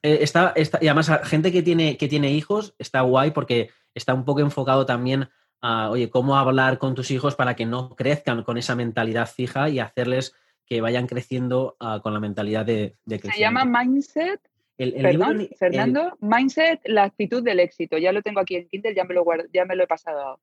Eh, 0.01 0.19
está, 0.21 0.53
está, 0.56 0.80
y 0.82 0.88
además, 0.88 1.12
gente 1.25 1.51
que 1.51 1.62
tiene, 1.62 1.97
que 1.97 2.08
tiene 2.08 2.32
hijos 2.32 2.73
está 2.80 3.01
guay 3.01 3.32
porque 3.32 3.69
está 3.93 4.13
un 4.13 4.25
poco 4.25 4.41
enfocado 4.41 4.86
también 4.86 5.30
a, 5.62 5.89
oye, 5.89 6.10
cómo 6.10 6.38
hablar 6.38 6.78
con 6.78 6.96
tus 6.96 7.12
hijos 7.12 7.36
para 7.36 7.56
que 7.56 7.65
no 7.65 7.96
crezcan 7.96 8.43
con 8.43 8.58
esa 8.58 8.76
mentalidad 8.76 9.28
fija 9.28 9.70
y 9.70 9.80
hacerles 9.80 10.36
que 10.65 10.82
vayan 10.82 11.08
creciendo 11.08 11.78
uh, 11.80 12.02
con 12.02 12.13
la 12.13 12.20
mentalidad 12.20 12.65
de, 12.65 12.96
de 13.06 13.20
Se 13.20 13.39
llama 13.39 13.65
Mindset. 13.65 14.41
El, 14.78 14.93
el 14.93 15.02
Perdón, 15.02 15.38
libro, 15.39 15.56
Fernando, 15.58 16.17
el... 16.22 16.28
Mindset, 16.30 16.82
la 16.86 17.04
actitud 17.04 17.41
del 17.41 17.60
éxito. 17.60 17.98
Ya 17.98 18.12
lo 18.12 18.22
tengo 18.22 18.41
aquí 18.41 18.58
en 18.58 18.67
Kindle, 18.67 18.93
ya 18.93 19.06
me 19.06 19.15
lo, 19.15 19.24
guardo, 19.24 19.46
ya 19.52 19.65
me 19.65 19.76
lo 19.76 19.84
he 19.84 19.88
pasado. 19.88 20.39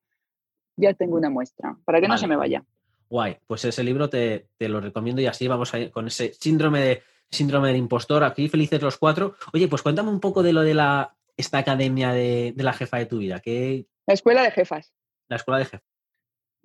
Ya 0.76 0.92
tengo 0.94 1.16
una 1.16 1.30
muestra, 1.30 1.76
para 1.84 2.00
que 2.00 2.08
vale. 2.08 2.14
no 2.14 2.18
se 2.18 2.26
me 2.26 2.36
vaya. 2.36 2.64
Guay, 3.08 3.36
pues 3.46 3.64
ese 3.64 3.84
libro 3.84 4.08
te, 4.08 4.48
te, 4.56 4.68
lo 4.68 4.80
recomiendo 4.80 5.22
y 5.22 5.26
así 5.26 5.46
vamos 5.46 5.72
a 5.72 5.78
ir 5.78 5.92
con 5.92 6.08
ese 6.08 6.32
síndrome 6.32 6.80
de 6.80 7.02
síndrome 7.30 7.68
del 7.68 7.76
impostor. 7.76 8.24
Aquí 8.24 8.48
felices 8.48 8.82
los 8.82 8.98
cuatro. 8.98 9.36
Oye, 9.52 9.68
pues 9.68 9.82
cuéntame 9.82 10.10
un 10.10 10.20
poco 10.20 10.42
de 10.42 10.52
lo 10.52 10.62
de 10.62 10.74
la 10.74 11.14
esta 11.36 11.58
academia 11.58 12.12
de, 12.12 12.52
de 12.56 12.64
la 12.64 12.72
jefa 12.72 12.98
de 12.98 13.06
tu 13.06 13.18
vida. 13.18 13.40
¿Qué... 13.40 13.86
La 14.06 14.14
escuela 14.14 14.42
de 14.42 14.50
jefas. 14.50 14.92
La 15.34 15.38
escuela 15.38 15.58
de 15.58 15.64
jefas. 15.64 15.82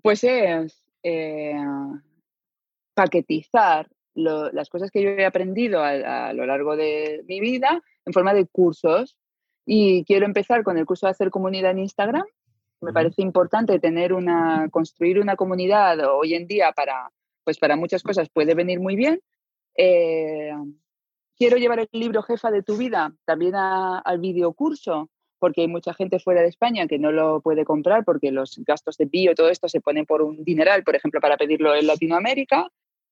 Pues 0.04 0.24
es 0.24 0.86
eh, 1.02 1.56
paquetizar 2.94 3.90
lo, 4.14 4.52
las 4.52 4.70
cosas 4.70 4.92
que 4.92 5.02
yo 5.02 5.10
he 5.10 5.26
aprendido 5.26 5.82
a, 5.82 6.28
a, 6.28 6.34
lo 6.34 6.46
largo 6.46 6.76
de 6.76 7.24
mi 7.28 7.40
vida 7.40 7.82
en 8.06 8.14
forma 8.14 8.36
de 8.36 8.46
cursos. 8.46 9.18
Y 9.66 10.06
quiero 10.06 10.28
empezar 10.28 10.64
con 10.64 10.78
el 10.78 10.86
curso 10.86 11.08
de 11.08 11.12
hacer 11.12 11.32
comunidad 11.32 11.72
en 11.72 11.80
Instagram. 11.80 12.26
Me 12.82 12.94
parece 12.94 13.24
importante 13.24 13.80
tener 13.80 14.14
una, 14.14 14.70
construir 14.70 15.20
una 15.20 15.36
comunidad 15.36 15.98
hoy 16.14 16.36
en 16.36 16.46
día 16.46 16.72
para, 16.72 17.10
pues 17.44 17.58
para 17.58 17.76
muchas 17.76 18.04
cosas 18.04 18.30
puede 18.30 18.54
venir 18.54 18.80
muy 18.80 18.96
bien. 18.96 19.20
Eh, 19.76 20.54
quiero 21.36 21.58
llevar 21.58 21.80
el 21.80 21.90
libro 21.92 22.22
Jefa 22.22 22.52
de 22.52 22.62
tu 22.62 22.78
vida 22.78 23.16
también 23.26 23.56
a, 23.56 23.98
al 23.98 24.20
videocurso, 24.20 25.10
porque 25.40 25.62
hay 25.62 25.68
mucha 25.68 25.94
gente 25.94 26.20
fuera 26.20 26.42
de 26.42 26.50
España 26.50 26.88
que 26.88 27.00
no 27.00 27.12
lo 27.12 27.42
puede 27.42 27.66
comprar 27.66 28.04
porque 28.06 28.32
los 28.32 28.60
gastos 28.66 28.98
de 28.98 29.06
envío, 29.06 29.36
todo 29.36 29.50
esto 29.50 29.68
se 29.68 29.82
ponen 29.82 30.06
por 30.06 30.22
un 30.22 30.44
dineral, 30.44 30.84
por 30.84 30.96
ejemplo, 30.96 31.22
para 31.22 31.38
pedirlo 31.38 31.76
en 31.76 31.88
Latinoamérica 31.88 32.70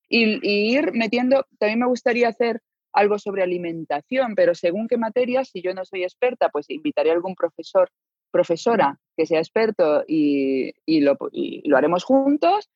y, 0.10 0.40
y, 0.42 0.78
ir 0.78 0.92
metiendo, 0.94 1.46
también 1.58 1.80
me 1.80 1.88
gustaría 1.88 2.30
hacer 2.30 2.62
algo 2.94 3.20
sobre 3.20 3.44
alimentación, 3.44 4.36
pero 4.36 4.56
según 4.56 4.88
qué 4.88 4.98
materias, 4.98 5.50
si 5.50 5.62
yo 5.62 5.74
no 5.74 5.86
soy 5.86 6.04
experta, 6.04 6.50
pues 6.50 6.70
invitaré 6.70 7.12
a 7.12 7.14
algún 7.14 7.36
profesor, 7.36 7.90
profesora 8.32 9.00
que 9.16 9.26
sea 9.26 9.40
experto 9.40 10.04
y, 10.08 10.72
y, 10.86 11.02
lo, 11.02 11.18
y 11.32 11.68
lo, 11.68 11.78
haremos 11.78 12.04
juntos. 12.04 12.70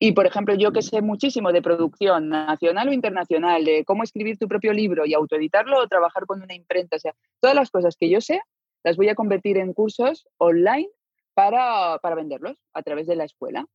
Y, 0.00 0.12
por 0.12 0.26
ejemplo, 0.26 0.54
yo 0.54 0.72
que 0.72 0.82
sé 0.82 1.02
muchísimo 1.02 1.52
de 1.52 1.60
producción 1.60 2.28
nacional 2.28 2.88
o 2.88 2.92
internacional, 2.92 3.64
de 3.64 3.84
cómo 3.84 4.04
escribir 4.04 4.38
tu 4.38 4.46
propio 4.46 4.72
libro 4.72 5.04
y 5.04 5.14
autoeditarlo 5.14 5.78
o 5.78 5.88
trabajar 5.88 6.24
con 6.26 6.40
una 6.40 6.54
imprenta, 6.54 6.96
o 6.96 7.00
sea, 7.00 7.14
todas 7.40 7.56
las 7.56 7.70
cosas 7.70 7.96
que 7.96 8.08
yo 8.08 8.20
sé, 8.20 8.40
las 8.84 8.96
voy 8.96 9.08
a 9.08 9.14
convertir 9.14 9.58
en 9.58 9.72
cursos 9.72 10.28
online 10.38 10.88
para, 11.34 11.98
para 11.98 12.16
venderlos 12.16 12.56
a 12.72 12.82
través 12.82 13.06
de 13.06 13.16
la 13.16 13.24
escuela 13.24 13.66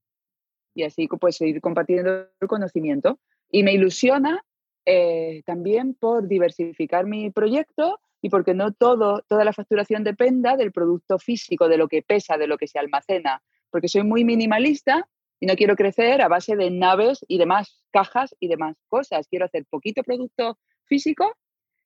y 0.76 0.84
así 0.84 1.08
pues 1.08 1.38
seguir 1.38 1.62
compartiendo 1.62 2.28
el 2.40 2.48
conocimiento. 2.48 3.20
Y 3.50 3.64
me 3.64 3.74
ilusiona 3.74 4.44
eh, 4.86 5.44
también 5.46 5.94
por 5.94 6.28
diversificar 6.28 7.06
mi 7.06 7.30
proyecto 7.30 8.00
y 8.22 8.30
porque 8.30 8.54
no 8.54 8.74
todo, 8.74 9.22
toda 9.28 9.46
la 9.46 9.54
facturación 9.54 10.04
dependa 10.04 10.56
del 10.56 10.72
producto 10.72 11.20
físico, 11.20 11.68
de 11.68 11.78
lo 11.78 11.88
que 11.88 12.02
pesa, 12.02 12.38
de 12.38 12.48
lo 12.48 12.58
que 12.58 12.68
se 12.68 12.80
almacena, 12.80 13.44
porque 13.70 13.88
soy 13.88 14.04
muy 14.04 14.24
minimalista 14.24 15.08
y 15.40 15.46
no 15.46 15.56
quiero 15.56 15.76
crecer 15.76 16.22
a 16.22 16.30
base 16.30 16.56
de 16.56 16.72
naves 16.72 17.26
y 17.28 17.38
demás 17.38 17.84
cajas 17.92 18.36
y 18.40 18.48
demás 18.48 18.78
cosas. 18.88 19.28
Quiero 19.28 19.46
hacer 19.46 19.66
poquito 19.70 20.04
producto 20.04 20.58
físico 20.86 21.36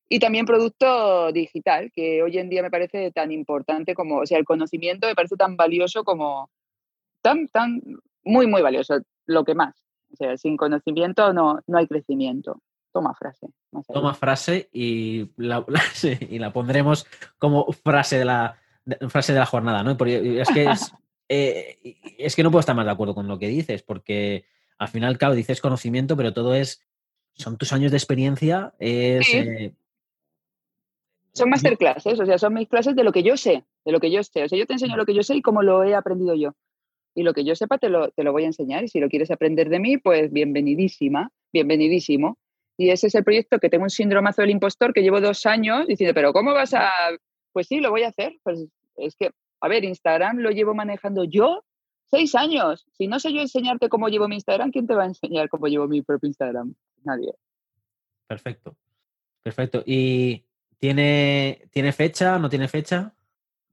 y 0.09 0.19
también 0.19 0.45
producto 0.45 1.31
digital, 1.33 1.91
que 1.93 2.23
hoy 2.23 2.37
en 2.37 2.49
día 2.49 2.61
me 2.61 2.71
parece 2.71 3.11
tan 3.11 3.31
importante 3.31 3.93
como, 3.93 4.19
o 4.19 4.25
sea, 4.25 4.37
el 4.37 4.45
conocimiento 4.45 5.07
me 5.07 5.15
parece 5.15 5.35
tan 5.35 5.57
valioso 5.57 6.03
como, 6.03 6.49
tan, 7.21 7.47
tan, 7.47 7.81
muy, 8.23 8.47
muy 8.47 8.61
valioso, 8.61 9.01
lo 9.25 9.43
que 9.43 9.55
más. 9.55 9.75
O 10.13 10.15
sea, 10.15 10.37
sin 10.37 10.55
conocimiento 10.55 11.33
no, 11.33 11.59
no 11.67 11.77
hay 11.77 11.87
crecimiento. 11.87 12.61
Toma 12.93 13.13
frase. 13.13 13.47
Toma 13.93 14.13
frase 14.13 14.69
y 14.71 15.29
la, 15.37 15.65
sí, 15.93 16.17
y 16.29 16.39
la 16.39 16.53
pondremos 16.53 17.05
como 17.37 17.69
frase 17.73 18.19
de 18.19 18.25
la, 18.25 18.57
frase 19.09 19.33
de 19.33 19.39
la 19.39 19.45
jornada, 19.45 19.83
¿no? 19.83 19.97
Porque 19.97 20.39
es 20.39 20.49
que 20.49 20.69
es, 20.69 20.93
eh, 21.29 21.97
es 22.17 22.33
que 22.33 22.43
no 22.43 22.51
puedo 22.51 22.61
estar 22.61 22.75
más 22.75 22.85
de 22.85 22.91
acuerdo 22.91 23.13
con 23.13 23.27
lo 23.27 23.37
que 23.37 23.49
dices, 23.49 23.83
porque 23.83 24.45
al 24.77 24.87
final, 24.87 25.17
claro, 25.17 25.35
dices 25.35 25.59
conocimiento, 25.59 26.15
pero 26.15 26.33
todo 26.33 26.55
es, 26.55 26.81
son 27.33 27.57
tus 27.57 27.73
años 27.73 27.91
de 27.91 27.97
experiencia, 27.97 28.73
es... 28.79 29.25
Sí. 29.25 29.37
Eh, 29.37 29.73
son 31.37 31.49
masterclasses, 31.49 32.19
o 32.19 32.25
sea, 32.25 32.37
son 32.37 32.53
mis 32.53 32.67
clases 32.67 32.95
de 32.95 33.03
lo 33.03 33.11
que 33.11 33.23
yo 33.23 33.37
sé, 33.37 33.63
de 33.85 33.91
lo 33.91 33.99
que 33.99 34.11
yo 34.11 34.23
sé. 34.23 34.43
O 34.43 34.49
sea, 34.49 34.57
yo 34.57 34.65
te 34.65 34.73
enseño 34.73 34.97
lo 34.97 35.05
que 35.05 35.13
yo 35.13 35.23
sé 35.23 35.35
y 35.35 35.41
cómo 35.41 35.61
lo 35.61 35.83
he 35.83 35.95
aprendido 35.95 36.35
yo 36.35 36.53
y 37.17 37.23
lo 37.23 37.33
que 37.33 37.43
yo 37.43 37.55
sepa 37.55 37.79
te 37.79 37.89
lo, 37.89 38.11
te 38.11 38.23
lo 38.23 38.31
voy 38.31 38.43
a 38.43 38.45
enseñar 38.45 38.83
y 38.83 38.89
si 38.89 38.99
lo 38.99 39.09
quieres 39.09 39.31
aprender 39.31 39.69
de 39.69 39.79
mí, 39.79 39.97
pues 39.97 40.31
bienvenidísima, 40.31 41.31
bienvenidísimo. 41.51 42.37
Y 42.77 42.91
ese 42.91 43.07
es 43.07 43.15
el 43.15 43.23
proyecto 43.23 43.57
que 43.57 43.71
tengo 43.71 43.85
un 43.85 43.89
síndromazo 43.89 44.43
del 44.43 44.51
impostor 44.51 44.93
que 44.93 45.01
llevo 45.01 45.19
dos 45.19 45.47
años 45.47 45.87
diciendo, 45.87 46.13
pero 46.13 46.31
¿cómo 46.31 46.53
vas 46.53 46.75
a...? 46.75 46.91
Pues 47.53 47.65
sí, 47.65 47.79
lo 47.79 47.89
voy 47.89 48.03
a 48.03 48.09
hacer. 48.09 48.37
Pues 48.43 48.67
es 48.97 49.15
que, 49.15 49.31
a 49.61 49.67
ver, 49.67 49.83
Instagram 49.83 50.37
lo 50.37 50.51
llevo 50.51 50.75
manejando 50.75 51.23
yo 51.23 51.63
seis 52.05 52.35
años. 52.35 52.85
Si 52.91 53.07
no 53.07 53.19
sé 53.19 53.33
yo 53.33 53.41
enseñarte 53.41 53.89
cómo 53.89 54.09
llevo 54.09 54.27
mi 54.27 54.35
Instagram, 54.35 54.69
¿quién 54.69 54.85
te 54.85 54.93
va 54.93 55.01
a 55.01 55.07
enseñar 55.07 55.49
cómo 55.49 55.65
llevo 55.65 55.87
mi 55.87 56.03
propio 56.03 56.27
Instagram? 56.27 56.75
Nadie. 57.03 57.33
Perfecto. 58.27 58.77
Perfecto. 59.41 59.81
¿Y 59.87 60.45
tiene, 60.79 61.67
tiene 61.71 61.91
fecha? 61.91 62.39
¿No 62.39 62.49
tiene 62.49 62.67
fecha? 62.67 63.13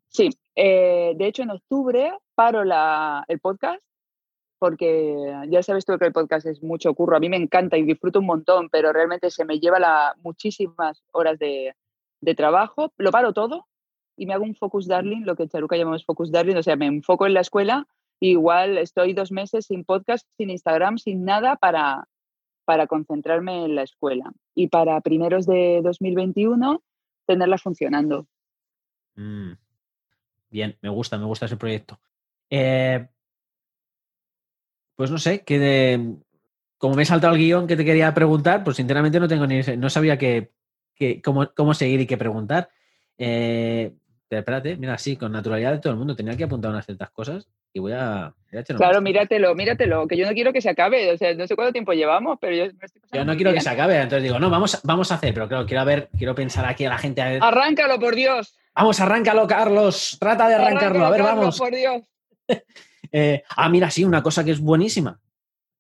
Sí, 0.09 0.31
eh, 0.55 1.15
de 1.17 1.27
hecho 1.27 1.43
en 1.43 1.51
octubre 1.51 2.13
paro 2.35 2.65
la, 2.65 3.25
el 3.29 3.41
podcast 3.41 3.85
porque 4.59 5.45
ya 5.51 5.63
sabes 5.63 5.85
tú 5.85 5.99
que 5.99 6.07
el 6.07 6.13
podcast 6.13 6.47
es 6.47 6.63
mucho 6.63 6.95
curro. 6.95 7.17
A 7.17 7.21
mí 7.21 7.29
me 7.29 7.37
encanta 7.37 7.77
y 7.77 7.83
disfruto 7.83 8.21
un 8.21 8.27
montón, 8.27 8.71
pero 8.71 8.93
realmente 8.93 9.31
se 9.31 9.45
me 9.45 9.61
lleva 9.61 9.79
la, 9.79 10.15
muchísimas 10.23 11.05
horas 11.13 11.39
de, 11.39 11.75
de 12.23 12.35
trabajo. 12.35 12.91
Lo 12.97 13.11
paro 13.11 13.35
todo 13.35 13.67
y 14.17 14.25
me 14.25 14.33
hago 14.33 14.45
un 14.45 14.55
focus 14.55 14.87
darling, 14.87 15.25
lo 15.25 15.37
que 15.37 15.43
en 15.43 15.49
Charuca 15.51 15.77
llamamos 15.77 16.07
focus 16.07 16.31
darling, 16.31 16.57
o 16.57 16.63
sea, 16.63 16.77
me 16.77 16.87
enfoco 16.87 17.27
en 17.27 17.35
la 17.35 17.41
escuela 17.41 17.87
igual 18.21 18.79
estoy 18.79 19.13
dos 19.13 19.33
meses 19.33 19.67
sin 19.67 19.85
podcast, 19.85 20.27
sin 20.37 20.51
Instagram, 20.51 20.99
sin 20.99 21.25
nada 21.25 21.57
para, 21.57 22.09
para 22.65 22.87
concentrarme 22.87 23.65
en 23.65 23.75
la 23.75 23.83
escuela. 23.83 24.33
Y 24.55 24.69
para 24.69 25.01
primeros 25.01 25.47
de 25.47 25.81
2021 25.83 26.83
tenerla 27.27 27.59
funcionando. 27.59 28.27
Mm. 29.17 29.53
Bien, 30.51 30.79
me 30.83 30.89
gusta, 30.89 31.19
me 31.19 31.25
gusta 31.25 31.47
ese 31.47 31.57
proyecto. 31.57 32.01
Eh, 32.51 33.09
pues 34.95 35.11
no 35.11 35.19
sé, 35.19 35.43
que 35.45 35.59
de, 35.59 36.17
como 36.79 36.95
me 36.95 37.03
he 37.03 37.07
saltado 37.07 37.35
el 37.35 37.41
guion 37.41 37.67
que 37.67 37.77
te 37.77 37.85
quería 37.85 38.15
preguntar, 38.15 38.63
pues 38.63 38.77
sinceramente 38.77 39.19
no 39.19 39.29
tengo 39.29 39.47
ni 39.47 39.61
no 39.77 39.91
sabía 39.91 40.19
que, 40.19 40.53
que 40.95 41.21
cómo, 41.21 41.51
cómo, 41.57 41.75
seguir 41.75 42.01
y 42.01 42.07
qué 42.07 42.17
preguntar. 42.17 42.71
Eh, 43.19 43.95
espérate, 44.31 44.77
mira, 44.77 44.99
sí, 44.99 45.17
con 45.17 45.33
naturalidad 45.33 45.73
de 45.73 45.79
todo 45.79 45.93
el 45.93 45.99
mundo 45.99 46.17
tenía 46.17 46.37
que 46.37 46.45
apuntar 46.45 46.71
unas 46.71 46.85
ciertas 46.85 47.11
cosas 47.11 47.49
y 47.73 47.81
voy 47.81 47.93
a. 47.93 48.35
Voy 48.51 48.61
a 48.61 48.65
claro, 48.65 49.01
míratelo, 49.01 49.55
míratelo, 49.55 50.07
que 50.07 50.17
yo 50.17 50.27
no 50.27 50.33
quiero 50.33 50.53
que 50.53 50.61
se 50.61 50.71
acabe, 50.71 51.13
o 51.13 51.17
sea, 51.17 51.35
no 51.35 51.47
sé 51.47 51.57
cuánto 51.57 51.73
tiempo 51.73 51.93
llevamos, 51.93 52.39
pero 52.41 52.55
yo 52.55 52.65
me 52.65 52.87
estoy 52.87 53.03
Yo 53.13 53.25
no 53.25 53.35
quiero 53.35 53.51
bien. 53.51 53.61
que 53.61 53.61
se 53.61 53.71
acabe, 53.71 53.97
entonces 53.97 54.23
digo, 54.23 54.39
no, 54.39 54.51
vamos, 54.51 54.81
vamos 54.85 55.11
a 55.13 55.17
hacer, 55.17 55.35
pero 55.35 55.49
claro, 55.49 55.67
quiero 55.67 55.85
ver, 55.85 56.09
quiero 56.17 56.35
pensar 56.35 56.65
aquí 56.67 56.85
a 56.85 56.91
la 56.91 56.99
gente. 56.99 57.23
A 57.23 57.29
ver. 57.29 57.43
Arráncalo, 57.43 57.99
por 57.99 58.15
Dios. 58.15 58.57
Vamos, 58.75 59.01
arráncalo, 59.01 59.47
Carlos. 59.47 60.17
Trata 60.19 60.49
de 60.49 60.55
arrancarlo. 60.55 61.05
Arráncalo, 61.05 61.07
a 61.07 61.11
ver, 61.11 61.21
Carlos, 61.21 61.39
vamos. 61.39 61.59
Por 61.59 61.75
Dios. 61.75 62.03
eh, 63.13 63.43
ah, 63.57 63.69
mira, 63.69 63.91
sí, 63.91 64.05
una 64.05 64.23
cosa 64.23 64.45
que 64.45 64.53
es 64.53 64.61
buenísima. 64.61 65.21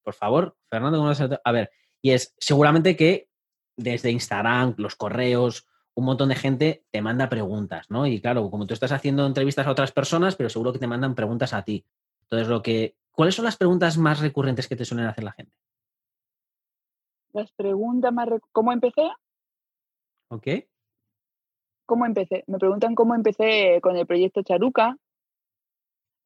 Por 0.03 0.15
favor, 0.15 0.57
Fernando, 0.69 1.13
a 1.45 1.53
ver, 1.53 1.71
y 2.03 2.11
es 2.11 2.35
seguramente 2.39 2.97
que 2.97 3.29
desde 3.77 4.11
Instagram, 4.11 4.75
los 4.77 4.97
correos, 4.97 5.67
un 5.97 6.05
montón 6.05 6.29
de 6.29 6.35
gente 6.35 6.85
te 6.91 7.01
manda 7.03 7.29
preguntas, 7.29 7.91
¿no? 7.91 8.07
Y 8.07 8.21
claro, 8.21 8.51
como 8.51 8.67
tú 8.67 8.75
estás 8.75 8.93
haciendo 8.93 9.27
entrevistas 9.27 9.67
a 9.67 9.71
otras 9.71 9.93
personas, 9.93 10.35
pero 10.37 10.49
seguro 10.51 10.73
que 10.73 10.79
te 10.79 10.87
mandan 10.87 11.15
preguntas 11.15 11.53
a 11.55 11.63
ti. 11.63 11.85
Entonces, 12.23 12.49
lo 12.49 12.63
que, 12.63 12.97
¿cuáles 13.13 13.35
son 13.35 13.45
las 13.45 13.57
preguntas 13.57 13.97
más 13.97 14.21
recurrentes 14.21 14.67
que 14.69 14.77
te 14.77 14.85
suelen 14.85 15.07
hacer 15.07 15.25
la 15.25 15.33
gente? 15.33 15.53
Las 17.33 17.51
preguntas 17.53 18.13
más, 18.13 18.29
¿cómo 18.53 18.73
empecé? 18.73 19.03
Ok. 20.29 20.47
cómo 21.87 22.07
empecé. 22.07 22.45
Me 22.47 22.59
preguntan 22.59 22.95
cómo 22.95 23.15
empecé 23.15 23.79
con 23.83 23.95
el 23.97 24.07
proyecto 24.07 24.43
Charuca. 24.43 24.97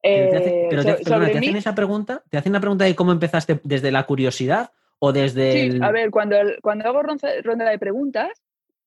Pero 0.01 0.29
te, 0.29 0.37
hace- 0.37 0.49
Eh, 0.63 0.67
pero 0.69 0.83
so- 0.83 0.87
te- 0.95 1.03
perdona, 1.03 1.17
sobre 1.25 1.33
¿te 1.33 1.39
mí- 1.41 1.47
hacen 1.47 1.57
esa 1.57 1.75
pregunta? 1.75 2.23
¿Te 2.29 2.37
hacen 2.37 2.53
la 2.53 2.61
pregunta 2.61 2.85
de 2.85 2.95
cómo 2.95 3.11
empezaste 3.11 3.59
desde 3.65 3.91
la 3.91 4.05
curiosidad 4.05 4.71
o 4.99 5.11
desde 5.11 5.51
Sí, 5.51 5.59
el... 5.75 5.83
a 5.83 5.91
ver, 5.91 6.11
cuando, 6.11 6.37
cuando 6.61 6.87
hago 6.87 7.03
ronda 7.03 7.69
de 7.69 7.77
preguntas, 7.77 8.29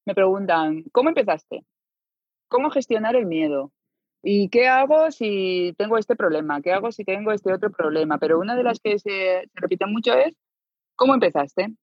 me 0.07 0.15
preguntan, 0.15 0.85
¿cómo 0.93 1.09
empezaste? 1.11 1.65
¿Cómo 2.49 2.71
gestionar 2.71 3.17
el 3.17 3.27
miedo? 3.27 3.73
¿Y 4.23 4.49
qué 4.51 4.69
hago 4.69 5.11
si 5.11 5.75
tengo 5.79 5.99
este 5.99 6.17
problema? 6.17 6.61
¿Qué 6.63 6.73
hago 6.73 6.93
si 6.93 7.05
tengo 7.05 7.33
este 7.33 7.53
otro 7.53 7.71
problema? 7.73 8.19
Pero 8.19 8.39
una 8.39 8.55
de 8.57 8.63
las 8.63 8.79
que 8.81 8.99
se, 8.99 9.11
se 9.11 9.51
repite 9.55 9.87
mucho 9.87 10.13
es, 10.15 10.37
¿cómo 10.97 11.15
empezaste? 11.15 11.75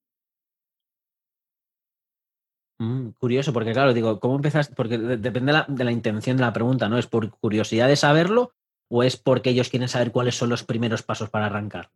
Mm, 2.80 3.09
curioso, 3.20 3.51
porque 3.51 3.74
claro, 3.74 3.93
digo, 3.93 4.20
¿cómo 4.20 4.36
empezaste? 4.38 4.74
Porque 4.76 4.97
de- 4.97 5.17
depende 5.17 5.51
de 5.51 5.57
la, 5.59 5.65
de 5.67 5.84
la 5.84 5.91
intención 5.91 6.38
de 6.38 6.43
la 6.43 6.53
pregunta, 6.53 6.88
¿no? 6.88 6.97
¿Es 6.97 7.07
por 7.07 7.30
curiosidad 7.39 7.88
de 7.89 7.95
saberlo 7.97 8.53
o 8.89 9.03
es 9.03 9.17
porque 9.17 9.49
ellos 9.49 9.70
quieren 9.70 9.89
saber 9.89 10.11
cuáles 10.11 10.36
son 10.36 10.49
los 10.49 10.63
primeros 10.63 11.03
pasos 11.03 11.30
para 11.30 11.47
arrancar? 11.47 11.89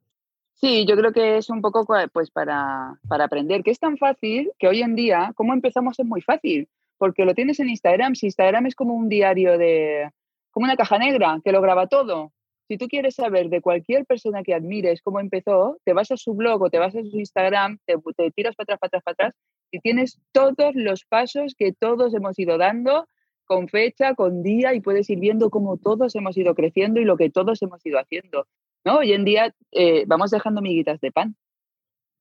Sí, 0.63 0.85
yo 0.85 0.95
creo 0.95 1.11
que 1.11 1.35
es 1.35 1.49
un 1.49 1.59
poco 1.59 1.85
pues 2.13 2.31
para, 2.31 2.97
para 3.09 3.25
aprender, 3.25 3.63
que 3.63 3.71
es 3.71 3.79
tan 3.79 3.97
fácil 3.97 4.49
que 4.57 4.69
hoy 4.69 4.81
en 4.81 4.95
día, 4.95 5.33
¿cómo 5.35 5.51
empezamos? 5.53 5.99
Es 5.99 6.05
muy 6.05 6.21
fácil, 6.21 6.69
porque 6.97 7.25
lo 7.25 7.33
tienes 7.33 7.59
en 7.59 7.67
Instagram. 7.67 8.15
Si 8.15 8.27
Instagram 8.27 8.67
es 8.67 8.73
como 8.73 8.93
un 8.93 9.09
diario 9.09 9.57
de, 9.57 10.09
como 10.51 10.63
una 10.63 10.77
caja 10.77 10.97
negra 10.97 11.41
que 11.43 11.51
lo 11.51 11.61
graba 11.61 11.87
todo. 11.87 12.31
Si 12.69 12.77
tú 12.77 12.87
quieres 12.87 13.15
saber 13.15 13.49
de 13.49 13.59
cualquier 13.59 14.05
persona 14.05 14.41
que 14.41 14.53
admires 14.53 15.01
cómo 15.01 15.19
empezó, 15.19 15.79
te 15.83 15.91
vas 15.91 16.11
a 16.11 16.15
su 16.15 16.33
blog 16.33 16.61
o 16.61 16.69
te 16.69 16.79
vas 16.79 16.95
a 16.95 17.03
su 17.03 17.19
Instagram, 17.19 17.79
te, 17.85 17.95
te 18.15 18.31
tiras 18.31 18.55
para 18.55 18.63
atrás, 18.63 18.79
para 18.79 18.87
atrás, 18.87 19.03
para 19.03 19.13
atrás 19.13 19.35
y 19.69 19.81
tienes 19.81 20.21
todos 20.31 20.75
los 20.75 21.03
pasos 21.03 21.55
que 21.57 21.73
todos 21.73 22.13
hemos 22.13 22.39
ido 22.39 22.57
dando 22.57 23.09
con 23.43 23.67
fecha, 23.67 24.15
con 24.15 24.43
día 24.43 24.73
y 24.73 24.79
puedes 24.79 25.09
ir 25.09 25.19
viendo 25.19 25.49
cómo 25.49 25.75
todos 25.75 26.15
hemos 26.15 26.37
ido 26.37 26.55
creciendo 26.55 27.01
y 27.01 27.03
lo 27.03 27.17
que 27.17 27.29
todos 27.29 27.61
hemos 27.61 27.85
ido 27.85 27.99
haciendo. 27.99 28.47
¿No? 28.85 28.97
Hoy 28.97 29.13
en 29.13 29.25
día 29.25 29.53
eh, 29.71 30.03
vamos 30.07 30.31
dejando 30.31 30.61
miguitas 30.61 30.99
de 31.01 31.11
pan. 31.11 31.35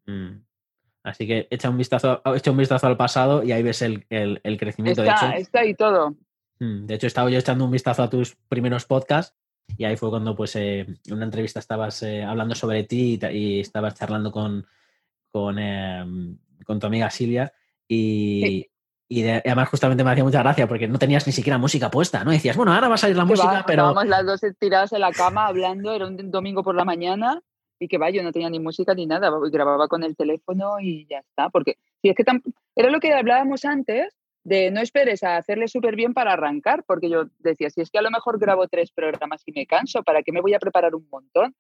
Mm. 0.07 0.39
Así 1.05 1.27
que 1.27 1.49
echa 1.51 1.69
un 1.69 1.79
vistazo, 1.79 2.23
echa 2.35 2.51
un 2.53 2.57
vistazo 2.57 2.87
al 2.87 2.97
pasado 2.97 3.43
y 3.43 3.51
ahí 3.53 3.63
ves 3.63 3.83
el, 3.83 4.07
el- 4.09 4.41
el 4.45 4.57
crecimiento. 4.59 5.03
Está, 5.03 5.27
de, 5.27 5.33
hecho, 5.33 5.41
está 5.43 5.61
ahí 5.61 5.75
todo. 5.75 6.11
mm, 6.61 6.87
de 6.87 6.95
hecho, 6.95 7.07
estaba 7.09 7.29
yo 7.31 7.39
echando 7.39 7.65
un 7.65 7.71
vistazo 7.73 8.03
a 8.03 8.11
tus 8.11 8.37
primeros 8.49 8.85
podcasts 8.85 9.37
y 9.77 9.85
ahí 9.85 9.97
fue 9.97 10.11
cuando 10.11 10.37
pues 10.37 10.55
eh, 10.57 10.81
en 10.81 11.13
una 11.13 11.25
entrevista 11.25 11.59
estabas 11.59 12.03
eh, 12.05 12.23
hablando 12.23 12.55
sobre 12.55 12.85
ti 12.85 13.15
y, 13.15 13.19
ta- 13.19 13.33
y 13.33 13.61
estabas 13.61 13.95
charlando 13.95 14.31
con, 14.31 14.65
con, 15.31 15.59
eh, 15.59 16.05
con 16.65 16.79
tu 16.79 16.87
amiga 16.87 17.11
Silvia 17.11 17.53
y, 17.89 18.43
Sí. 18.45 18.71
Y 19.19 19.23
de- 19.23 19.43
y 19.45 19.49
además 19.49 19.69
justamente 19.69 20.03
me 20.05 20.11
hacía 20.11 20.25
mucha 20.25 20.43
gracia 20.43 20.67
porque 20.67 20.89
no 20.89 20.99
tenías 20.99 21.27
ni 21.27 21.33
siquiera 21.33 21.59
música 21.59 21.91
puesta, 21.91 22.25
¿no? 22.25 22.31
Decías, 22.31 22.57
bueno, 22.57 22.73
ahora 22.73 22.89
va 22.89 22.95
a 22.95 22.99
salir 22.99 23.17
la 23.17 23.25
música, 23.25 23.53
va, 23.53 23.65
pero... 23.67 23.83
Estábamos 23.91 24.07
las 24.07 24.27
dos 24.27 24.41
tiradas 24.59 24.93
en 24.93 25.01
la 25.01 25.13
cama 25.13 25.47
hablando, 25.47 25.93
era 25.93 26.07
un 26.07 26.31
domingo 26.31 26.63
por 26.63 26.75
la 26.75 26.85
mañana 26.85 27.41
y 27.79 27.89
que 27.89 27.99
va, 27.99 28.11
yo 28.11 28.23
no 28.23 28.33
tenía 28.33 28.49
ni 28.51 28.61
música 28.61 28.95
ni 28.95 29.07
nada, 29.07 29.31
grababa 29.51 29.89
con 29.89 30.05
el 30.05 30.17
teléfono 30.17 30.79
y 30.81 31.07
ya 31.09 31.19
está. 31.19 31.51
Porque 31.51 31.77
si 32.01 32.09
es 32.11 32.17
que 32.17 32.25
era 32.77 32.91
lo 32.91 33.01
que 33.01 33.13
hablábamos 33.13 33.65
antes 33.65 34.15
de 34.45 34.71
no 34.71 34.81
esperes 34.81 35.23
a 35.23 35.37
hacerle 35.37 35.69
súper 35.69 35.95
bien 35.97 36.15
para 36.15 36.33
arrancar, 36.33 36.85
porque 36.85 37.09
yo 37.09 37.25
decía, 37.39 37.71
si 37.71 37.81
es 37.81 37.91
que 37.91 37.99
a 37.99 38.03
lo 38.03 38.11
mejor 38.11 38.39
grabo 38.39 38.67
tres 38.69 38.91
programas 38.93 39.43
y 39.47 39.53
me 39.53 39.67
canso, 39.67 40.03
¿para 40.03 40.23
qué 40.23 40.33
me 40.33 40.41
voy 40.41 40.55
a 40.55 40.59
preparar 40.59 40.95
un 40.95 41.09
montón? 41.11 41.55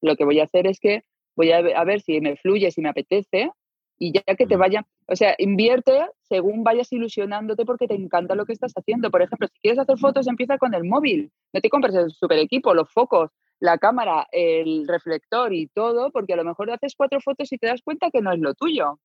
Lo 0.00 0.14
que 0.16 0.24
voy 0.24 0.40
a 0.40 0.44
hacer 0.44 0.66
es 0.66 0.78
que 0.78 1.02
voy 1.36 1.52
a 1.52 1.84
ver 1.84 2.00
si 2.00 2.20
me 2.20 2.36
fluye, 2.36 2.70
si 2.70 2.80
me 2.80 2.88
apetece, 2.88 3.50
y 3.98 4.12
ya 4.12 4.22
que 4.36 4.46
te 4.46 4.56
Mm. 4.56 4.60
vaya, 4.60 4.86
o 5.06 5.16
sea, 5.16 5.34
invierte 5.38 6.06
según 6.22 6.64
vayas 6.64 6.92
ilusionándote 6.92 7.64
porque 7.64 7.88
te 7.88 7.94
encanta 7.94 8.34
lo 8.34 8.46
que 8.46 8.52
estás 8.52 8.72
haciendo. 8.76 9.10
Por 9.10 9.22
ejemplo, 9.22 9.48
si 9.48 9.58
quieres 9.60 9.78
hacer 9.78 9.98
fotos, 9.98 10.26
empieza 10.28 10.58
con 10.58 10.74
el 10.74 10.84
móvil. 10.84 11.30
No 11.52 11.60
te 11.60 11.70
compres 11.70 11.94
el 11.94 12.10
super 12.10 12.38
equipo, 12.38 12.74
los 12.74 12.90
focos, 12.92 13.30
la 13.60 13.78
cámara, 13.78 14.26
el 14.32 14.86
reflector 14.86 15.52
y 15.52 15.66
todo, 15.68 16.10
porque 16.12 16.34
a 16.34 16.36
lo 16.36 16.44
mejor 16.44 16.70
haces 16.70 16.94
cuatro 16.96 17.20
fotos 17.20 17.52
y 17.52 17.58
te 17.58 17.66
das 17.66 17.82
cuenta 17.82 18.10
que 18.10 18.20
no 18.22 18.32
es 18.32 18.38
lo 18.40 18.54
tuyo. 18.54 19.00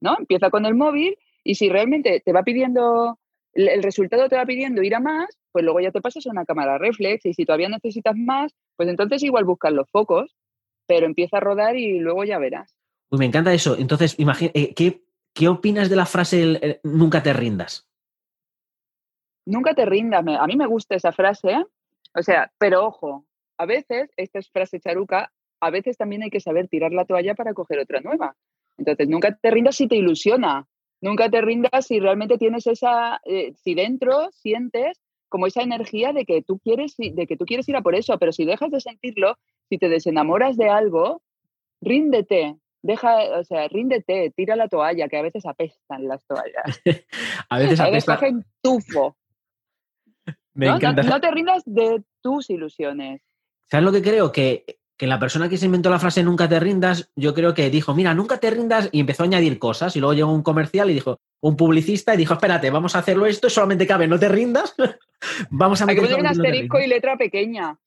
¿No? 0.00 0.16
Empieza 0.18 0.50
con 0.50 0.66
el 0.66 0.74
móvil 0.74 1.16
y 1.44 1.56
si 1.56 1.68
realmente 1.68 2.20
te 2.24 2.32
va 2.32 2.42
pidiendo, 2.44 3.18
el, 3.54 3.68
el 3.68 3.82
resultado 3.82 4.28
te 4.28 4.36
va 4.36 4.46
pidiendo 4.46 4.82
ir 4.82 4.94
a 4.94 5.00
más, 5.00 5.38
pues 5.52 5.64
luego 5.64 5.80
ya 5.80 5.90
te 5.90 6.00
pasas 6.00 6.26
a 6.26 6.30
una 6.30 6.44
cámara 6.44 6.78
reflex 6.78 7.26
y 7.26 7.34
si 7.34 7.44
todavía 7.44 7.68
necesitas 7.68 8.16
más, 8.16 8.54
pues 8.76 8.88
entonces 8.88 9.22
igual 9.24 9.44
buscas 9.44 9.72
los 9.72 9.90
focos, 9.90 10.36
pero 10.86 11.06
empieza 11.06 11.38
a 11.38 11.40
rodar 11.40 11.76
y 11.76 11.98
luego 11.98 12.24
ya 12.24 12.38
verás. 12.38 12.77
Uy, 13.10 13.18
me 13.18 13.26
encanta 13.26 13.52
eso. 13.52 13.76
Entonces, 13.78 14.18
imagina, 14.18 14.50
eh, 14.54 14.74
¿qué, 14.74 15.02
¿qué 15.34 15.48
opinas 15.48 15.88
de 15.88 15.96
la 15.96 16.06
frase 16.06 16.80
nunca 16.82 17.22
te 17.22 17.32
rindas? 17.32 17.88
Nunca 19.46 19.74
te 19.74 19.86
rindas. 19.86 20.24
A 20.26 20.46
mí 20.46 20.56
me 20.56 20.66
gusta 20.66 20.94
esa 20.94 21.12
frase, 21.12 21.64
o 22.14 22.22
sea, 22.22 22.52
pero 22.58 22.86
ojo, 22.86 23.24
a 23.56 23.66
veces, 23.66 24.10
esta 24.16 24.38
es 24.38 24.50
frase 24.50 24.80
charuca, 24.80 25.32
a 25.60 25.70
veces 25.70 25.96
también 25.96 26.22
hay 26.22 26.30
que 26.30 26.40
saber 26.40 26.68
tirar 26.68 26.92
la 26.92 27.04
toalla 27.04 27.34
para 27.34 27.54
coger 27.54 27.78
otra 27.80 28.00
nueva. 28.00 28.36
Entonces, 28.76 29.08
nunca 29.08 29.36
te 29.36 29.50
rindas 29.50 29.76
si 29.76 29.88
te 29.88 29.96
ilusiona, 29.96 30.66
nunca 31.00 31.30
te 31.30 31.40
rindas 31.40 31.86
si 31.86 31.98
realmente 31.98 32.38
tienes 32.38 32.66
esa, 32.66 33.20
eh, 33.24 33.52
si 33.54 33.74
dentro 33.74 34.30
sientes 34.32 35.00
como 35.28 35.46
esa 35.46 35.62
energía 35.62 36.12
de 36.12 36.24
que 36.24 36.42
tú 36.42 36.58
quieres, 36.58 36.94
de 36.96 37.26
que 37.26 37.36
tú 37.36 37.44
quieres 37.44 37.68
ir 37.68 37.76
a 37.76 37.82
por 37.82 37.94
eso, 37.94 38.18
pero 38.18 38.32
si 38.32 38.44
dejas 38.44 38.70
de 38.70 38.80
sentirlo, 38.80 39.36
si 39.68 39.78
te 39.78 39.88
desenamoras 39.88 40.56
de 40.56 40.68
algo, 40.68 41.22
ríndete, 41.80 42.56
deja, 42.82 43.38
o 43.38 43.44
sea, 43.44 43.66
ríndete, 43.68 44.32
tira 44.36 44.56
la 44.56 44.68
toalla, 44.68 45.08
que 45.08 45.16
a 45.16 45.22
veces 45.22 45.44
apestan 45.46 46.06
las 46.08 46.24
toallas. 46.26 46.80
A 47.50 47.58
veces 47.58 47.80
A 47.80 47.84
veces 47.90 48.08
apesta- 48.08 48.14
cogen 48.16 48.44
tufo. 48.62 49.16
Me 50.54 50.66
¿no? 50.66 50.72
No- 50.72 50.76
encanta. 50.78 51.02
no 51.02 51.20
te 51.20 51.30
rindas 51.30 51.62
de 51.66 52.02
tus 52.22 52.50
ilusiones. 52.50 53.20
¿Sabes 53.70 53.84
lo 53.84 53.92
que 53.92 54.02
creo? 54.02 54.32
Que, 54.32 54.64
que 54.96 55.06
la 55.06 55.18
persona 55.20 55.48
que 55.48 55.56
se 55.56 55.66
inventó 55.66 55.90
la 55.90 55.98
frase 56.00 56.22
nunca 56.24 56.48
te 56.48 56.58
rindas, 56.58 57.10
yo 57.14 57.34
creo 57.34 57.54
que 57.54 57.70
dijo, 57.70 57.94
mira, 57.94 58.14
nunca 58.14 58.38
te 58.38 58.50
rindas 58.50 58.88
y 58.90 59.00
empezó 59.00 59.22
a 59.22 59.26
añadir 59.26 59.58
cosas 59.58 59.94
y 59.94 60.00
luego 60.00 60.14
llegó 60.14 60.32
un 60.32 60.42
comercial 60.42 60.90
y 60.90 60.94
dijo, 60.94 61.18
un 61.40 61.56
publicista 61.56 62.14
y 62.14 62.16
dijo, 62.16 62.34
espérate, 62.34 62.70
vamos 62.70 62.96
a 62.96 63.00
hacerlo 63.00 63.26
esto, 63.26 63.48
solamente 63.48 63.86
cabe, 63.86 64.08
no 64.08 64.18
te 64.18 64.28
rindas. 64.28 64.74
vamos 65.50 65.80
a 65.80 65.84
Hay 65.84 65.94
que 65.94 66.00
meter 66.02 66.16
poner 66.16 66.30
un 66.32 66.38
asterisco 66.38 66.76
rindas". 66.78 66.86
y 66.86 66.90
letra 66.94 67.16
pequeña. 67.16 67.78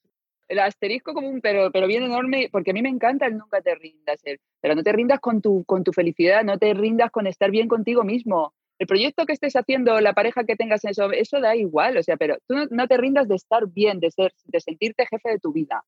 El 0.52 0.60
asterisco 0.60 1.14
como 1.14 1.30
un, 1.30 1.39
pero, 1.39 1.72
pero 1.72 1.88
bien 1.88 2.04
enorme, 2.04 2.49
porque 2.52 2.72
a 2.72 2.74
mí 2.74 2.82
me 2.82 2.89
encanta 2.89 3.26
el 3.26 3.38
nunca 3.38 3.62
te 3.62 3.74
rindas. 3.74 4.20
el- 4.26 4.39
pero 4.60 4.76
no 4.76 4.84
te 4.84 4.91
rindas 4.91 5.22
con 5.22 5.41
tu, 5.41 5.64
con 5.64 5.86
tu 5.86 5.93
felicidad, 5.93 6.43
no 6.43 6.58
te 6.58 6.74
rindas 6.74 7.10
con 7.10 7.26
estar 7.26 7.49
bien 7.52 7.70
contigo 7.70 8.04
mismo. 8.04 8.54
El 8.78 8.86
proyecto 8.86 9.26
que 9.26 9.32
estés 9.32 9.56
haciendo, 9.56 10.02
la 10.02 10.12
pareja 10.14 10.43
que 10.43 10.58
tengas, 10.58 10.84
eso, 10.84 11.10
eso 11.12 11.39
da 11.39 11.56
igual, 11.56 11.95
o 11.95 12.04
sea, 12.04 12.18
pero 12.18 12.36
tú 12.47 12.56
no, 12.56 12.66
no 12.70 12.88
te 12.89 12.97
rindas 12.97 13.30
de 13.30 13.36
estar 13.36 13.66
bien, 13.68 14.02
de 14.02 14.12
ser, 14.12 14.34
de 14.43 14.60
sentirte 14.60 15.06
jefe 15.06 15.30
de 15.30 15.39
tu 15.39 15.54
vida. 15.54 15.86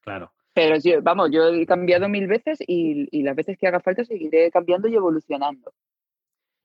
Claro. 0.00 0.32
Pero 0.54 0.76
yo, 0.78 1.00
vamos, 1.00 1.30
yo 1.30 1.48
he 1.48 1.64
cambiado 1.64 2.08
mil 2.08 2.26
veces 2.26 2.58
y, 2.66 3.06
y 3.16 3.22
las 3.22 3.36
veces 3.36 3.56
que 3.56 3.68
haga 3.68 3.78
falta 3.78 4.04
seguiré 4.04 4.50
cambiando 4.50 4.88
y 4.88 4.96
evolucionando. 4.96 5.72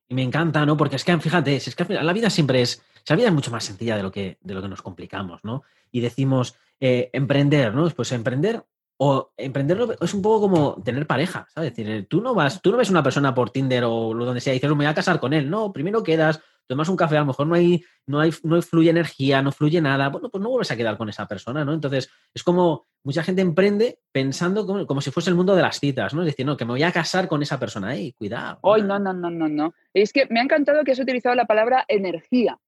Y 0.10 0.16
me 0.16 0.24
encanta, 0.24 0.66
¿no? 0.66 0.76
Porque 0.76 0.96
es 0.96 1.04
que, 1.04 1.16
fíjate, 1.20 1.58
es 1.58 1.76
que 1.76 1.86
la 1.94 2.14
vida 2.14 2.30
siempre 2.30 2.62
es, 2.62 2.80
o 2.80 3.02
sea, 3.04 3.16
la 3.16 3.18
vida 3.18 3.28
es 3.28 3.36
mucho 3.36 3.52
más 3.52 3.66
sencilla 3.66 3.98
de 3.98 4.04
lo 4.04 4.12
que, 4.12 4.38
de 4.42 4.54
lo 4.54 4.62
que 4.62 4.70
nos 4.70 4.82
complicamos, 4.82 5.44
¿no? 5.44 5.64
Y 5.92 6.02
decimos, 6.02 6.58
eh, 6.80 7.10
emprender, 7.14 7.74
¿no? 7.74 7.90
Pues 7.90 8.12
emprender 8.12 8.64
o 9.00 9.32
emprenderlo 9.38 9.94
es 10.02 10.14
un 10.14 10.22
poco 10.22 10.42
como 10.42 10.82
tener 10.84 11.06
pareja, 11.06 11.48
¿sabes? 11.54 11.72
Decir, 11.72 11.90
eh, 11.90 12.04
tú 12.04 12.22
no 12.22 12.34
vas, 12.34 12.62
tú 12.62 12.72
no 12.72 12.78
ves 12.78 12.90
una 12.90 13.04
persona 13.04 13.34
por 13.34 13.52
Tinder 13.52 13.84
o 13.86 14.14
lo 14.14 14.26
donde 14.26 14.42
sea 14.42 14.54
y 14.54 14.58
dices, 14.58 14.70
"No, 14.70 14.76
me 14.76 14.86
voy 14.86 14.92
a 14.92 14.96
casar 14.96 15.20
con 15.20 15.34
él. 15.34 15.50
No, 15.50 15.72
primero 15.72 16.02
quedas, 16.02 16.42
tomas 16.68 16.90
un 16.90 16.98
café, 16.98 17.18
a 17.18 17.22
lo 17.22 17.28
mejor 17.28 17.48
no 17.48 17.56
hay, 17.56 17.84
no 18.08 18.20
hay, 18.20 18.32
no 18.44 18.62
fluye 18.62 18.90
energía, 18.90 19.42
no 19.42 19.52
fluye 19.52 19.82
nada. 19.82 20.10
Bueno, 20.10 20.30
pues 20.30 20.42
no 20.42 20.50
vuelves 20.50 20.72
a 20.72 20.76
quedar 20.76 20.98
con 20.98 21.10
esa 21.10 21.28
persona, 21.28 21.64
¿no? 21.64 21.74
Entonces, 21.74 22.10
es 22.34 22.44
como 22.44 22.88
mucha 23.04 23.24
gente 23.24 23.42
emprende 23.42 24.00
pensando 24.12 24.66
como, 24.66 24.86
como 24.86 25.02
si 25.02 25.12
fuese 25.12 25.30
el 25.30 25.36
mundo 25.36 25.56
de 25.56 25.62
las 25.62 25.80
citas, 25.80 26.14
¿no? 26.14 26.22
Es 26.22 26.28
decir, 26.28 26.46
no, 26.46 26.58
que 26.58 26.66
me 26.66 26.72
voy 26.72 26.84
a 26.84 26.92
casar 26.92 27.28
con 27.28 27.42
esa 27.42 27.60
persona. 27.60 27.96
¡Ey, 27.96 28.14
cuidado! 28.14 28.60
Hoy 28.62 28.82
no, 28.82 29.00
no, 29.00 29.14
no, 29.14 29.30
no, 29.30 29.48
no. 29.48 29.74
Es 29.94 30.12
que 30.12 30.28
me 30.30 30.40
ha 30.40 30.44
encantado 30.44 30.84
que 30.84 30.92
has 30.92 31.00
utilizado 31.00 31.36
la 31.36 31.46
palabra 31.46 31.86
energía. 31.88 32.60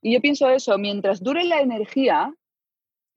Y 0.00 0.14
yo 0.14 0.20
pienso 0.20 0.48
eso, 0.48 0.78
mientras 0.78 1.22
dure 1.22 1.44
la 1.44 1.60
energía, 1.60 2.34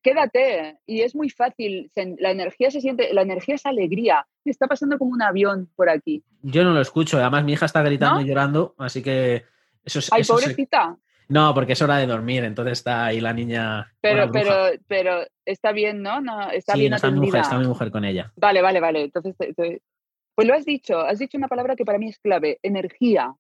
quédate. 0.06 0.78
Y 0.86 1.02
es 1.02 1.16
muy 1.16 1.30
fácil. 1.30 1.92
La 2.20 2.30
energía 2.30 2.70
se 2.70 2.80
siente, 2.80 3.12
la 3.14 3.24
energía 3.24 3.56
es 3.56 3.66
alegría. 3.66 4.28
Está 4.46 4.68
pasando 4.68 5.00
como 5.00 5.12
un 5.12 5.24
avión 5.24 5.72
por 5.76 5.90
aquí. 5.90 6.24
Yo 6.44 6.64
no 6.64 6.74
lo 6.74 6.82
escucho, 6.82 7.18
además 7.18 7.44
mi 7.44 7.54
hija 7.54 7.66
está 7.66 7.82
gritando 7.82 8.20
¿No? 8.20 8.22
y 8.22 8.30
llorando, 8.30 8.76
así 8.78 9.02
que 9.02 9.44
eso 9.84 10.00
es... 10.00 10.14
Ay, 10.14 10.22
eso 10.22 10.38
se- 10.38 10.44
pobrecita. 10.44 10.96
No, 11.28 11.56
porque 11.56 11.74
es 11.74 11.82
hora 11.82 11.98
de 11.98 12.06
dormir, 12.06 12.44
entonces 12.44 12.74
está 12.74 13.06
ahí 13.08 13.20
la 13.20 13.34
niña. 13.34 13.92
Pero, 14.00 14.32
pero, 14.32 14.54
pero 14.88 15.26
está 15.44 15.72
bien, 15.72 16.04
¿no? 16.04 16.22
no 16.22 16.52
está 16.52 16.74
sí, 16.74 16.82
bien 16.82 16.92
no 16.92 16.98
está 16.98 17.10
mi 17.10 17.20
mujer, 17.20 17.42
está 17.42 17.58
mi 17.58 17.66
mujer 17.66 17.90
con 17.90 18.06
ella. 18.06 18.32
Vale, 18.36 18.62
vale, 18.62 18.80
vale. 18.80 19.02
Entonces, 19.06 19.36
pues 19.36 20.48
lo 20.48 20.54
has 20.54 20.66
dicho, 20.66 21.00
has 21.00 21.18
dicho 21.18 21.36
una 21.36 21.48
palabra 21.48 21.76
que 21.76 21.84
para 21.84 21.98
mí 21.98 22.10
es 22.10 22.20
clave, 22.20 22.60
energía. 22.62 23.34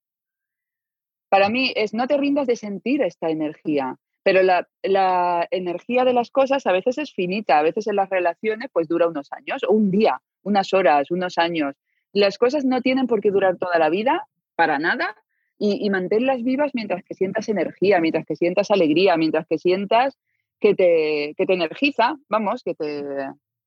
Para 1.30 1.50
mí 1.50 1.74
es 1.76 1.94
no 1.94 2.08
te 2.08 2.18
rindas 2.18 2.48
de 2.48 2.56
sentir 2.56 3.04
esta 3.04 3.30
energía, 3.30 3.98
pero 4.26 4.42
la, 4.42 4.68
la 4.82 5.48
energía 5.52 6.04
de 6.04 6.12
las 6.12 6.32
cosas 6.32 6.66
a 6.66 6.72
veces 6.72 6.98
es 6.98 7.14
finita, 7.14 7.60
a 7.60 7.62
veces 7.62 7.86
en 7.86 7.96
las 7.96 8.10
relaciones 8.10 8.72
pues 8.74 8.88
dura 8.88 9.08
unos 9.08 9.32
años, 9.32 9.64
o 9.64 9.72
un 9.72 9.92
día, 9.92 10.20
unas 10.42 10.74
horas, 10.74 11.12
unos 11.12 11.38
años. 11.38 11.76
Las 12.12 12.40
cosas 12.40 12.66
no 12.66 12.82
tienen 12.82 13.06
por 13.06 13.22
qué 13.22 13.30
durar 13.30 13.58
toda 13.58 13.78
la 13.78 13.90
vida, 13.90 14.28
para 14.56 14.80
nada, 14.80 15.16
y, 15.60 15.86
y 15.86 15.92
manténlas 15.92 16.42
vivas 16.42 16.72
mientras 16.74 17.04
que 17.04 17.14
sientas 17.14 17.50
energía, 17.50 18.00
mientras 18.00 18.26
que 18.26 18.36
sientas 18.36 18.72
alegría, 18.72 19.16
mientras 19.16 19.46
que 19.46 19.60
sientas 19.60 20.18
que 20.60 20.74
te, 20.74 21.36
que 21.38 21.46
te 21.46 21.54
energiza, 21.54 22.16
vamos, 22.28 22.64
que 22.64 22.74
te, 22.74 23.04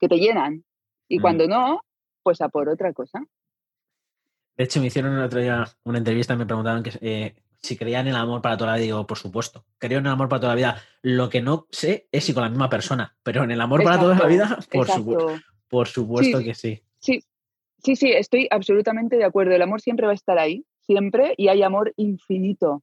que 0.01 0.09
te 0.09 0.17
llenan. 0.17 0.65
Y 1.07 1.19
Mm. 1.19 1.23
cuando 1.23 1.47
no, 1.47 1.83
pues 2.25 2.41
a 2.41 2.49
por 2.49 2.69
otra 2.69 2.93
cosa. 2.93 3.23
De 4.57 4.65
hecho, 4.65 4.81
me 4.81 4.89
hicieron 4.89 5.15
el 5.17 5.23
otro 5.23 5.39
día 5.41 5.65
una 5.85 5.99
entrevista 5.99 6.35
y 6.35 6.37
me 6.37 6.47
preguntaron 6.47 6.83
que, 6.83 6.91
eh, 7.01 7.35
si 7.63 7.77
creía 7.77 8.01
en 8.01 8.09
el 8.09 8.17
amor 8.17 8.43
para 8.43 8.57
toda 8.57 8.73
la 8.73 8.77
vida. 8.77 8.85
Digo, 8.85 9.07
por 9.07 9.19
supuesto, 9.19 9.65
creo 9.79 9.99
en 9.99 10.07
el 10.07 10.13
amor 10.13 10.29
para 10.29 10.41
toda 10.41 10.53
la 10.53 10.57
vida. 10.57 10.83
Lo 11.03 11.29
que 11.29 11.43
no 11.43 11.67
sé 11.71 12.09
es 12.13 12.25
si 12.25 12.35
con 12.35 12.43
la 12.43 12.51
misma 12.51 12.69
persona, 12.69 13.17
pero 13.23 13.45
en 13.45 13.51
el 13.51 13.61
amor 13.61 13.83
para 13.83 13.99
toda 14.01 14.17
la 14.17 14.27
vida, 14.27 14.59
por, 14.71 14.87
exacto. 14.87 15.41
por 15.69 15.89
supuesto 15.89 16.39
Sí. 16.39 16.45
que 16.45 16.55
sí. 16.55 16.83
Sí, 17.01 17.25
sí, 17.79 17.97
sí, 17.97 18.13
estoy 18.13 18.49
absolutamente 18.51 19.17
de 19.17 19.25
acuerdo. 19.25 19.55
El 19.55 19.63
amor 19.63 19.81
siempre 19.81 20.07
va 20.07 20.13
a 20.13 20.17
estar 20.17 20.39
ahí, 20.39 20.65
siempre, 20.81 21.35
y 21.37 21.49
hay 21.49 21.63
amor 21.63 21.93
infinito. 21.97 22.83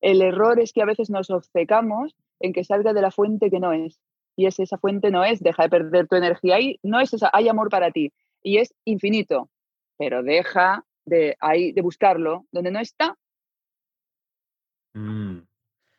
El 0.00 0.22
error 0.22 0.60
es 0.60 0.72
que 0.72 0.82
a 0.82 0.86
veces 0.86 1.10
nos 1.10 1.30
obcecamos 1.30 2.14
en 2.40 2.52
que 2.52 2.64
salga 2.64 2.92
de 2.92 3.02
la 3.02 3.10
fuente 3.10 3.50
que 3.50 3.60
no 3.60 3.72
es. 3.72 4.00
Y 4.36 4.46
es 4.46 4.58
esa 4.58 4.78
fuente 4.78 5.10
no 5.10 5.24
es, 5.24 5.40
deja 5.40 5.64
de 5.64 5.68
perder 5.68 6.08
tu 6.08 6.16
energía 6.16 6.56
ahí, 6.56 6.78
no 6.82 7.00
es 7.00 7.12
esa, 7.12 7.30
hay 7.32 7.48
amor 7.48 7.68
para 7.68 7.90
ti. 7.90 8.12
Y 8.42 8.56
es 8.56 8.74
infinito, 8.86 9.50
pero 9.98 10.22
deja 10.22 10.84
de, 11.04 11.36
ahí, 11.40 11.72
de 11.72 11.82
buscarlo. 11.82 12.46
Donde 12.50 12.70
no 12.70 12.80
está, 12.80 13.18
Mm. 14.94 15.38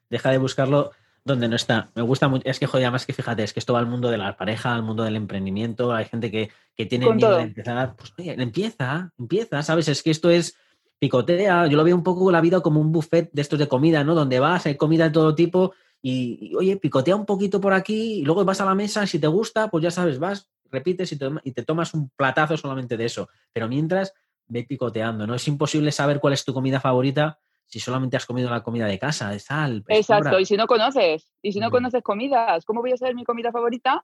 Deja 0.09 0.31
de 0.31 0.37
buscarlo 0.37 0.91
donde 1.23 1.47
no 1.47 1.55
está. 1.55 1.91
Me 1.95 2.01
gusta 2.01 2.27
mucho. 2.27 2.43
Es 2.45 2.59
que, 2.59 2.65
joder, 2.65 2.85
además 2.85 3.05
que 3.05 3.13
fíjate, 3.13 3.43
es 3.43 3.53
que 3.53 3.59
esto 3.59 3.73
va 3.73 3.79
al 3.79 3.87
mundo 3.87 4.09
de 4.09 4.17
la 4.17 4.35
pareja, 4.37 4.73
al 4.73 4.83
mundo 4.83 5.03
del 5.03 5.15
emprendimiento. 5.15 5.93
Hay 5.93 6.05
gente 6.05 6.31
que, 6.31 6.49
que 6.75 6.85
tiene 6.85 7.05
Con 7.05 7.17
miedo 7.17 7.29
todo. 7.29 7.37
de 7.37 7.43
empezar. 7.43 7.95
Pues 7.95 8.13
oye, 8.17 8.35
empieza, 8.37 9.11
empieza, 9.17 9.63
¿sabes? 9.63 9.87
Es 9.87 10.03
que 10.03 10.11
esto 10.11 10.29
es 10.29 10.55
picotea. 10.99 11.67
Yo 11.67 11.77
lo 11.77 11.83
veo 11.83 11.95
un 11.95 12.03
poco 12.03 12.31
la 12.31 12.41
vida 12.41 12.61
como 12.61 12.79
un 12.79 12.91
buffet 12.91 13.29
de 13.31 13.41
estos 13.41 13.59
de 13.59 13.67
comida, 13.67 14.03
¿no? 14.03 14.15
Donde 14.15 14.39
vas, 14.39 14.65
hay 14.65 14.75
comida 14.75 15.05
de 15.05 15.11
todo 15.11 15.35
tipo 15.35 15.73
y, 16.01 16.37
y, 16.41 16.55
oye, 16.55 16.77
picotea 16.77 17.15
un 17.15 17.25
poquito 17.25 17.61
por 17.61 17.73
aquí 17.73 18.19
y 18.19 18.25
luego 18.25 18.43
vas 18.43 18.61
a 18.61 18.65
la 18.65 18.75
mesa. 18.75 19.05
Si 19.05 19.19
te 19.19 19.27
gusta, 19.27 19.69
pues 19.69 19.83
ya 19.83 19.91
sabes, 19.91 20.19
vas, 20.19 20.49
repites 20.71 21.11
y 21.11 21.17
te, 21.17 21.29
y 21.43 21.51
te 21.51 21.63
tomas 21.63 21.93
un 21.93 22.09
platazo 22.09 22.57
solamente 22.57 22.97
de 22.97 23.05
eso. 23.05 23.29
Pero 23.53 23.67
mientras, 23.67 24.13
ve 24.47 24.63
picoteando, 24.63 25.27
¿no? 25.27 25.35
Es 25.35 25.47
imposible 25.47 25.91
saber 25.91 26.19
cuál 26.19 26.33
es 26.33 26.43
tu 26.43 26.53
comida 26.53 26.79
favorita 26.79 27.39
si 27.71 27.79
solamente 27.79 28.17
has 28.17 28.25
comido 28.25 28.49
la 28.49 28.61
comida 28.63 28.85
de 28.85 28.99
casa, 28.99 29.29
de 29.29 29.39
sal. 29.39 29.81
pues, 29.85 29.99
exacto. 29.99 30.39
Y 30.39 30.45
si 30.45 30.57
no 30.57 30.67
conoces, 30.67 31.31
y 31.41 31.53
si 31.53 31.59
no 31.61 31.71
conoces 31.71 32.03
comidas, 32.03 32.65
¿cómo 32.65 32.81
voy 32.81 32.91
a 32.91 32.97
saber 32.97 33.15
mi 33.15 33.23
comida 33.23 33.51
favorita? 33.51 34.03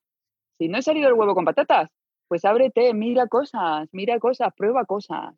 Si 0.57 0.69
no 0.69 0.77
he 0.77 0.81
salido 0.81 1.09
el 1.09 1.15
huevo 1.15 1.35
con 1.35 1.43
patatas, 1.43 1.89
pues 2.29 2.45
ábrete, 2.45 2.93
mira 2.93 3.27
cosas, 3.27 3.89
mira 3.91 4.19
cosas, 4.19 4.53
prueba 4.55 4.85
cosas. 4.85 5.35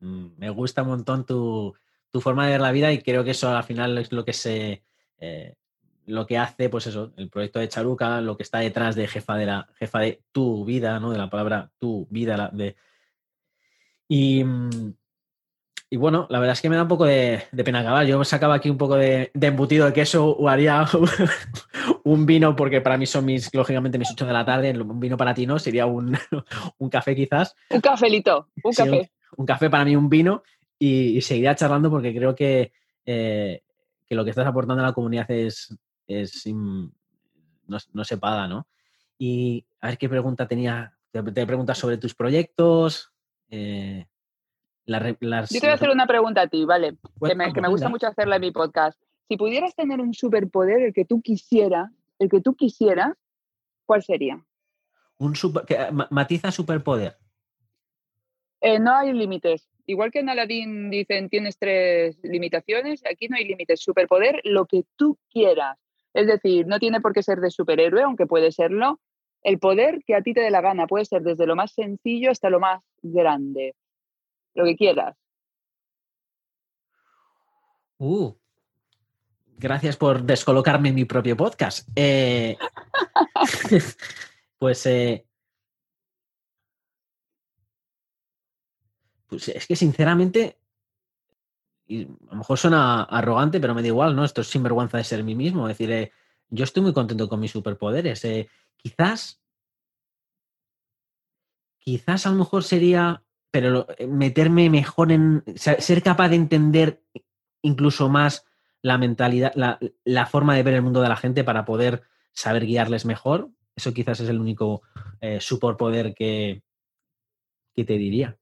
Mm, 0.00 0.28
Me 0.38 0.48
gusta 0.48 0.82
un 0.82 0.88
montón 0.88 1.26
tu, 1.26 1.74
tu 2.10 2.20
forma 2.22 2.46
de 2.46 2.52
ver 2.52 2.60
la 2.62 2.72
vida 2.72 2.90
y 2.90 3.02
creo 3.02 3.22
que 3.22 3.32
eso 3.32 3.50
al 3.54 3.64
final 3.64 3.98
es 3.98 4.12
lo 4.12 4.24
que 4.24 4.32
se 4.32 4.82
eh, 5.18 5.54
lo 6.06 6.26
que 6.26 6.38
hace, 6.38 6.70
pues 6.70 6.86
eso, 6.86 7.12
el 7.18 7.28
proyecto 7.28 7.58
de 7.58 7.68
Charuca, 7.68 8.22
lo 8.22 8.36
que 8.38 8.42
está 8.44 8.60
detrás 8.60 8.94
de 8.96 9.06
jefa 9.08 9.36
de 9.36 9.44
la 9.44 9.68
jefa 9.74 9.98
de 10.00 10.22
tu 10.32 10.64
vida, 10.64 10.98
¿no? 11.00 11.10
De 11.10 11.18
la 11.18 11.28
palabra 11.28 11.70
tu 11.78 12.06
vida, 12.10 12.34
la- 12.38 12.48
de 12.48 12.76
y, 14.08 14.42
mm, 14.42 14.94
y 15.90 15.96
bueno, 15.96 16.26
la 16.30 16.38
verdad 16.38 16.52
es 16.52 16.60
que 16.60 16.68
me 16.68 16.76
da 16.76 16.82
un 16.82 16.88
poco 16.88 17.06
de, 17.06 17.44
de 17.50 17.64
pena 17.64 17.80
acabar. 17.80 18.04
Yo 18.06 18.22
sacaba 18.24 18.54
aquí 18.54 18.68
un 18.70 18.76
poco 18.78 18.96
de, 18.96 19.30
de 19.32 19.46
embutido 19.46 19.86
de 19.86 19.92
queso 19.92 20.26
o 20.30 20.48
haría 20.48 20.84
un 22.04 22.26
vino, 22.26 22.54
porque 22.56 22.80
para 22.80 22.98
mí 22.98 23.06
son 23.06 23.24
mis, 23.24 23.52
lógicamente, 23.54 23.98
mis 23.98 24.10
8 24.10 24.26
de 24.26 24.32
la 24.32 24.44
tarde. 24.44 24.70
Un 24.78 25.00
vino 25.00 25.16
para 25.16 25.34
ti 25.34 25.46
no, 25.46 25.58
sería 25.58 25.86
un, 25.86 26.16
un 26.78 26.88
café 26.90 27.14
quizás. 27.16 27.54
Un 27.70 27.80
cafelito, 27.80 28.48
un 28.62 28.72
Sí, 28.72 28.82
café. 28.84 29.10
un 29.36 29.46
café 29.46 29.70
para 29.70 29.84
mí, 29.84 29.96
un 29.96 30.08
vino, 30.08 30.42
y, 30.78 31.16
y 31.16 31.20
seguirá 31.22 31.54
charlando 31.56 31.90
porque 31.90 32.14
creo 32.14 32.34
que, 32.34 32.72
eh, 33.06 33.62
que 34.06 34.14
lo 34.14 34.24
que 34.24 34.30
estás 34.30 34.46
aportando 34.46 34.82
a 34.82 34.86
la 34.86 34.92
comunidad 34.92 35.30
es, 35.30 35.74
es 36.06 36.46
no, 36.46 36.90
no 37.92 38.04
se 38.04 38.18
paga, 38.18 38.46
¿no? 38.46 38.66
Y 39.18 39.64
a 39.80 39.88
ver 39.88 39.98
qué 39.98 40.08
pregunta 40.08 40.46
tenía. 40.46 40.92
Te, 41.10 41.22
te 41.22 41.46
preguntas 41.46 41.78
sobre 41.78 41.96
tus 41.96 42.14
proyectos. 42.14 43.10
eh, 43.50 44.06
la 44.88 44.98
re- 44.98 45.16
las, 45.20 45.50
Yo 45.50 45.60
te 45.60 45.66
voy 45.66 45.72
a 45.72 45.74
hacer 45.74 45.90
una 45.90 46.06
pregunta 46.06 46.40
a 46.42 46.46
ti, 46.48 46.64
¿vale? 46.64 46.96
Bueno, 47.16 47.32
que 47.32 47.36
me, 47.36 47.44
que 47.46 47.52
pues 47.52 47.62
me 47.62 47.68
gusta 47.68 47.88
mucho 47.90 48.06
hacerla 48.06 48.36
en 48.36 48.40
mi 48.40 48.50
podcast. 48.52 49.00
Si 49.28 49.36
pudieras 49.36 49.74
tener 49.74 50.00
un 50.00 50.14
superpoder, 50.14 50.80
el 50.82 50.92
que 50.94 51.04
tú 51.04 51.20
quisieras, 51.20 51.90
el 52.18 52.30
que 52.30 52.40
tú 52.40 52.54
quisieras, 52.54 53.12
¿cuál 53.84 54.02
sería? 54.02 54.42
Un 55.18 55.36
super- 55.36 55.64
que, 55.66 55.78
matiza 56.10 56.50
superpoder. 56.50 57.18
Eh, 58.60 58.78
no 58.78 58.94
hay 58.96 59.12
límites. 59.12 59.68
Igual 59.84 60.10
que 60.10 60.20
en 60.20 60.30
Aladdin 60.30 60.90
dicen 60.90 61.28
tienes 61.28 61.58
tres 61.58 62.18
limitaciones, 62.22 63.02
aquí 63.10 63.28
no 63.28 63.36
hay 63.36 63.44
límites. 63.44 63.80
Superpoder, 63.82 64.40
lo 64.44 64.64
que 64.66 64.84
tú 64.96 65.18
quieras. 65.30 65.78
Es 66.14 66.26
decir, 66.26 66.66
no 66.66 66.78
tiene 66.78 67.00
por 67.02 67.12
qué 67.12 67.22
ser 67.22 67.40
de 67.40 67.50
superhéroe, 67.50 68.02
aunque 68.02 68.26
puede 68.26 68.52
serlo. 68.52 69.00
El 69.42 69.58
poder 69.58 70.00
que 70.06 70.14
a 70.14 70.22
ti 70.22 70.32
te 70.32 70.40
dé 70.40 70.50
la 70.50 70.62
gana 70.62 70.86
puede 70.86 71.04
ser 71.04 71.22
desde 71.22 71.46
lo 71.46 71.56
más 71.56 71.72
sencillo 71.72 72.30
hasta 72.30 72.48
lo 72.48 72.58
más 72.58 72.82
grande. 73.02 73.74
Lo 74.58 74.64
que 74.64 74.74
quieras. 74.74 75.16
Uh, 77.98 78.34
gracias 79.56 79.96
por 79.96 80.24
descolocarme 80.24 80.88
en 80.88 80.96
mi 80.96 81.04
propio 81.04 81.36
podcast. 81.36 81.88
Eh, 81.94 82.58
pues, 84.58 84.86
eh, 84.86 85.24
pues 89.28 89.46
es 89.46 89.64
que 89.68 89.76
sinceramente, 89.76 90.58
a 91.88 92.32
lo 92.32 92.38
mejor 92.38 92.58
suena 92.58 93.04
arrogante, 93.04 93.60
pero 93.60 93.76
me 93.76 93.82
da 93.82 93.86
igual, 93.86 94.16
¿no? 94.16 94.24
Esto 94.24 94.40
es 94.40 94.48
sinvergüenza 94.48 94.98
de 94.98 95.04
ser 95.04 95.22
mí 95.22 95.36
mismo. 95.36 95.68
Es 95.68 95.78
decir, 95.78 95.92
eh, 95.92 96.10
yo 96.48 96.64
estoy 96.64 96.82
muy 96.82 96.92
contento 96.92 97.28
con 97.28 97.38
mis 97.38 97.52
superpoderes. 97.52 98.24
eh, 98.24 98.48
quizás, 98.76 99.40
quizás 101.78 102.26
a 102.26 102.30
lo 102.30 102.38
mejor 102.38 102.64
sería, 102.64 103.22
pero 103.50 103.86
eh, 103.96 104.06
meterme 104.06 104.70
mejor 104.70 105.12
en, 105.12 105.42
ser 105.56 106.02
capaz 106.02 106.28
de 106.28 106.36
entender 106.36 107.02
incluso 107.62 108.08
más 108.08 108.46
la 108.82 108.98
mentalidad, 108.98 109.52
la, 109.54 109.78
la 110.04 110.26
forma 110.26 110.54
de 110.54 110.62
ver 110.62 110.74
el 110.74 110.82
mundo 110.82 111.00
de 111.00 111.08
la 111.08 111.16
gente 111.16 111.44
para 111.44 111.64
poder 111.64 112.02
saber 112.32 112.66
guiarles 112.66 113.04
mejor. 113.04 113.50
Eso 113.74 113.92
quizás 113.92 114.20
es 114.20 114.28
el 114.28 114.40
único 114.40 114.82
eh, 115.20 115.40
superpoder 115.40 116.14
que, 116.14 116.62
que 117.74 117.84
te 117.84 117.94
diría. 117.94 118.36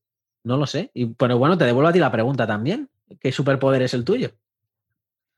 No 0.45 0.57
lo 0.57 0.67
sé. 0.67 0.91
Y, 0.95 1.07
pero 1.07 1.39
bueno, 1.39 1.59
te 1.59 1.65
devuelvo 1.65 1.89
a 1.89 1.93
ti 1.93 1.99
la 1.99 2.13
pregunta 2.13 2.47
también. 2.47 2.89
¿Qué 3.21 3.33
superpoder 3.33 3.83
es 3.83 3.95
el 3.95 4.05
tuyo? 4.05 4.31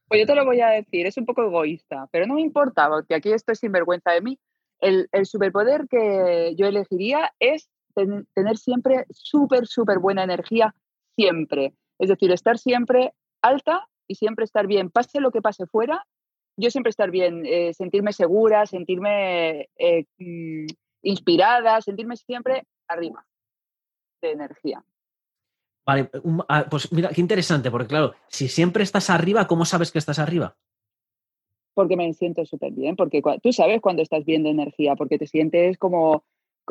Pues 0.08 0.20
yo 0.20 0.26
te 0.26 0.34
lo 0.34 0.44
voy 0.44 0.60
a 0.60 0.68
decir, 0.68 1.06
es 1.06 1.18
un 1.18 1.26
poco 1.26 1.42
egoísta, 1.42 2.08
pero 2.10 2.26
no 2.26 2.34
me 2.34 2.40
importa, 2.40 2.88
porque 2.88 3.14
aquí 3.14 3.30
esto 3.30 3.52
es 3.52 3.58
sinvergüenza 3.58 4.12
de 4.12 4.22
mí. 4.22 4.38
El, 4.80 5.08
el 5.12 5.26
superpoder 5.26 5.86
que 5.88 6.54
yo 6.56 6.66
elegiría 6.66 7.34
es 7.38 7.68
ten- 7.98 8.26
tener 8.34 8.56
siempre 8.56 9.06
súper, 9.10 9.66
súper 9.66 9.98
buena 9.98 10.22
energía, 10.22 10.74
siempre. 11.16 11.74
Es 11.98 12.08
decir, 12.08 12.30
estar 12.30 12.58
siempre 12.58 13.12
alta 13.42 13.88
y 14.06 14.14
siempre 14.14 14.44
estar 14.44 14.66
bien, 14.66 14.90
pase 14.90 15.20
lo 15.20 15.30
que 15.32 15.42
pase 15.42 15.66
fuera, 15.66 16.06
yo 16.56 16.70
siempre 16.70 16.90
estar 16.90 17.10
bien, 17.10 17.44
eh, 17.44 17.74
sentirme 17.74 18.12
segura, 18.12 18.66
sentirme 18.66 19.68
eh, 19.76 20.04
mm, 20.18 20.66
inspirada, 21.02 21.80
sentirme 21.80 22.16
siempre 22.16 22.66
arriba 22.88 23.24
de 24.22 24.32
energía. 24.32 24.84
Vale, 25.86 26.10
ah, 26.48 26.66
pues 26.70 26.92
mira, 26.92 27.08
qué 27.10 27.20
interesante, 27.20 27.70
porque 27.70 27.88
claro, 27.88 28.14
si 28.28 28.48
siempre 28.48 28.82
estás 28.82 29.10
arriba, 29.10 29.46
¿cómo 29.46 29.64
sabes 29.64 29.90
que 29.90 29.98
estás 29.98 30.18
arriba? 30.18 30.56
porque 31.74 31.96
me 31.96 32.12
siento 32.12 32.44
súper 32.44 32.72
bien, 32.72 32.96
porque 32.96 33.22
tú 33.40 33.52
sabes 33.52 33.80
cuando 33.80 34.02
estás 34.02 34.24
bien 34.24 34.42
de 34.42 34.50
energía, 34.50 34.96
porque 34.96 35.16
te 35.16 35.28
sientes 35.28 35.78
como, 35.78 36.24
co- 36.24 36.24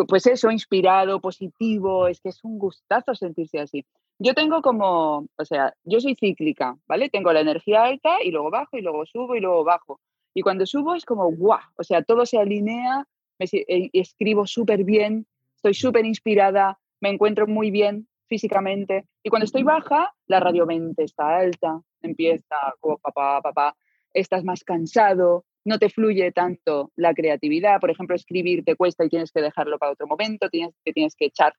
pues 0.05 0.27
eso, 0.27 0.51
inspirado, 0.51 1.19
positivo, 1.19 2.07
es 2.07 2.19
que 2.19 2.29
es 2.29 2.43
un 2.43 2.59
gustazo 2.59 3.15
sentirse 3.15 3.59
así. 3.59 3.85
Yo 4.19 4.33
tengo 4.33 4.61
como, 4.61 5.27
o 5.37 5.45
sea, 5.45 5.73
yo 5.83 5.99
soy 5.99 6.15
cíclica, 6.15 6.77
¿vale? 6.87 7.09
Tengo 7.09 7.31
la 7.33 7.41
energía 7.41 7.83
alta 7.83 8.17
y 8.23 8.31
luego 8.31 8.49
bajo 8.49 8.77
y 8.77 8.81
luego 8.81 9.05
subo 9.05 9.35
y 9.35 9.39
luego 9.39 9.63
bajo. 9.63 9.99
Y 10.33 10.41
cuando 10.41 10.65
subo 10.65 10.95
es 10.95 11.05
como, 11.05 11.31
guau, 11.31 11.59
o 11.77 11.83
sea, 11.83 12.03
todo 12.03 12.25
se 12.25 12.37
alinea, 12.37 13.07
me 13.39 13.45
eh, 13.51 13.89
escribo 13.93 14.45
súper 14.45 14.83
bien, 14.83 15.25
estoy 15.55 15.73
súper 15.73 16.05
inspirada, 16.05 16.79
me 16.99 17.09
encuentro 17.09 17.47
muy 17.47 17.71
bien 17.71 18.07
físicamente. 18.27 19.05
Y 19.23 19.29
cuando 19.29 19.45
estoy 19.45 19.63
baja, 19.63 20.13
la 20.27 20.39
radiomente 20.39 21.03
está 21.03 21.37
alta, 21.37 21.81
empieza 22.01 22.55
como 22.79 22.97
papá, 22.97 23.41
papá, 23.41 23.75
estás 24.13 24.43
más 24.43 24.63
cansado, 24.63 25.45
no 25.67 25.77
te 25.79 25.89
fluye 25.89 26.31
tanto 26.31 26.91
la 26.95 27.13
creatividad. 27.13 27.79
Por 27.79 27.91
ejemplo, 27.91 28.15
escribir 28.15 28.63
te 28.63 28.75
cuesta 28.75 29.03
y 29.05 29.09
tienes 29.09 29.31
que 29.31 29.41
dejarlo 29.41 29.77
para 29.77 29.91
otro 29.91 30.07
momento, 30.07 30.49
tienes, 30.49 30.73
te 30.83 30.93
tienes 30.93 31.15
que 31.15 31.25
echar. 31.25 31.53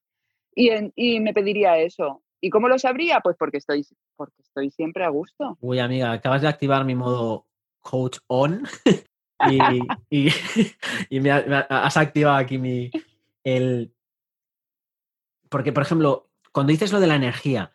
Y, 0.55 0.71
en- 0.71 0.93
y 0.97 1.21
me 1.21 1.33
pediría 1.35 1.79
eso. 1.79 2.23
¿Y 2.41 2.51
cómo 2.51 2.69
lo 2.69 2.79
sabría? 2.79 3.21
Pues 3.21 3.37
porque 3.39 3.59
estoy, 3.59 3.85
porque 4.17 4.41
estoy 4.43 4.71
siempre 4.71 5.05
a 5.05 5.09
gusto. 5.11 5.57
Uy, 5.61 5.79
amiga, 5.79 6.13
acabas 6.13 6.43
de 6.43 6.49
activar 6.49 6.85
mi 6.85 6.95
modo 6.95 7.47
coach 7.81 8.19
on 8.29 8.63
y, 9.41 9.87
y- 10.11 10.29
y 11.11 11.21
me, 11.21 11.31
ha- 11.31 11.45
me 11.47 11.57
ha- 11.57 11.67
has 11.87 11.97
activado 11.97 12.37
aquí 12.37 12.59
mi 12.59 12.91
el 13.45 13.93
porque 15.49 15.73
por 15.73 15.83
ejemplo 15.83 16.29
cuando 16.53 16.71
dices 16.73 16.93
lo 16.93 17.01
de 17.01 17.07
la 17.07 17.15
energía 17.17 17.73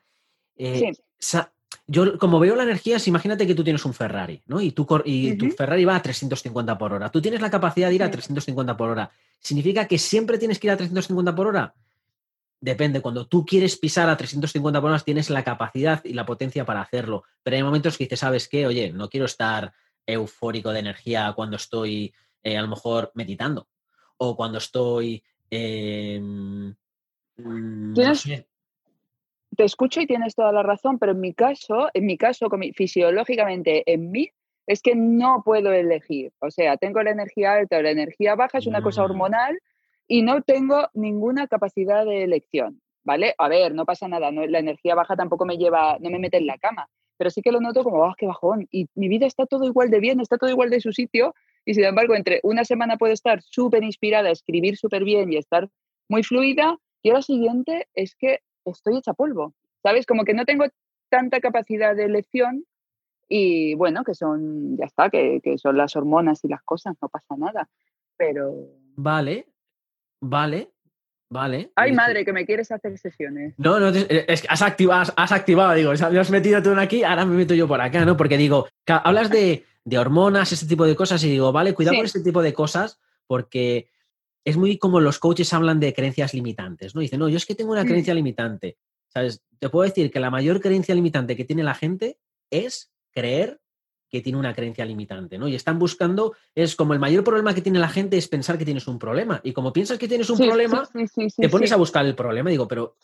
eh, 0.55 0.79
Sí. 0.93 1.01
sa- 1.19 1.52
yo 1.87 2.17
como 2.17 2.39
veo 2.39 2.55
la 2.55 2.63
energía, 2.63 2.97
es 2.97 3.07
imagínate 3.07 3.45
que 3.47 3.55
tú 3.55 3.63
tienes 3.63 3.83
un 3.85 3.93
Ferrari, 3.93 4.41
¿no? 4.47 4.61
Y, 4.61 4.71
tu 4.71 4.85
Ferrari 4.85 5.85
va 5.85 5.95
a 5.95 6.01
350 6.01 6.77
por 6.77 6.93
hora. 6.93 7.09
Tú 7.09 7.21
tienes 7.21 7.41
la 7.41 7.49
capacidad 7.49 7.89
de 7.89 7.95
ir 7.95 8.03
a 8.03 8.11
350 8.11 8.77
por 8.77 8.89
hora. 8.89 9.11
¿Significa 9.39 9.87
que 9.87 9.97
siempre 9.97 10.37
tienes 10.37 10.59
que 10.59 10.67
ir 10.67 10.71
a 10.71 10.77
350 10.77 11.35
por 11.35 11.47
hora? 11.47 11.73
Depende, 12.59 13.01
cuando 13.01 13.27
tú 13.27 13.45
quieres 13.45 13.77
pisar 13.77 14.09
a 14.09 14.15
350 14.15 14.79
por 14.79 14.89
hora 14.89 14.99
tienes 14.99 15.29
la 15.29 15.43
capacidad 15.43 16.03
y 16.05 16.13
la 16.13 16.25
potencia 16.25 16.65
para 16.65 16.81
hacerlo. 16.81 17.23
Pero 17.43 17.57
hay 17.57 17.63
momentos 17.63 17.97
que 17.97 18.05
dices, 18.05 18.21
¿sabes 18.21 18.47
qué? 18.47 18.65
Oye, 18.65 18.91
no 18.93 19.09
quiero 19.09 19.25
estar 19.25 19.73
eufórico 20.05 20.71
de 20.71 20.79
energía 20.79 21.33
cuando 21.35 21.57
estoy 21.57 22.13
eh, 22.41 22.57
a 22.57 22.61
lo 22.61 22.67
mejor 22.67 23.11
meditando 23.15 23.67
o 24.17 24.35
cuando 24.35 24.59
estoy... 24.59 25.23
Em, 25.49 26.73
mm, 27.37 27.93
te 29.55 29.63
escucho 29.63 30.01
y 30.01 30.07
tienes 30.07 30.35
toda 30.35 30.51
la 30.51 30.63
razón, 30.63 30.99
pero 30.99 31.11
en 31.11 31.19
mi 31.19 31.33
caso, 31.33 31.89
en 31.93 32.05
mi 32.05 32.17
caso, 32.17 32.47
fisiológicamente, 32.75 33.83
en 33.91 34.11
mí, 34.11 34.29
es 34.67 34.81
que 34.81 34.95
no 34.95 35.41
puedo 35.43 35.71
elegir. 35.71 36.31
O 36.39 36.49
sea, 36.49 36.77
tengo 36.77 37.01
la 37.03 37.11
energía 37.11 37.53
alta 37.53 37.77
o 37.77 37.81
la 37.81 37.91
energía 37.91 38.35
baja, 38.35 38.57
es 38.57 38.67
una 38.67 38.81
cosa 38.81 39.01
mm. 39.01 39.05
hormonal 39.05 39.59
y 40.07 40.21
no 40.21 40.41
tengo 40.41 40.87
ninguna 40.93 41.47
capacidad 41.47 42.05
de 42.05 42.23
elección, 42.23 42.81
¿vale? 43.03 43.35
A 43.37 43.47
ver, 43.47 43.73
no 43.73 43.85
pasa 43.85 44.07
nada, 44.07 44.31
no, 44.31 44.45
la 44.45 44.59
energía 44.59 44.95
baja 44.95 45.15
tampoco 45.15 45.45
me 45.45 45.57
lleva, 45.57 45.97
no 45.99 46.09
me 46.09 46.19
mete 46.19 46.37
en 46.37 46.47
la 46.47 46.57
cama, 46.57 46.89
pero 47.17 47.29
sí 47.29 47.41
que 47.41 47.51
lo 47.51 47.61
noto 47.61 47.83
como, 47.83 48.03
¡ah, 48.05 48.15
qué 48.17 48.25
bajón! 48.25 48.67
Y 48.71 48.87
mi 48.95 49.07
vida 49.07 49.25
está 49.25 49.45
todo 49.45 49.65
igual 49.65 49.89
de 49.89 49.99
bien, 49.99 50.19
está 50.19 50.37
todo 50.37 50.49
igual 50.49 50.69
de 50.69 50.81
su 50.81 50.91
sitio, 50.91 51.33
y 51.65 51.73
sin 51.73 51.85
embargo, 51.85 52.15
entre 52.15 52.41
una 52.43 52.65
semana 52.65 52.97
puedo 52.97 53.13
estar 53.13 53.41
súper 53.41 53.83
inspirada, 53.83 54.29
escribir 54.29 54.77
súper 54.77 55.03
bien 55.03 55.31
y 55.31 55.37
estar 55.37 55.69
muy 56.09 56.23
fluida, 56.23 56.77
y 57.01 57.09
a 57.09 57.13
la 57.13 57.21
siguiente 57.21 57.87
es 57.93 58.15
que 58.15 58.39
estoy 58.71 58.97
hecha 58.97 59.13
polvo, 59.13 59.53
¿sabes? 59.81 60.05
Como 60.05 60.23
que 60.23 60.33
no 60.33 60.45
tengo 60.45 60.65
tanta 61.09 61.39
capacidad 61.39 61.95
de 61.95 62.05
elección 62.05 62.65
y 63.27 63.75
bueno, 63.75 64.03
que 64.03 64.13
son, 64.13 64.77
ya 64.77 64.85
está, 64.85 65.09
que, 65.09 65.39
que 65.41 65.57
son 65.57 65.77
las 65.77 65.95
hormonas 65.95 66.43
y 66.43 66.47
las 66.47 66.61
cosas, 66.63 66.95
no 67.01 67.09
pasa 67.09 67.35
nada, 67.37 67.69
pero... 68.17 68.53
Vale, 68.95 69.47
Vale, 70.25 70.71
vale. 71.29 71.71
Ay, 71.75 71.91
madre, 71.91 72.23
que 72.23 72.31
me 72.31 72.45
quieres 72.45 72.71
hacer 72.71 72.97
sesiones. 72.97 73.53
No, 73.57 73.77
no, 73.77 73.89
es 73.89 74.41
que 74.41 74.47
has 74.47 74.61
activado, 74.61 75.11
has 75.17 75.31
activado, 75.33 75.73
digo, 75.73 75.91
has 75.91 76.31
metido 76.31 76.63
tú 76.63 76.71
aquí, 76.79 77.03
ahora 77.03 77.25
me 77.25 77.35
meto 77.35 77.53
yo 77.53 77.67
por 77.67 77.81
acá, 77.81 78.05
¿no? 78.05 78.15
Porque 78.15 78.37
digo, 78.37 78.67
hablas 78.87 79.29
de, 79.29 79.65
hormonas, 79.97 80.53
ese 80.53 80.65
tipo 80.65 80.85
de 80.85 80.95
cosas, 80.95 81.21
y 81.25 81.29
digo, 81.29 81.51
vale, 81.51 81.73
cuidado 81.73 81.97
con 81.97 82.05
este 82.05 82.21
tipo 82.21 82.41
de 82.41 82.53
cosas, 82.53 83.01
porque 83.27 83.89
es 84.45 84.57
muy 84.57 84.77
como 84.77 84.99
los 84.99 85.19
coaches 85.19 85.53
hablan 85.53 85.79
de 85.79 85.93
creencias 85.93 86.33
limitantes, 86.33 86.95
¿no? 86.95 87.01
Dicen, 87.01 87.19
no, 87.19 87.29
yo 87.29 87.37
es 87.37 87.45
que 87.45 87.55
tengo 87.55 87.71
una 87.71 87.83
mm. 87.83 87.87
creencia 87.87 88.13
limitante. 88.13 88.77
¿Sabes? 89.07 89.43
Te 89.59 89.69
puedo 89.69 89.87
decir 89.87 90.09
que 90.09 90.19
la 90.19 90.31
mayor 90.31 90.59
creencia 90.59 90.95
limitante 90.95 91.35
que 91.35 91.45
tiene 91.45 91.63
la 91.63 91.75
gente 91.75 92.17
es 92.49 92.91
creer 93.11 93.59
que 94.09 94.21
tiene 94.21 94.37
una 94.37 94.53
creencia 94.53 94.85
limitante, 94.85 95.39
¿no? 95.39 95.47
Y 95.47 95.55
están 95.55 95.79
buscando, 95.79 96.35
es 96.53 96.75
como 96.75 96.93
el 96.93 96.99
mayor 96.99 97.23
problema 97.23 97.53
que 97.55 97.61
tiene 97.61 97.79
la 97.79 97.89
gente 97.89 98.15
es 98.15 98.27
pensar 98.27 98.59
que 98.59 98.65
tienes 98.65 98.87
un 98.87 98.99
problema. 98.99 99.41
Y 99.43 99.53
como 99.53 99.73
piensas 99.73 99.97
que 99.97 100.07
tienes 100.07 100.29
un 100.29 100.37
problema, 100.37 100.87
te 101.35 101.49
pones 101.49 101.71
a 101.71 101.77
buscar 101.77 102.05
el 102.05 102.13
problema. 102.13 102.51
Digo, 102.51 102.67
pero 102.67 102.95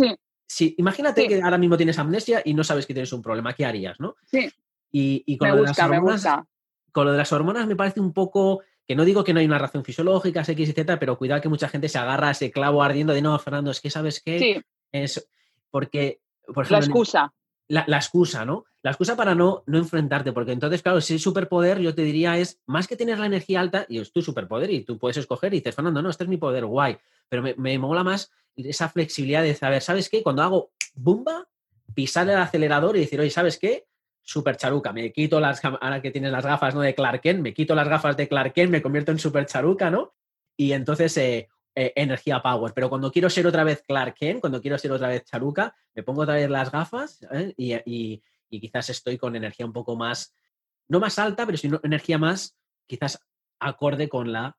si, 0.47 0.75
imagínate 0.77 1.27
que 1.27 1.41
ahora 1.41 1.57
mismo 1.57 1.77
tienes 1.77 1.97
amnesia 1.97 2.43
y 2.45 2.53
no 2.53 2.63
sabes 2.63 2.85
que 2.85 2.93
tienes 2.93 3.11
un 3.11 3.23
problema, 3.23 3.53
¿qué 3.53 3.65
harías, 3.65 3.99
no? 3.99 4.17
Sí. 4.25 4.51
Y, 4.91 5.37
con, 5.37 5.49
lo 5.49 5.55
de 5.57 5.61
las 5.63 5.79
hormonas, 5.79 6.25
con 6.91 7.05
lo 7.05 7.11
de 7.11 7.17
las 7.17 7.31
hormonas 7.31 7.67
me 7.67 7.75
parece 7.75 7.99
un 7.99 8.13
poco 8.13 8.61
que 8.89 8.95
no 8.95 9.05
digo 9.05 9.23
que 9.23 9.35
no 9.35 9.39
hay 9.39 9.45
una 9.45 9.59
razón 9.59 9.85
fisiológica, 9.85 10.41
X 10.41 10.67
y 10.67 10.71
Z, 10.73 10.97
pero 10.97 11.15
cuidado 11.15 11.41
que 11.41 11.47
mucha 11.47 11.69
gente 11.69 11.87
se 11.87 11.99
agarra 11.99 12.29
a 12.29 12.31
ese 12.31 12.49
clavo 12.49 12.81
ardiendo 12.81 13.13
de 13.13 13.21
no, 13.21 13.37
Fernando, 13.37 13.69
es 13.69 13.81
que 13.81 13.91
sabes 13.91 14.19
qué 14.19 14.63
es 14.91 15.29
porque 15.69 16.21
por 16.47 16.65
ejemplo, 16.65 16.79
la 16.79 16.85
excusa 16.85 17.33
la, 17.67 17.97
excusa, 17.97 18.45
¿no? 18.45 18.65
La 18.81 18.89
excusa 18.89 19.15
para 19.15 19.35
no, 19.35 19.61
no 19.67 19.77
enfrentarte, 19.77 20.31
porque 20.31 20.53
entonces, 20.53 20.81
claro, 20.81 21.01
si 21.01 21.13
es 21.13 21.21
superpoder, 21.21 21.77
yo 21.77 21.93
te 21.93 22.01
diría 22.01 22.35
es, 22.39 22.59
más 22.65 22.87
que 22.87 22.95
tener 22.95 23.19
la 23.19 23.27
energía 23.27 23.59
alta, 23.59 23.85
y 23.87 23.99
es 23.99 24.11
tu 24.11 24.23
superpoder, 24.23 24.71
y 24.71 24.81
tú 24.81 24.97
puedes 24.97 25.17
escoger 25.17 25.53
y 25.53 25.57
dices, 25.57 25.75
Fernando, 25.75 26.01
no, 26.01 26.09
este 26.09 26.23
es 26.23 26.29
mi 26.31 26.37
poder, 26.37 26.65
guay, 26.65 26.97
pero 27.29 27.43
me, 27.43 27.53
me 27.59 27.77
mola 27.77 28.03
más 28.03 28.31
esa 28.55 28.89
flexibilidad 28.89 29.43
de 29.43 29.53
saber, 29.53 29.83
¿sabes 29.83 30.09
qué? 30.09 30.23
Cuando 30.23 30.41
hago 30.41 30.71
bumba, 30.95 31.47
pisar 31.93 32.27
el 32.27 32.37
acelerador 32.37 32.97
y 32.97 33.01
decir, 33.01 33.19
oye, 33.19 33.29
¿sabes 33.29 33.59
qué? 33.59 33.85
Super 34.29 34.57
charuca, 34.57 34.93
me 34.93 35.11
quito 35.11 35.39
las, 35.39 35.59
ahora 35.65 36.03
que 36.03 36.11
tienes 36.11 36.31
las 36.31 36.45
gafas, 36.45 36.75
¿no? 36.75 36.81
De 36.81 36.93
Clark 36.93 37.19
Kent, 37.19 37.41
me 37.41 37.51
quito 37.51 37.73
las 37.73 37.87
gafas 37.87 38.15
de 38.15 38.27
Clark 38.27 38.53
Kent, 38.53 38.69
me 38.71 38.79
convierto 38.79 39.11
en 39.11 39.17
super 39.17 39.47
charuca, 39.47 39.89
¿no? 39.89 40.13
Y 40.55 40.73
entonces, 40.73 41.17
eh, 41.17 41.49
eh, 41.73 41.93
energía 41.95 42.39
power. 42.39 42.71
Pero 42.75 42.89
cuando 42.89 43.11
quiero 43.11 43.27
ser 43.27 43.47
otra 43.47 43.63
vez 43.63 43.81
Clark 43.87 44.13
Kent, 44.13 44.39
cuando 44.39 44.61
quiero 44.61 44.77
ser 44.77 44.91
otra 44.91 45.07
vez 45.07 45.25
Charuca, 45.25 45.75
me 45.95 46.03
pongo 46.03 46.21
otra 46.21 46.35
vez 46.35 46.47
las 46.47 46.71
gafas 46.71 47.25
¿eh? 47.31 47.55
y, 47.57 48.21
quizás 48.59 48.91
estoy 48.91 49.17
con 49.17 49.35
energía 49.35 49.65
un 49.65 49.73
poco 49.73 49.95
más, 49.95 50.35
no 50.89 50.99
más 50.99 51.17
alta, 51.17 51.47
pero 51.47 51.57
sino 51.57 51.79
energía 51.81 52.19
más 52.19 52.55
quizás 52.85 53.19
acorde 53.59 54.09
con 54.09 54.31
la... 54.31 54.55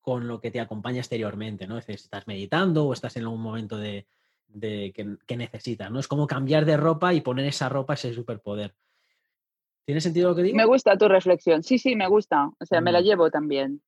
Con 0.00 0.26
lo 0.26 0.40
que 0.40 0.50
te 0.50 0.58
acompaña 0.58 0.98
exteriormente, 0.98 1.68
¿no? 1.68 1.78
Es 1.78 1.86
decir, 1.86 2.02
estás 2.02 2.26
meditando 2.26 2.86
o 2.86 2.92
estás 2.92 3.14
en 3.16 3.22
algún 3.22 3.42
momento 3.42 3.76
de, 3.76 4.08
que, 4.52 5.36
necesitas, 5.36 5.90
¿no? 5.90 6.00
Es 6.00 6.08
como 6.08 6.26
cambiar 6.26 6.64
de 6.64 6.76
ropa 6.76 7.14
y 7.14 7.20
poner 7.20 7.46
esa 7.46 7.68
ropa, 7.68 7.94
ese 7.94 8.12
superpoder. 8.14 8.74
¿Tiene 9.84 10.00
sentido 10.00 10.30
lo 10.30 10.36
que 10.36 10.42
digo? 10.42 10.56
Me 10.56 10.66
gusta 10.66 10.96
tu 10.98 11.08
reflexión. 11.08 11.62
Sí, 11.62 11.78
sí, 11.78 11.96
me 11.96 12.08
gusta. 12.08 12.50
O 12.58 12.66
sea, 12.66 12.80
me 12.80 12.92
la 12.92 13.00
mm. 13.00 13.04
llevo 13.04 13.30
también. 13.30 13.82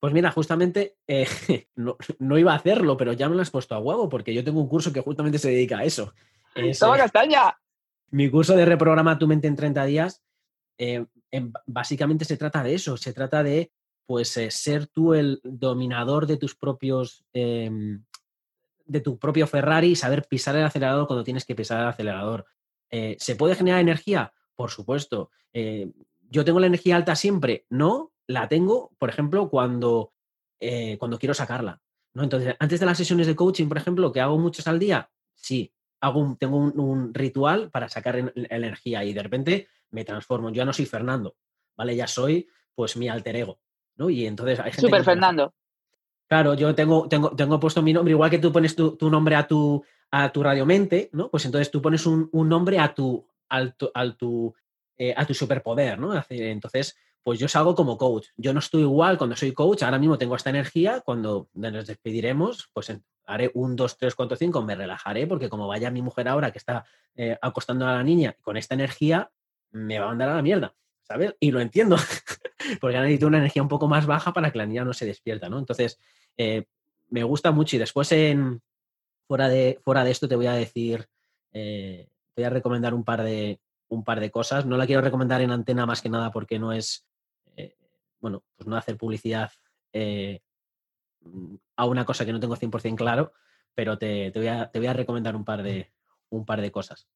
Pues 0.00 0.12
mira, 0.12 0.30
justamente 0.30 0.96
eh, 1.06 1.26
no, 1.76 2.38
iba 2.38 2.52
a 2.52 2.56
hacerlo, 2.56 2.96
pero 2.96 3.12
ya 3.12 3.28
me 3.28 3.34
lo 3.34 3.42
has 3.42 3.50
puesto 3.50 3.74
a 3.74 3.80
huevo, 3.80 4.08
porque 4.08 4.34
yo 4.34 4.44
tengo 4.44 4.60
un 4.60 4.68
curso 4.68 4.92
que 4.92 5.00
justamente 5.00 5.38
se 5.38 5.50
dedica 5.50 5.78
a 5.78 5.84
eso. 5.84 6.14
¡Toma 6.78 6.96
eh, 6.96 7.00
castaña! 7.00 7.56
Mi 8.10 8.30
curso 8.30 8.56
de 8.56 8.64
Reprograma 8.64 9.18
tu 9.18 9.26
mente 9.26 9.48
en 9.48 9.56
30 9.56 9.84
días, 9.84 10.22
eh, 10.78 11.04
básicamente 11.66 12.24
se 12.24 12.36
trata 12.36 12.62
de 12.62 12.74
eso, 12.74 12.96
se 12.96 13.12
trata 13.12 13.42
de 13.42 13.70
pues 14.06 14.30
ser 14.30 14.86
tú 14.86 15.12
el 15.12 15.40
dominador 15.44 16.26
de 16.26 16.38
tus 16.38 16.56
propios 16.56 17.26
em, 17.34 18.02
de 18.88 19.00
tu 19.00 19.18
propio 19.18 19.46
Ferrari 19.46 19.90
y 19.90 19.96
saber 19.96 20.26
pisar 20.26 20.56
el 20.56 20.64
acelerador 20.64 21.06
cuando 21.06 21.24
tienes 21.24 21.44
que 21.44 21.54
pisar 21.54 21.80
el 21.80 21.88
acelerador. 21.88 22.46
¿Se 22.90 23.36
puede 23.36 23.54
generar 23.54 23.80
energía? 23.80 24.32
Por 24.56 24.70
supuesto. 24.70 25.30
¿Yo 26.30 26.44
tengo 26.44 26.60
la 26.60 26.66
energía 26.66 26.96
alta 26.96 27.16
siempre? 27.16 27.66
No, 27.70 28.12
la 28.26 28.48
tengo, 28.48 28.92
por 28.98 29.08
ejemplo, 29.08 29.48
cuando, 29.48 30.12
eh, 30.60 30.96
cuando 30.98 31.18
quiero 31.18 31.34
sacarla. 31.34 31.80
¿no? 32.14 32.22
Entonces, 32.22 32.54
antes 32.58 32.78
de 32.78 32.86
las 32.86 32.98
sesiones 32.98 33.26
de 33.26 33.34
coaching, 33.34 33.66
por 33.66 33.78
ejemplo, 33.78 34.12
que 34.12 34.20
hago 34.20 34.38
muchos 34.38 34.66
al 34.68 34.78
día, 34.78 35.10
sí, 35.34 35.72
hago 36.00 36.36
tengo 36.38 36.58
un, 36.58 37.14
ritual 37.14 37.70
para 37.70 37.88
sacar 37.88 38.32
energía 38.34 39.04
y 39.04 39.14
de 39.14 39.22
repente 39.22 39.68
me 39.90 40.04
transformo. 40.04 40.50
Yo 40.50 40.56
ya 40.56 40.64
no 40.64 40.72
soy 40.72 40.86
Fernando, 40.86 41.36
¿vale? 41.76 41.96
Ya 41.96 42.06
soy 42.06 42.48
pues 42.74 42.96
mi 42.96 43.08
alter 43.08 43.36
ego, 43.36 43.60
¿no? 43.96 44.10
Y 44.10 44.26
entonces 44.26 44.60
hay 44.60 44.70
gente... 44.70 44.82
Super 44.82 45.04
Fernando. 45.04 45.54
Claro, 46.28 46.54
yo 46.54 46.74
tengo, 46.74 47.08
tengo, 47.08 47.30
tengo 47.30 47.58
puesto 47.58 47.80
mi 47.80 47.94
nombre, 47.94 48.12
igual 48.12 48.30
que 48.30 48.38
tú 48.38 48.52
pones 48.52 48.76
tu, 48.76 48.96
nombre 49.10 49.34
a 49.34 49.46
tu, 49.46 49.82
a 50.10 50.30
tu 50.30 50.42
radiomente, 50.42 51.08
¿no? 51.12 51.30
Pues 51.30 51.46
entonces 51.46 51.70
tú 51.70 51.80
pones 51.80 52.04
un, 52.04 52.28
nombre 52.32 52.78
a 52.78 52.94
tu, 52.94 53.26
al, 53.48 53.74
tu, 53.74 54.54
eh, 54.98 55.14
a 55.16 55.24
tu 55.24 55.32
superpoder, 55.32 55.98
¿no? 55.98 56.12
Entonces, 56.28 56.96
pues 57.22 57.38
yo 57.38 57.48
salgo 57.48 57.74
como 57.74 57.96
coach. 57.96 58.26
Yo 58.36 58.52
no 58.52 58.58
estoy 58.58 58.82
igual 58.82 59.16
cuando 59.16 59.36
soy 59.36 59.52
coach, 59.52 59.82
ahora 59.82 59.98
mismo 59.98 60.18
tengo 60.18 60.36
esta 60.36 60.50
energía, 60.50 61.00
cuando 61.00 61.48
nos 61.54 61.86
despediremos, 61.86 62.68
pues 62.74 62.92
haré 63.24 63.50
un, 63.54 63.74
dos, 63.74 63.96
tres, 63.96 64.14
cuatro, 64.14 64.36
cinco, 64.36 64.62
me 64.62 64.74
relajaré, 64.74 65.26
porque 65.26 65.48
como 65.48 65.66
vaya 65.66 65.90
mi 65.90 66.02
mujer 66.02 66.28
ahora 66.28 66.50
que 66.50 66.58
está 66.58 66.84
eh, 67.16 67.38
acostando 67.40 67.86
a 67.86 67.94
la 67.94 68.02
niña 68.02 68.36
con 68.42 68.58
esta 68.58 68.74
energía, 68.74 69.30
me 69.70 69.98
va 69.98 70.06
a 70.06 70.08
mandar 70.08 70.28
a 70.28 70.36
la 70.36 70.42
mierda, 70.42 70.74
Y 71.40 71.50
lo 71.50 71.60
entiendo, 71.60 71.96
porque 72.80 72.98
necesito 72.98 73.26
una 73.26 73.38
energía 73.38 73.62
un 73.62 73.68
poco 73.68 73.88
más 73.88 74.06
baja 74.06 74.32
para 74.32 74.50
que 74.50 74.58
la 74.58 74.66
niña 74.66 74.84
no 74.84 74.92
se 74.92 75.06
despierta, 75.06 75.48
¿no? 75.48 75.58
Entonces, 75.58 75.98
eh, 76.36 76.64
me 77.08 77.22
gusta 77.22 77.50
mucho 77.50 77.76
y 77.76 77.78
después 77.78 78.12
en, 78.12 78.60
fuera, 79.26 79.48
de, 79.48 79.78
fuera 79.82 80.04
de 80.04 80.10
esto 80.10 80.28
te 80.28 80.36
voy 80.36 80.46
a 80.46 80.52
decir, 80.52 81.08
eh, 81.52 82.08
te 82.34 82.42
voy 82.42 82.44
a 82.44 82.50
recomendar 82.50 82.94
un 82.94 83.04
par 83.04 83.22
de, 83.22 83.60
un 83.88 84.04
par 84.04 84.20
de 84.20 84.30
cosas. 84.30 84.66
No 84.66 84.76
la 84.76 84.86
quiero 84.86 85.02
recomendar 85.02 85.40
en 85.40 85.50
antena 85.50 85.86
más 85.86 86.02
que 86.02 86.10
nada 86.10 86.30
porque 86.30 86.58
no 86.58 86.72
es 86.72 87.08
bueno, 88.20 88.42
pues 88.56 88.66
no 88.66 88.76
hacer 88.76 88.96
publicidad 88.96 89.50
eh, 89.92 90.40
a 91.76 91.86
una 91.86 92.04
cosa 92.04 92.24
que 92.24 92.32
no 92.32 92.40
tengo 92.40 92.56
100% 92.56 92.96
claro, 92.96 93.32
pero 93.74 93.98
te, 93.98 94.30
voy 94.30 94.86
a, 94.86 94.92
recomendar 94.92 95.36
un 95.36 95.44
par, 95.44 95.62
de, 95.62 95.90
un 96.30 96.44
par 96.44 96.60
de 96.60 96.70
cosas. 96.70 97.08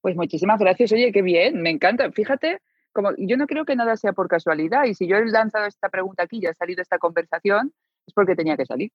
Pues 0.00 0.14
muchísimas 0.16 0.60
gracias. 0.60 0.92
Oye, 0.92 1.10
qué 1.12 1.22
bien, 1.22 1.60
me 1.60 1.70
encanta. 1.70 2.10
Fíjate, 2.12 2.60
como 2.92 3.10
yo 3.16 3.36
no 3.36 3.46
creo 3.46 3.64
que 3.64 3.76
nada 3.76 3.96
sea 3.96 4.12
por 4.12 4.28
casualidad 4.28 4.84
y 4.84 4.94
si 4.94 5.06
yo 5.06 5.16
he 5.16 5.26
lanzado 5.26 5.66
esta 5.66 5.88
pregunta 5.88 6.22
aquí 6.24 6.38
y 6.42 6.46
ha 6.46 6.54
salido 6.54 6.82
esta 6.82 6.98
conversación, 6.98 7.72
es 8.06 8.14
porque 8.14 8.34
tenía 8.34 8.56
que 8.56 8.66
salir. 8.66 8.90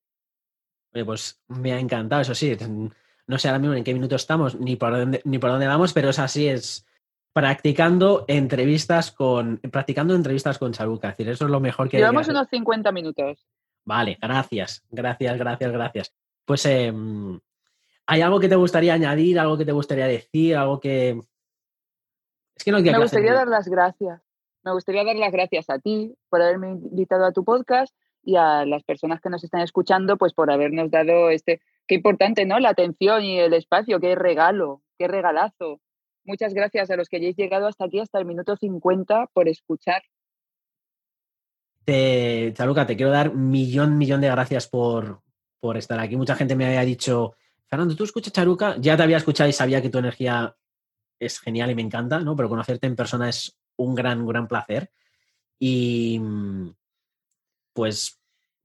Oye, 0.94 1.06
pues 1.06 1.42
me 1.48 1.74
ha 1.74 1.80
encantado, 1.80 2.22
eso 2.22 2.36
sí. 2.36 2.56
No 3.26 3.38
sé 3.38 3.48
ahora 3.48 3.60
mismo 3.60 3.76
en 3.76 3.84
qué 3.84 3.94
minuto 3.94 4.16
estamos 4.16 4.60
ni 4.60 4.76
por 4.76 4.92
dónde, 4.92 5.22
ni 5.24 5.40
por 5.40 5.50
dónde 5.50 5.68
vamos, 5.68 5.94
pero 5.94 6.10
es 6.10 6.20
así, 6.20 6.48
es, 6.48 6.86
practicando 7.32 8.26
entrevistas 8.28 9.12
con 9.12 9.58
practicando 9.58 10.14
entrevistas 10.14 10.58
con 10.58 10.72
Charuca. 10.72 11.10
Es 11.10 11.18
decir, 11.18 11.32
eso 11.32 11.46
es 11.46 11.52
lo 11.52 11.60
mejor 11.60 11.90
que 11.90 11.98
Llevamos 11.98 12.28
unos 12.28 12.48
50 12.50 12.92
minutos. 12.92 13.48
Vale, 13.86 14.18
gracias, 14.22 14.84
gracias, 14.90 15.38
gracias, 15.38 15.72
gracias. 15.72 16.14
Pues 16.46 16.66
em, 16.66 17.40
¿Hay 18.06 18.22
algo 18.22 18.40
que 18.40 18.50
te 18.50 18.56
gustaría 18.56 18.94
añadir, 18.94 19.40
algo 19.40 19.58
que 19.58 19.66
te 19.66 19.72
gustaría 19.72 20.08
decir, 20.08 20.56
algo 20.56 20.80
que... 20.80 21.20
Es 22.56 22.64
que 22.64 22.72
no 22.72 22.80
Me 22.80 23.00
gustaría 23.00 23.34
dar 23.34 23.48
las 23.48 23.68
gracias. 23.68 24.22
Me 24.64 24.72
gustaría 24.72 25.04
dar 25.04 25.16
las 25.16 25.32
gracias 25.32 25.70
a 25.70 25.80
ti 25.80 26.16
por 26.30 26.42
haberme 26.42 26.70
invitado 26.70 27.26
a 27.26 27.34
tu 27.34 27.44
podcast 27.44 27.94
y 28.24 28.38
a 28.38 28.66
las 28.66 28.84
personas 28.84 29.20
que 29.20 29.30
nos 29.30 29.44
están 29.44 29.62
escuchando, 29.62 30.18
pues 30.18 30.34
por 30.34 30.50
habernos 30.50 30.90
dado 30.90 31.30
este, 31.30 31.62
qué 31.88 31.96
importante, 31.96 32.46
¿no? 32.46 32.60
La 32.60 32.70
atención 32.70 33.24
y 33.24 33.40
el 33.40 33.54
espacio, 33.54 34.00
qué 34.00 34.16
regalo, 34.16 34.82
qué 34.98 35.08
regalazo. 35.08 35.82
Muchas 36.24 36.54
gracias 36.54 36.90
a 36.90 36.96
los 36.96 37.10
que 37.10 37.18
hayáis 37.18 37.36
llegado 37.36 37.68
hasta 37.68 37.86
aquí, 37.86 38.00
hasta 38.00 38.20
el 38.20 38.26
minuto 38.26 38.56
50, 38.56 39.28
por 39.34 39.50
escuchar. 39.50 40.02
Te, 41.84 42.54
Chaluca, 42.54 42.86
te 42.86 42.96
quiero 42.96 43.12
dar 43.12 43.34
millón, 43.36 43.98
millón 43.98 44.22
de 44.22 44.30
gracias 44.30 44.70
por, 44.70 45.22
por 45.60 45.76
estar 45.76 46.00
aquí. 46.00 46.16
Mucha 46.16 46.36
gente 46.36 46.56
me 46.56 46.66
había 46.66 46.86
dicho, 46.86 47.36
Fernando, 47.68 47.96
¿tú 47.98 48.06
escuchas 48.06 48.32
Charuca? 48.32 48.78
Ya 48.80 48.96
te 48.96 49.04
había 49.04 49.18
escuchado 49.18 49.50
y 49.50 49.54
sabía 49.54 49.82
que 49.82 49.90
tu 49.90 49.98
energía 49.98 50.56
es 51.26 51.40
genial 51.40 51.72
y 51.72 51.76
me 51.76 51.82
encanta, 51.82 52.20
¿no? 52.20 52.36
Pero 52.36 52.50
conocerte 52.50 52.88
en 52.88 52.96
persona 52.96 53.30
es 53.30 53.58
un 53.78 53.96
gran, 53.96 54.26
gran 54.26 54.48
placer. 54.48 54.92
Y 55.60 56.22
pues 57.74 58.20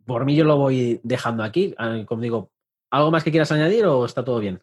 por 0.04 0.24
mí 0.24 0.34
yo 0.34 0.44
lo 0.44 0.56
voy 0.56 1.00
dejando 1.02 1.42
aquí. 1.42 1.74
Ah, 1.78 1.98
como 2.06 2.22
digo, 2.22 2.50
¿algo 2.90 3.10
más 3.10 3.24
que 3.24 3.30
quieras 3.30 3.52
añadir 3.52 3.86
o 3.86 4.04
está 4.04 4.24
todo 4.24 4.40
bien? 4.40 4.60